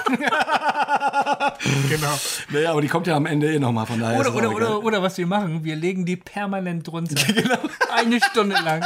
[1.89, 2.19] Genau.
[2.51, 4.19] naja, aber die kommt ja am Ende eh nochmal, von daher.
[4.19, 7.15] Oder, oder, oder, oder was wir machen, wir legen die permanent drunter.
[7.95, 8.85] Eine Stunde lang.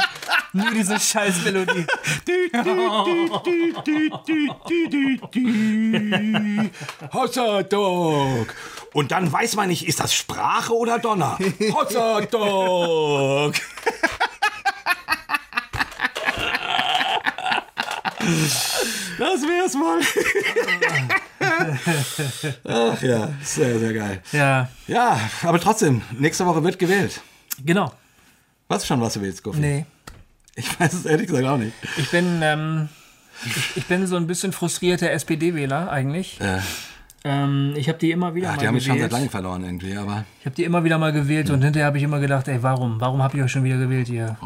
[0.52, 1.82] Nur diese scheiß Melodie.
[7.12, 8.54] Hotdog.
[8.92, 11.38] Und dann weiß man nicht, ist das Sprache oder Donner?
[11.72, 13.54] Hotdog.
[19.18, 20.00] Das wär's mal.
[22.64, 24.20] Ach ja, sehr, sehr geil.
[24.32, 27.20] Ja, Ja, aber trotzdem, nächste Woche wird gewählt.
[27.64, 27.92] genau.
[28.68, 29.60] Weißt du schon, was du willst, Goofy?
[29.60, 29.86] Nee.
[30.54, 31.72] Ich weiß es ehrlich gesagt auch nicht.
[31.98, 32.88] Ich bin, ähm,
[33.44, 36.40] ich, ich bin so ein bisschen frustrierter SPD-Wähler eigentlich.
[36.40, 36.60] Äh,
[37.24, 39.12] Ähm, ich habe die immer wieder ach, mal die haben mich schon seit gewählt.
[39.12, 42.02] langem verloren irgendwie, aber Ich habe die immer wieder mal gewählt und hinterher habe ich
[42.04, 43.00] immer gedacht, ey, warum?
[43.00, 44.36] Warum habe ich euch schon wieder gewählt hier?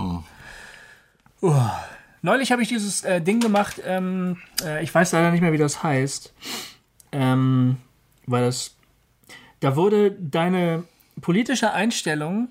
[1.41, 1.63] Oh.
[2.27, 5.59] Neulich habe ich dieses äh, Ding gemacht, ähm, äh, ich weiß leider nicht mehr, wie
[5.59, 6.35] das heißt,
[7.13, 7.77] ähm,
[8.27, 8.75] weil das,
[9.61, 10.83] da wurde deine
[11.21, 12.49] politische Einstellung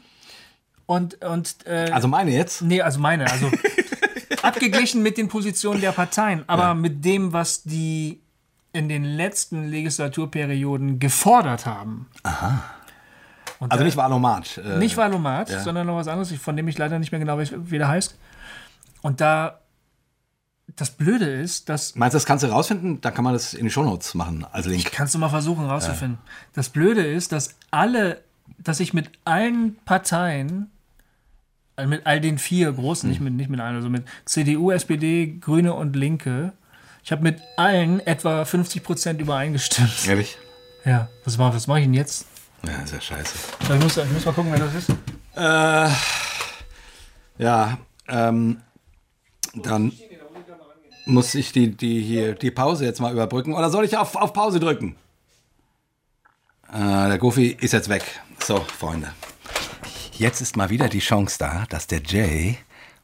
[0.85, 2.61] und, und äh, also meine jetzt?
[2.61, 3.29] Nee, also meine.
[3.29, 3.51] Also
[4.43, 8.21] abgeglichen mit den Positionen der Parteien, aber mit dem, was die
[8.71, 12.07] in den letzten Legislaturperioden gefordert haben.
[13.59, 14.57] Also nicht Valomat.
[14.57, 17.51] Äh, Nicht Valomat, sondern noch was anderes, von dem ich leider nicht mehr genau weiß,
[17.57, 18.17] wie der heißt.
[19.01, 19.59] Und da
[20.75, 23.01] das Blöde ist, dass Meinst du, das kannst du rausfinden?
[23.01, 24.91] Dann kann man das in die Shownotes machen als Link.
[24.91, 26.19] kannst du mal versuchen rauszufinden.
[26.53, 28.21] Das Blöde ist, dass alle,
[28.57, 30.69] dass ich mit allen Parteien,
[31.75, 35.37] also mit all den vier großen, nicht mit nicht mit allen, also mit CDU, SPD,
[35.39, 36.53] Grüne und Linke,
[37.03, 40.07] ich habe mit allen etwa 50 Prozent übereingestimmt.
[40.07, 40.37] Ehrlich?
[40.83, 42.25] Ja, was mache was mach ich denn jetzt?
[42.65, 43.35] Ja, ist ja scheiße.
[43.61, 44.89] Ich muss, ich muss mal gucken, wer das ist.
[45.35, 45.89] Äh,
[47.43, 48.61] ja, ähm,
[49.53, 49.91] dann
[51.05, 53.53] muss ich die, die, hier, die Pause jetzt mal überbrücken.
[53.53, 54.95] Oder soll ich auf, auf Pause drücken?
[56.71, 58.03] Äh, der Goofy ist jetzt weg.
[58.43, 59.13] So, Freunde.
[60.17, 62.57] Jetzt ist mal wieder die Chance da, dass der Jay,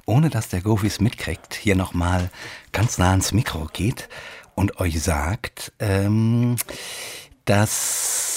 [0.06, 2.30] ohne dass der Goofy es mitkriegt, hier nochmal
[2.72, 4.10] ganz nah ans Mikro geht
[4.56, 6.56] und euch sagt, ähm,
[7.46, 8.31] dass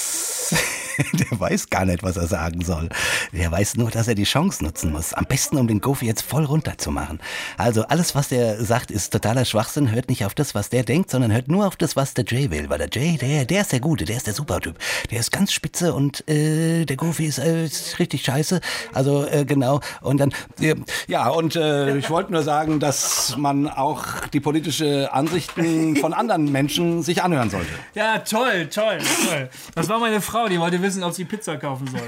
[1.13, 2.89] der weiß gar nicht, was er sagen soll.
[3.31, 5.13] Der weiß nur, dass er die Chance nutzen muss.
[5.13, 7.19] Am besten, um den Goofy jetzt voll runterzumachen.
[7.57, 9.91] Also alles, was der sagt, ist totaler Schwachsinn.
[9.91, 12.49] Hört nicht auf das, was der denkt, sondern hört nur auf das, was der Jay
[12.51, 12.69] will.
[12.69, 14.77] Weil der Jay, der, der ist der Gute, der ist der Supertyp.
[15.11, 18.61] Der ist ganz spitze und äh, der Goofy ist, äh, ist richtig scheiße.
[18.93, 19.81] Also äh, genau.
[20.01, 20.75] Und dann, äh,
[21.07, 26.51] ja, und äh, ich wollte nur sagen, dass man auch die politische Ansichten von anderen
[26.51, 27.71] Menschen sich anhören sollte.
[27.93, 29.49] Ja, toll, toll, toll.
[29.73, 32.01] Das war meine Frau, die wollte wissen, ob sie Pizza kaufen soll.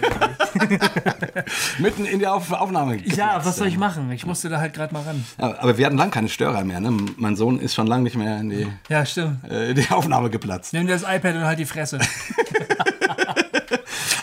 [1.79, 2.97] Mitten in die Auf Aufnahme.
[3.03, 4.11] ja, was soll ich machen?
[4.11, 5.23] Ich musste da halt gerade mal ran.
[5.39, 6.79] Ja, aber wir hatten lang keine Störer mehr.
[6.79, 6.91] Ne?
[7.17, 9.43] Mein Sohn ist schon lange nicht mehr in die, Ja, stimmt.
[9.49, 10.73] äh, in die Aufnahme geplatzt.
[10.73, 11.99] Nimm dir das iPad und halt die Fresse.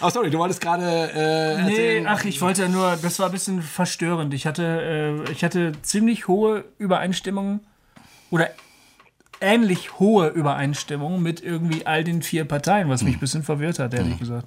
[0.06, 0.84] Oh, sorry, du wolltest gerade
[1.14, 2.06] äh, Nee, erzählen.
[2.06, 4.34] ach, ich wollte nur, das war ein bisschen verstörend.
[4.34, 7.60] Ich hatte, äh, ich hatte ziemlich hohe Übereinstimmung
[8.28, 8.50] oder
[9.44, 13.94] ähnlich hohe Übereinstimmung mit irgendwie all den vier Parteien, was mich ein bisschen verwirrt hat,
[13.94, 14.46] ehrlich gesagt.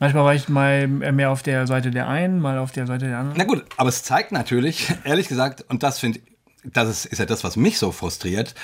[0.00, 3.18] Manchmal war ich mal mehr auf der Seite der einen, mal auf der Seite der
[3.18, 3.36] anderen.
[3.36, 6.20] Na gut, aber es zeigt natürlich, ehrlich gesagt, und das finde
[6.64, 8.54] das ist, ist ja das, was mich so frustriert,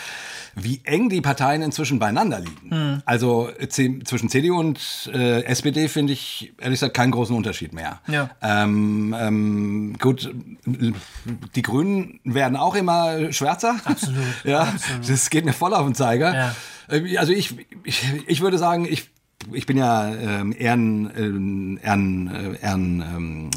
[0.54, 2.70] wie eng die Parteien inzwischen beieinander liegen.
[2.70, 3.02] Hm.
[3.04, 8.00] Also C zwischen CDU und äh, SPD finde ich ehrlich gesagt keinen großen Unterschied mehr.
[8.06, 8.30] Ja.
[8.42, 10.32] Ähm, ähm, gut,
[10.64, 13.76] die Grünen werden auch immer schwärzer.
[13.84, 14.72] Absolut, ja,
[15.06, 16.34] das geht mir voll auf den Zeiger.
[16.34, 16.54] Ja.
[16.88, 19.10] Äh, Also ich, ich, ich würde sagen, ich
[19.52, 23.50] ich bin ja ähm, Ehren, ähm, Ehren, äh, Ehren ähm,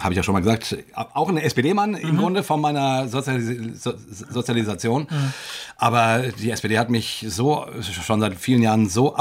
[0.00, 3.92] habe ich ja schon mal gesagt, auch ein SPD-Mann im Grunde von meiner Sozialis so
[4.30, 5.06] Sozialisation.
[5.76, 9.14] Aber die SPD hat mich so schon seit vielen Jahren so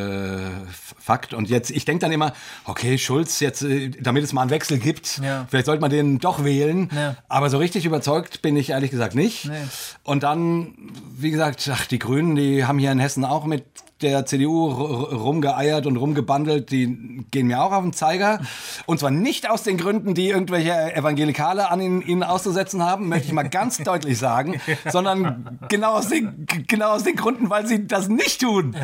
[0.00, 1.34] abgefuckt.
[1.34, 2.32] Und jetzt, ich denke dann immer,
[2.64, 5.46] okay, Schulz, jetzt, äh, damit es mal einen Wechsel gibt, Ja.
[5.50, 6.88] vielleicht sollte man den doch wählen.
[6.94, 7.16] Ja.
[7.28, 9.46] Aber so richtig überzeugt bin ich ehrlich gesagt nicht.
[9.46, 9.54] Nee.
[10.02, 10.74] Und dann,
[11.16, 13.64] wie gesagt, ach, die Grünen, die haben hier in Hessen auch mit
[14.02, 18.40] der CDU rumgeeiert und rumgebandelt, die gehen mir auch auf den Zeiger.
[18.86, 23.28] Und zwar nicht aus den Gründen, die irgendwelche Evangelikale an ihnen, ihnen auszusetzen haben, möchte
[23.28, 27.86] ich mal ganz deutlich sagen, sondern genau aus, den, genau aus den Gründen, weil sie
[27.86, 28.76] das nicht tun.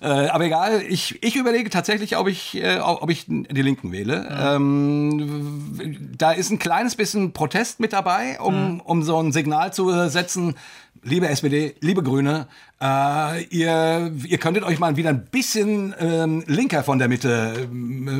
[0.00, 0.24] Ja.
[0.24, 4.26] Äh, aber egal, ich, ich überlege tatsächlich, ob ich, äh, ob ich die Linken wähle.
[4.28, 4.56] Ja.
[4.56, 10.08] Ähm, da ist ein kleines bisschen Protest mit dabei, um, um so ein Signal zu
[10.08, 10.56] setzen,
[11.02, 12.46] liebe SPD, liebe Grüne,
[12.82, 17.68] äh, ihr, ihr könntet euch mal wieder ein bisschen ähm, linker von der Mitte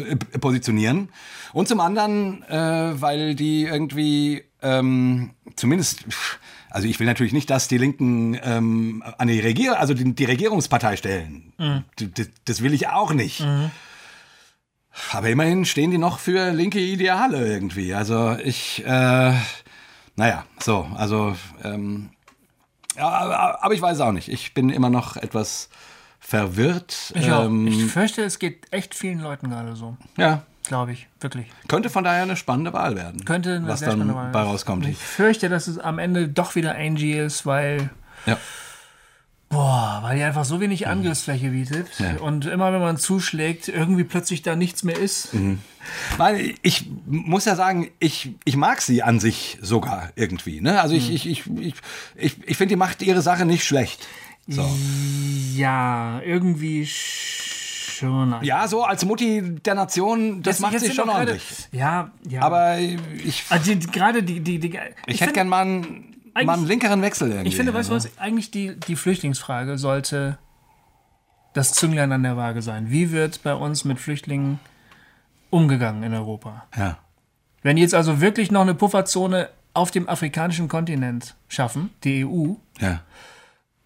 [0.08, 1.08] äh, positionieren.
[1.52, 6.04] Und zum anderen, äh, weil die irgendwie ähm, zumindest,
[6.70, 10.24] also ich will natürlich nicht, dass die Linken ähm, an die Regier also die, die
[10.24, 11.52] Regierungspartei stellen.
[11.58, 11.84] Mhm.
[12.14, 13.40] Das, das, will ich auch nicht.
[13.40, 13.72] Mhm.
[15.10, 17.94] Aber immerhin stehen die noch für linke Ideale irgendwie.
[17.94, 19.34] Also ich, äh,
[20.14, 21.34] naja, so, also
[21.64, 22.10] ähm,
[22.97, 24.28] ja, aber, aber ich weiß auch nicht.
[24.28, 25.68] Ich bin immer noch etwas
[26.20, 27.12] verwirrt.
[27.14, 29.97] Ich, ähm, ich fürchte, es geht echt vielen Leuten gerade so.
[30.16, 30.43] Ja.
[30.68, 31.47] Glaube ich, wirklich.
[31.66, 33.24] Könnte von daher eine spannende Wahl werden.
[33.24, 34.86] Könnte eine was dann Wahl bei rauskommt.
[34.86, 37.90] Ich fürchte, dass es am Ende doch wieder Angie ist, weil.
[38.26, 38.38] Ja.
[39.53, 41.86] Boah, weil die einfach so wenig Angriffsfläche bietet.
[41.98, 42.16] Ja.
[42.20, 45.34] Und immer wenn man zuschlägt, irgendwie plötzlich da nichts mehr ist.
[45.34, 45.59] Mhm.
[46.16, 50.62] Weil ich muss ja sagen, ich, ich mag sie an sich sogar irgendwie.
[50.62, 50.80] Ne?
[50.80, 51.14] Also ich, mhm.
[51.14, 51.74] ich, ich, ich,
[52.16, 54.07] ich, ich finde, die macht ihre Sache nicht schlecht.
[54.48, 54.66] So.
[55.55, 58.34] Ja, irgendwie schon.
[58.42, 61.42] Ja, so als Mutti der Nation, das jetzt, macht jetzt sie schon ordentlich.
[61.72, 62.40] Ja, ja.
[62.40, 63.44] Aber ich.
[63.50, 67.30] Also gerade die, die, die, Ich, ich hätte gern mal einen, mal einen linkeren Wechsel
[67.30, 67.48] irgendwie.
[67.48, 70.38] Ich finde, weißt du was, eigentlich die, die Flüchtlingsfrage sollte
[71.52, 72.90] das Zünglein an der Waage sein.
[72.90, 74.58] Wie wird bei uns mit Flüchtlingen
[75.52, 76.66] umgegangen in Europa.
[76.76, 76.98] Ja.
[77.62, 82.54] Wenn die jetzt also wirklich noch eine Pufferzone auf dem afrikanischen Kontinent schaffen, die EU,
[82.80, 83.02] ja.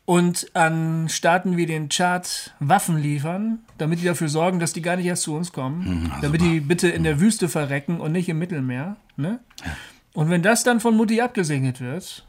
[0.05, 4.97] und an Staaten wie den Tschad Waffen liefern, damit die dafür sorgen, dass die gar
[4.97, 8.13] nicht erst zu uns kommen, mhm, also damit die bitte in der Wüste verrecken und
[8.13, 8.97] nicht im Mittelmeer.
[9.17, 9.41] Ne?
[9.65, 9.73] Ja.
[10.15, 12.25] Und wenn das dann von Mutti abgesegnet wird,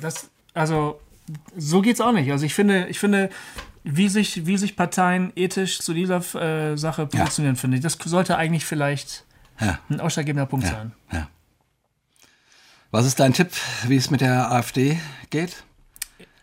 [0.00, 1.00] das, also
[1.56, 2.30] so geht's auch nicht.
[2.30, 3.30] Also ich finde, ich finde,
[3.84, 7.60] wie sich, wie sich Parteien ethisch zu dieser äh, Sache positionieren, ja.
[7.60, 7.82] finde ich.
[7.82, 9.24] Das sollte eigentlich vielleicht
[9.60, 9.78] ja.
[9.88, 10.72] ein ausschlaggebender Punkt ja.
[10.72, 10.92] sein.
[12.92, 13.50] Was ist dein Tipp,
[13.86, 14.98] wie es mit der AfD
[15.30, 15.62] geht?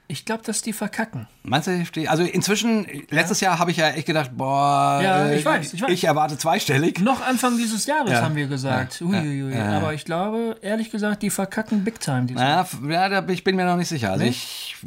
[0.10, 1.28] Ich glaube, dass die verkacken.
[1.44, 5.74] Meinst du, also inzwischen, letztes Jahr habe ich ja echt gedacht, boah, ja, ich, weiß,
[5.74, 5.92] ich, weiß.
[5.92, 7.02] ich erwarte zweistellig.
[7.02, 8.22] Noch Anfang dieses Jahres ja.
[8.22, 9.02] haben wir gesagt.
[9.02, 9.54] Uiuiui.
[9.58, 12.28] Aber ich glaube, ehrlich gesagt, die verkacken big time.
[12.36, 14.12] Ja, ja, ich bin mir noch nicht sicher.
[14.12, 14.30] Also nee?
[14.30, 14.78] ich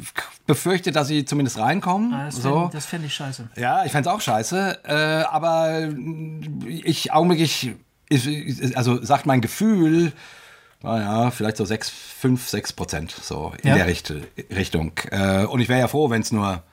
[0.47, 2.13] befürchte, dass sie zumindest reinkommen.
[2.13, 2.69] Ah, das so.
[2.69, 3.49] fände fänd ich scheiße.
[3.57, 4.79] Ja, ich fände es auch scheiße.
[4.85, 4.93] Äh,
[5.29, 5.87] aber
[6.67, 7.75] ich augenblicklich,
[8.73, 10.13] also sagt mein Gefühl,
[10.83, 13.75] naja, vielleicht so 6, 5, 6 Prozent so in ja.
[13.75, 14.13] der Richt
[14.49, 14.93] Richtung.
[15.11, 16.63] Äh, und ich wäre ja froh, wenn es nur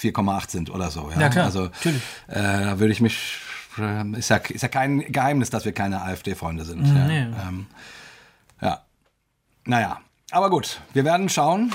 [0.00, 1.10] 4,8 sind oder so.
[1.14, 2.02] Ja, ja klar, also, natürlich.
[2.28, 3.38] Äh, da würde ich mich,
[3.78, 6.82] äh, ist ja, ist ja kein Geheimnis, dass wir keine AfD-Freunde sind.
[6.82, 7.06] Mhm, ja.
[7.06, 7.20] Nee.
[7.20, 7.66] Ähm,
[8.60, 8.80] ja.
[9.64, 10.00] Naja,
[10.30, 11.72] aber gut, wir werden schauen.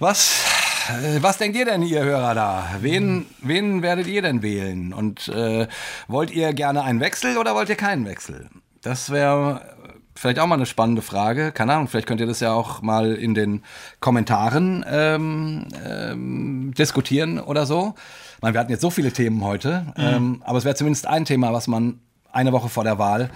[0.00, 0.44] Was,
[0.88, 2.70] äh, was denkt ihr denn, ihr Hörer da?
[2.80, 4.92] Wen, wen werdet ihr denn wählen?
[4.92, 5.68] Und äh,
[6.06, 8.48] wollt ihr gerne einen Wechsel oder wollt ihr keinen Wechsel?
[8.82, 9.76] Das wäre
[10.18, 11.52] vielleicht auch mal eine spannende Frage.
[11.52, 13.62] Keine Ahnung, vielleicht könnt ihr das ja auch mal in den
[14.00, 17.94] Kommentaren ähm, ähm, diskutieren oder so.
[18.36, 20.04] Ich meine, wir hatten jetzt so viele Themen heute, mhm.
[20.04, 22.00] ähm, aber es wäre zumindest ein Thema, was man
[22.32, 23.30] eine Woche vor der Wahl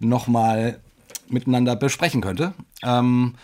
[0.00, 0.80] nochmal
[1.28, 2.52] miteinander besprechen könnte.
[2.82, 3.34] Ähm,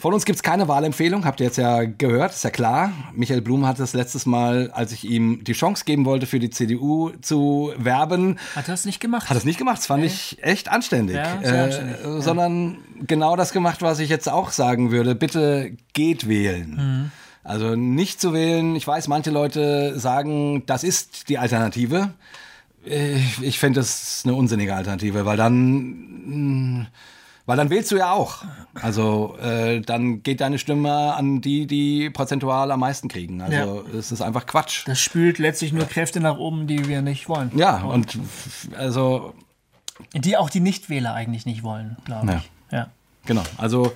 [0.00, 2.92] von uns gibt es keine Wahlempfehlung, habt ihr jetzt ja gehört, ist ja klar.
[3.14, 6.50] Michael Blum hat das letztes Mal, als ich ihm die Chance geben wollte, für die
[6.50, 8.38] CDU zu werben.
[8.54, 9.28] Hat er das nicht gemacht?
[9.28, 10.06] Hat es nicht gemacht, das fand nee.
[10.06, 11.16] ich echt anständig.
[11.16, 11.96] Ja, sehr anständig.
[11.98, 12.20] Äh, ja.
[12.20, 12.78] Sondern
[13.08, 15.16] genau das gemacht, was ich jetzt auch sagen würde.
[15.16, 16.70] Bitte geht wählen.
[16.76, 17.10] Mhm.
[17.42, 18.76] Also nicht zu wählen.
[18.76, 22.10] Ich weiß, manche Leute sagen, das ist die Alternative.
[22.84, 26.86] Ich, ich fände das eine unsinnige Alternative, weil dann
[27.48, 28.44] weil dann wählst du ja auch.
[28.74, 33.40] Also äh, dann geht deine Stimme an die, die prozentual am meisten kriegen.
[33.40, 33.98] Also ja.
[33.98, 34.86] es ist einfach Quatsch.
[34.86, 37.50] Das spült letztlich nur Kräfte nach oben, die wir nicht wollen.
[37.56, 38.18] Ja, und
[38.76, 39.32] also.
[40.12, 42.50] Die auch die Nichtwähler eigentlich nicht wollen, glaube ich.
[42.70, 42.88] Ja.
[43.24, 43.44] Genau.
[43.56, 43.94] Also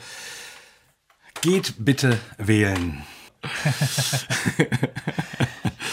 [1.43, 3.03] geht bitte wählen.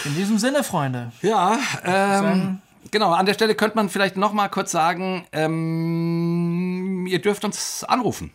[0.06, 1.12] In diesem Sinne, Freunde.
[1.20, 7.20] Ja, ähm, genau, an der Stelle könnte man vielleicht noch mal kurz sagen, ähm, ihr
[7.20, 8.32] dürft uns anrufen.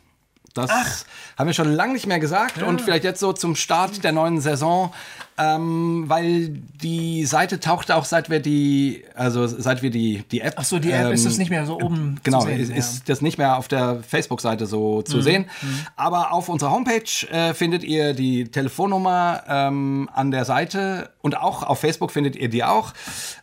[0.53, 1.05] Das Ach.
[1.37, 2.57] haben wir schon lange nicht mehr gesagt.
[2.57, 2.65] Ja.
[2.65, 4.93] Und vielleicht jetzt so zum Start der neuen Saison
[5.37, 6.49] ähm, weil
[6.81, 10.53] die Seite taucht auch seit wir die, also seit wir die, die App.
[10.57, 12.59] Ach so, die App ähm, ist es nicht mehr so oben Genau, zu sehen.
[12.59, 12.75] ist, ja.
[12.75, 15.05] ist das nicht mehr auf der Facebook-Seite so Mhm.
[15.05, 15.45] zu sehen.
[15.95, 21.63] Aber auf unserer Homepage äh, findet ihr die Telefonnummer ähm, an der Seite und auch
[21.63, 22.93] auf Facebook findet ihr die auch.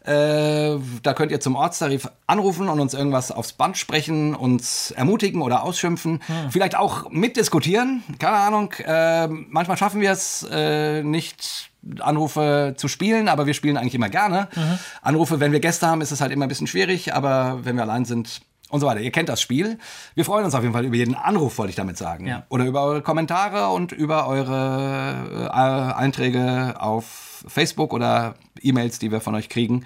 [0.04, 5.42] Äh, da könnt ihr zum Ortstarif anrufen und uns irgendwas aufs Band sprechen, uns ermutigen
[5.42, 6.20] oder ausschimpfen.
[6.26, 6.50] Hm.
[6.50, 8.02] Vielleicht auch mitdiskutieren.
[8.18, 8.72] Keine Ahnung.
[8.84, 11.68] Äh, manchmal schaffen wir es äh, nicht.
[12.00, 14.48] Anrufe zu spielen, aber wir spielen eigentlich immer gerne.
[14.54, 14.78] Mhm.
[15.02, 17.82] Anrufe, wenn wir Gäste haben, ist es halt immer ein bisschen schwierig, aber wenn wir
[17.82, 19.00] allein sind und so weiter.
[19.00, 19.78] Ihr kennt das Spiel.
[20.14, 22.26] Wir freuen uns auf jeden Fall über jeden Anruf, wollte ich damit sagen.
[22.26, 22.44] Ja.
[22.48, 29.20] Oder über eure Kommentare und über eure äh, Einträge auf Facebook oder E-Mails, die wir
[29.20, 29.84] von euch kriegen.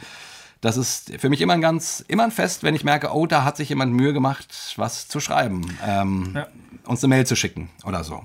[0.60, 3.44] Das ist für mich immer ein ganz, immer ein Fest, wenn ich merke, oh, da
[3.44, 6.46] hat sich jemand Mühe gemacht, was zu schreiben, ähm, Ja.
[6.86, 8.24] uns eine Mail zu schicken oder so.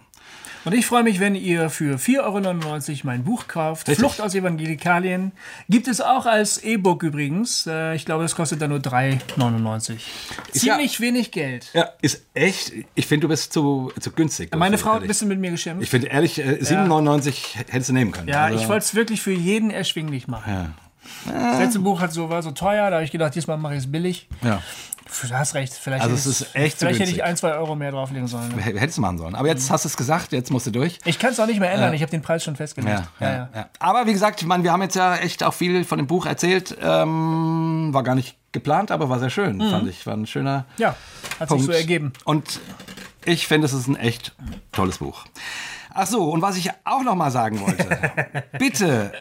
[0.64, 3.88] Und ich freue mich, wenn ihr für 4,99 Euro mein Buch kauft.
[3.88, 4.00] Richtig.
[4.00, 5.32] Flucht aus Evangelikalien.
[5.70, 7.66] Gibt es auch als E-Book übrigens.
[7.68, 9.96] Äh, Ich glaube, das kostet dann nur 3,99.
[10.54, 11.70] Ist ja- Ziemlich wenig Geld.
[11.74, 12.74] Ja, ist echt.
[12.96, 14.56] Ich finde, du bist zu, zu günstig.
[14.56, 14.78] Meine.
[14.78, 15.84] Frau hat ein bisschen mit mir geschimpft.
[15.84, 18.28] Ich finde ehrlich, äh, 7,99 hättest du nehmen können.
[18.28, 20.76] ja, Also- ich wollte es wirklich für jeden erschwinglich machen.
[21.26, 23.80] Das letzte Buch hat so, war so teuer, da habe ich gedacht, diesmal mache ich
[23.80, 24.28] es billig.
[24.44, 24.62] Ja.
[25.30, 27.54] Du hast recht, vielleicht, Also hätte, es ich- ist echt vielleicht hätte ich ein, zwei
[27.54, 28.54] Euro mehr drauflegen sollen.
[28.56, 29.36] H- Hättest du machen sollen.
[29.36, 31.00] Aber jetzt hast du es gesagt, jetzt musst du durch.
[31.06, 33.04] Ich kann es auch nicht mehr ändern, ich habe den Preis schon festgelegt.
[33.20, 33.70] Ja, ja, ja.
[33.80, 36.26] Aber wie gesagt, ich meine, wir haben jetzt ja echt auch viel von dem Buch
[36.26, 36.78] erzählt.
[36.82, 40.06] Ähm, war gar nicht geplant, aber war sehr schön, fand ich.
[40.06, 40.96] War ein schöner Ja,
[41.40, 41.64] hat Punkt.
[41.66, 42.14] sich so ergeben.
[42.24, 42.60] Und
[43.26, 44.34] ich finde, es ist ein echt
[44.72, 45.26] tolles Buch.
[45.94, 48.44] Ach so, und was ich auch noch mal sagen wollte.
[48.58, 49.12] bitte,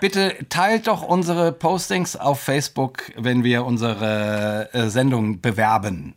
[0.00, 6.14] bitte teilt doch unsere Postings auf Facebook, wenn wir unsere äh, Sendung bewerben.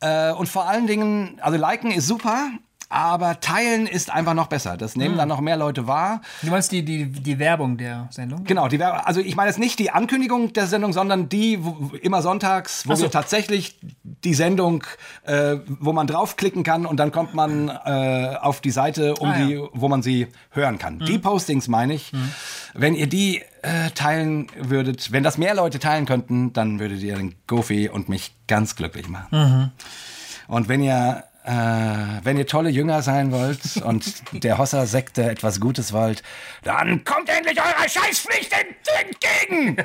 [0.00, 2.50] Äh, und vor allen Dingen, also liken ist super,
[2.90, 4.76] aber teilen ist einfach noch besser.
[4.76, 6.22] Das nehmen dann noch mehr Leute wahr.
[6.42, 8.44] Du meinst die, die, die Werbung der Sendung?
[8.44, 11.94] Genau, die Werbe, also ich meine jetzt nicht die Ankündigung der Sendung, sondern die wo,
[12.00, 13.02] immer sonntags, wo so.
[13.02, 14.84] wir tatsächlich die Sendung,
[15.24, 19.38] äh, wo man draufklicken kann und dann kommt man äh, auf die Seite, um Ah,
[19.38, 19.44] ja.
[19.44, 19.48] Mhm.
[19.48, 20.98] die, wo man sie hören kann.
[21.00, 22.12] Die Postings meine ich.
[22.72, 27.16] Wenn ihr die äh, teilen würdet, wenn das mehr Leute teilen könnten, dann würdet ihr
[27.16, 29.28] den Goofy und mich ganz glücklich machen.
[29.30, 29.70] Mhm.
[30.48, 34.04] Und wenn ihr äh, wenn ihr tolle Jünger sein wollt und
[34.44, 36.22] der Hossa-Sekte etwas Gutes wollt,
[36.62, 38.76] dann kommt endlich eurer Scheißpflicht ent-
[39.48, 39.76] entgegen!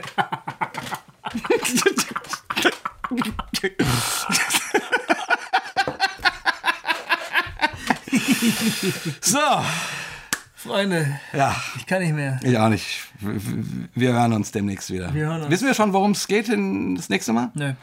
[9.21, 9.39] so,
[10.55, 12.39] Freunde, ja, ich kann nicht mehr.
[12.43, 13.07] ich auch nicht.
[13.19, 15.13] Wir hören uns demnächst wieder.
[15.13, 15.49] Wir hören uns.
[15.51, 17.51] Wissen wir schon, worum es geht in das nächste Mal?
[17.53, 17.73] Nö.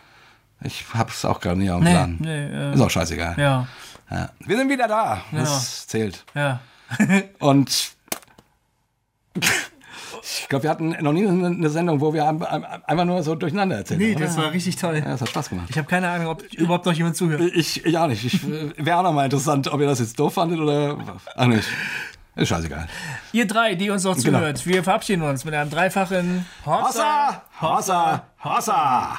[0.62, 2.16] Ich hab's auch gerade nicht auf dem Nee, Plan.
[2.20, 3.34] nee, äh, Ist auch scheißegal.
[3.38, 3.66] Ja,
[4.10, 4.28] Ja.
[4.40, 5.22] Wir sind wieder da.
[5.32, 6.24] Das zählt.
[6.34, 6.60] ja.
[7.38, 7.92] Und
[10.22, 13.34] ich glaube, wir hatten noch nie eine Sendung, wo wir ein- ein- einfach nur so
[13.34, 14.22] durcheinander erzählt Nee, haben.
[14.22, 14.44] das oder?
[14.46, 14.96] war richtig toll.
[14.96, 15.66] ja, das hat Spaß gemacht.
[15.70, 17.40] Ich habe keine Ahnung, ob überhaupt noch jemand zuhört.
[17.54, 18.24] Ich, auch nicht.
[18.24, 18.40] Ich
[18.76, 20.98] wäre auch noch mal interessant, ob ihr das jetzt doof fandet oder.
[21.36, 21.68] Ach nicht.
[22.36, 22.86] Ist scheißegal.
[23.32, 24.38] Ihr drei, die uns noch Genau.
[24.38, 27.42] zuhört, wir verabschieden uns mit einem dreifachen Hossa!
[27.60, 28.22] Hossa!
[28.44, 29.18] Hossa!